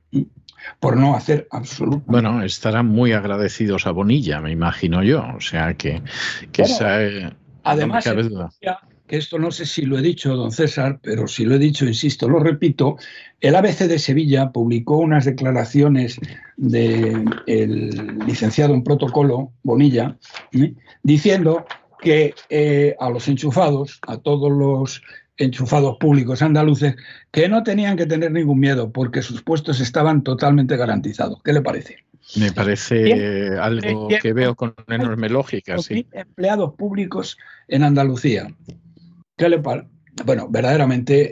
por 0.80 0.98
no 0.98 1.16
hacer 1.16 1.48
absolutamente. 1.52 2.12
Bueno, 2.12 2.44
estarán 2.44 2.88
muy 2.88 3.12
agradecidos 3.12 3.88
a 3.88 3.92
Bonilla, 3.92 4.42
me 4.42 4.52
imagino 4.52 5.04
yo. 5.04 5.24
O 5.36 5.42
sea 5.42 5.74
que, 5.74 6.02
que 6.52 6.64
eh, 6.64 7.32
además, 7.64 8.06
que 9.10 9.18
esto 9.18 9.40
no 9.40 9.50
sé 9.50 9.66
si 9.66 9.82
lo 9.82 9.98
he 9.98 10.02
dicho, 10.04 10.36
don 10.36 10.52
César, 10.52 11.00
pero 11.02 11.28
si 11.28 11.44
lo 11.44 11.56
he 11.56 11.60
dicho, 11.60 11.86
insisto, 11.86 12.30
lo 12.30 12.40
repito, 12.40 12.98
el 13.42 13.56
ABC 13.56 13.88
de 13.88 13.98
Sevilla 13.98 14.52
publicó 14.52 14.98
unas 14.98 15.26
declaraciones 15.26 16.20
del 16.58 17.26
licenciado 18.28 18.76
en 18.76 18.84
protocolo, 18.84 19.52
Bonilla, 19.64 20.16
¿eh? 20.52 20.74
diciendo 21.02 21.66
que 22.02 22.36
eh, 22.50 22.96
a 23.00 23.10
los 23.10 23.28
enchufados, 23.28 24.00
a 24.08 24.18
todos 24.18 24.52
los 24.52 25.02
enchufados 25.40 25.98
públicos 25.98 26.42
andaluces 26.42 26.96
que 27.32 27.50
no 27.50 27.64
tenían 27.64 27.98
que 27.98 28.06
tener 28.06 28.32
ningún 28.32 28.60
miedo 28.60 28.92
porque 28.92 29.22
sus 29.24 29.42
puestos 29.42 29.80
estaban 29.80 30.24
totalmente 30.24 30.78
garantizados. 30.78 31.42
¿Qué 31.44 31.54
le 31.54 31.62
parece? 31.62 31.98
Me 32.36 32.52
parece 32.52 33.58
algo 33.58 34.08
que 34.22 34.34
veo 34.34 34.54
con 34.54 34.76
enorme 34.88 35.30
lógica. 35.30 35.80
Sí. 35.80 36.06
Empleados 36.12 36.76
públicos 36.76 37.38
en 37.68 37.84
Andalucía. 37.84 38.54
¿Qué 39.36 39.50
le 39.50 39.60
parece? 39.60 39.88
Bueno, 40.26 40.48
verdaderamente, 40.50 41.32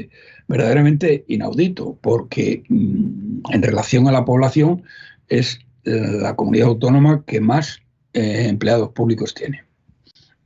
eh, 0.00 0.08
verdaderamente 0.46 1.24
inaudito, 1.28 1.98
porque 2.00 2.62
mm, 2.68 3.40
en 3.52 3.62
relación 3.62 4.06
a 4.08 4.12
la 4.12 4.24
población 4.24 4.84
es 5.28 5.58
la 5.86 6.34
comunidad 6.34 6.68
autónoma 6.68 7.24
que 7.24 7.40
más 7.40 7.80
eh, 8.12 8.48
empleados 8.48 8.90
públicos 8.90 9.34
tiene. 9.34 9.64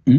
¿Mm? 0.05 0.19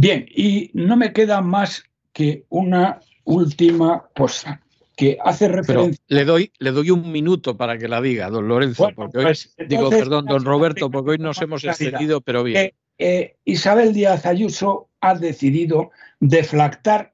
Bien, 0.00 0.26
y 0.30 0.70
no 0.74 0.96
me 0.96 1.12
queda 1.12 1.40
más 1.40 1.82
que 2.12 2.44
una 2.50 3.00
última 3.24 4.04
cosa 4.14 4.62
que 4.96 5.18
hace 5.24 5.48
referencia. 5.48 6.00
le 6.06 6.24
doy, 6.24 6.52
le 6.60 6.70
doy 6.70 6.90
un 6.90 7.10
minuto 7.10 7.56
para 7.56 7.78
que 7.78 7.88
la 7.88 8.00
diga, 8.00 8.30
don 8.30 8.46
Lorenzo, 8.46 8.90
porque 8.94 9.18
hoy, 9.18 9.24
pues, 9.24 9.56
digo, 9.68 9.90
perdón, 9.90 10.26
don 10.26 10.44
Roberto, 10.44 10.88
porque 10.88 11.10
hoy 11.10 11.18
nos 11.18 11.42
hemos 11.42 11.64
excedido, 11.64 12.20
pero 12.20 12.44
bien. 12.44 12.70
Eh, 12.96 13.34
Isabel 13.44 13.92
Díaz 13.92 14.24
Ayuso 14.24 14.88
ha 15.00 15.16
decidido 15.16 15.90
deflactar 16.20 17.12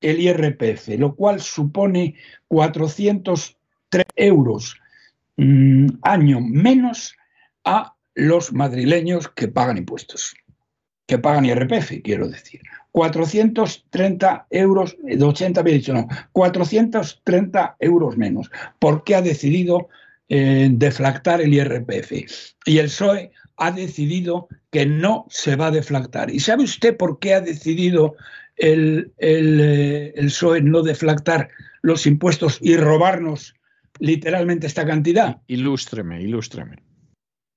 el 0.00 0.20
IRPF, 0.20 0.90
lo 0.96 1.16
cual 1.16 1.40
supone 1.40 2.14
403 2.46 4.04
euros 4.14 4.76
mm, 5.36 5.86
año 6.02 6.40
menos 6.40 7.16
a 7.64 7.96
los 8.14 8.52
madrileños 8.52 9.28
que 9.30 9.48
pagan 9.48 9.78
impuestos 9.78 10.36
que 11.06 11.18
pagan 11.18 11.44
IRPF, 11.44 12.02
quiero 12.02 12.28
decir. 12.28 12.60
430 12.92 14.46
euros, 14.50 14.96
de 15.02 15.24
80 15.24 15.60
había 15.60 15.74
dicho 15.74 15.92
no, 15.92 16.06
430 16.32 17.76
euros 17.80 18.16
menos. 18.16 18.50
¿Por 18.78 19.02
qué 19.02 19.16
ha 19.16 19.22
decidido 19.22 19.88
eh, 20.28 20.68
deflactar 20.70 21.40
el 21.40 21.52
IRPF? 21.52 22.12
Y 22.66 22.78
el 22.78 22.86
PSOE 22.86 23.32
ha 23.56 23.72
decidido 23.72 24.48
que 24.70 24.86
no 24.86 25.26
se 25.28 25.56
va 25.56 25.66
a 25.66 25.70
deflactar. 25.72 26.30
¿Y 26.30 26.40
sabe 26.40 26.64
usted 26.64 26.96
por 26.96 27.18
qué 27.18 27.34
ha 27.34 27.40
decidido 27.40 28.14
el, 28.56 29.12
el, 29.18 29.60
eh, 29.60 30.12
el 30.16 30.26
PSOE 30.26 30.60
no 30.60 30.82
deflactar 30.82 31.48
los 31.82 32.06
impuestos 32.06 32.58
y 32.60 32.76
robarnos 32.76 33.54
literalmente 33.98 34.68
esta 34.68 34.86
cantidad? 34.86 35.40
Ilústreme, 35.48 36.22
ilústreme. 36.22 36.76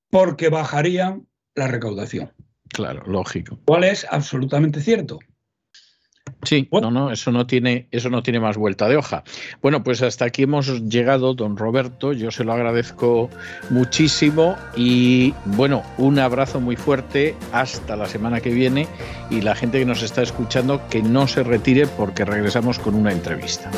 Porque 0.09 0.49
bajarían 0.49 1.27
la 1.53 1.67
recaudación. 1.67 2.31
Claro, 2.69 3.03
lógico. 3.05 3.59
¿Cuál 3.65 3.83
es 3.83 4.05
absolutamente 4.09 4.81
cierto? 4.81 5.19
Sí, 6.43 6.69
no, 6.71 6.91
no, 6.91 7.11
eso 7.11 7.31
no 7.31 7.47
tiene, 7.47 7.87
eso 7.91 8.09
no 8.09 8.21
tiene 8.21 8.39
más 8.39 8.57
vuelta 8.57 8.87
de 8.87 8.95
hoja. 8.95 9.23
Bueno, 9.61 9.83
pues 9.83 10.01
hasta 10.01 10.25
aquí 10.25 10.43
hemos 10.43 10.83
llegado, 10.83 11.33
don 11.33 11.57
Roberto. 11.57 12.13
Yo 12.13 12.31
se 12.31 12.43
lo 12.43 12.53
agradezco 12.53 13.29
muchísimo 13.69 14.55
y 14.75 15.33
bueno, 15.45 15.83
un 15.97 16.19
abrazo 16.19 16.61
muy 16.61 16.75
fuerte 16.75 17.35
hasta 17.51 17.95
la 17.95 18.05
semana 18.05 18.39
que 18.39 18.51
viene 18.51 18.87
y 19.29 19.41
la 19.41 19.55
gente 19.55 19.79
que 19.79 19.85
nos 19.85 20.03
está 20.03 20.21
escuchando 20.21 20.87
que 20.89 21.01
no 21.01 21.27
se 21.27 21.43
retire 21.43 21.87
porque 21.87 22.23
regresamos 22.23 22.77
con 22.79 22.95
una 22.95 23.11
entrevista. 23.11 23.71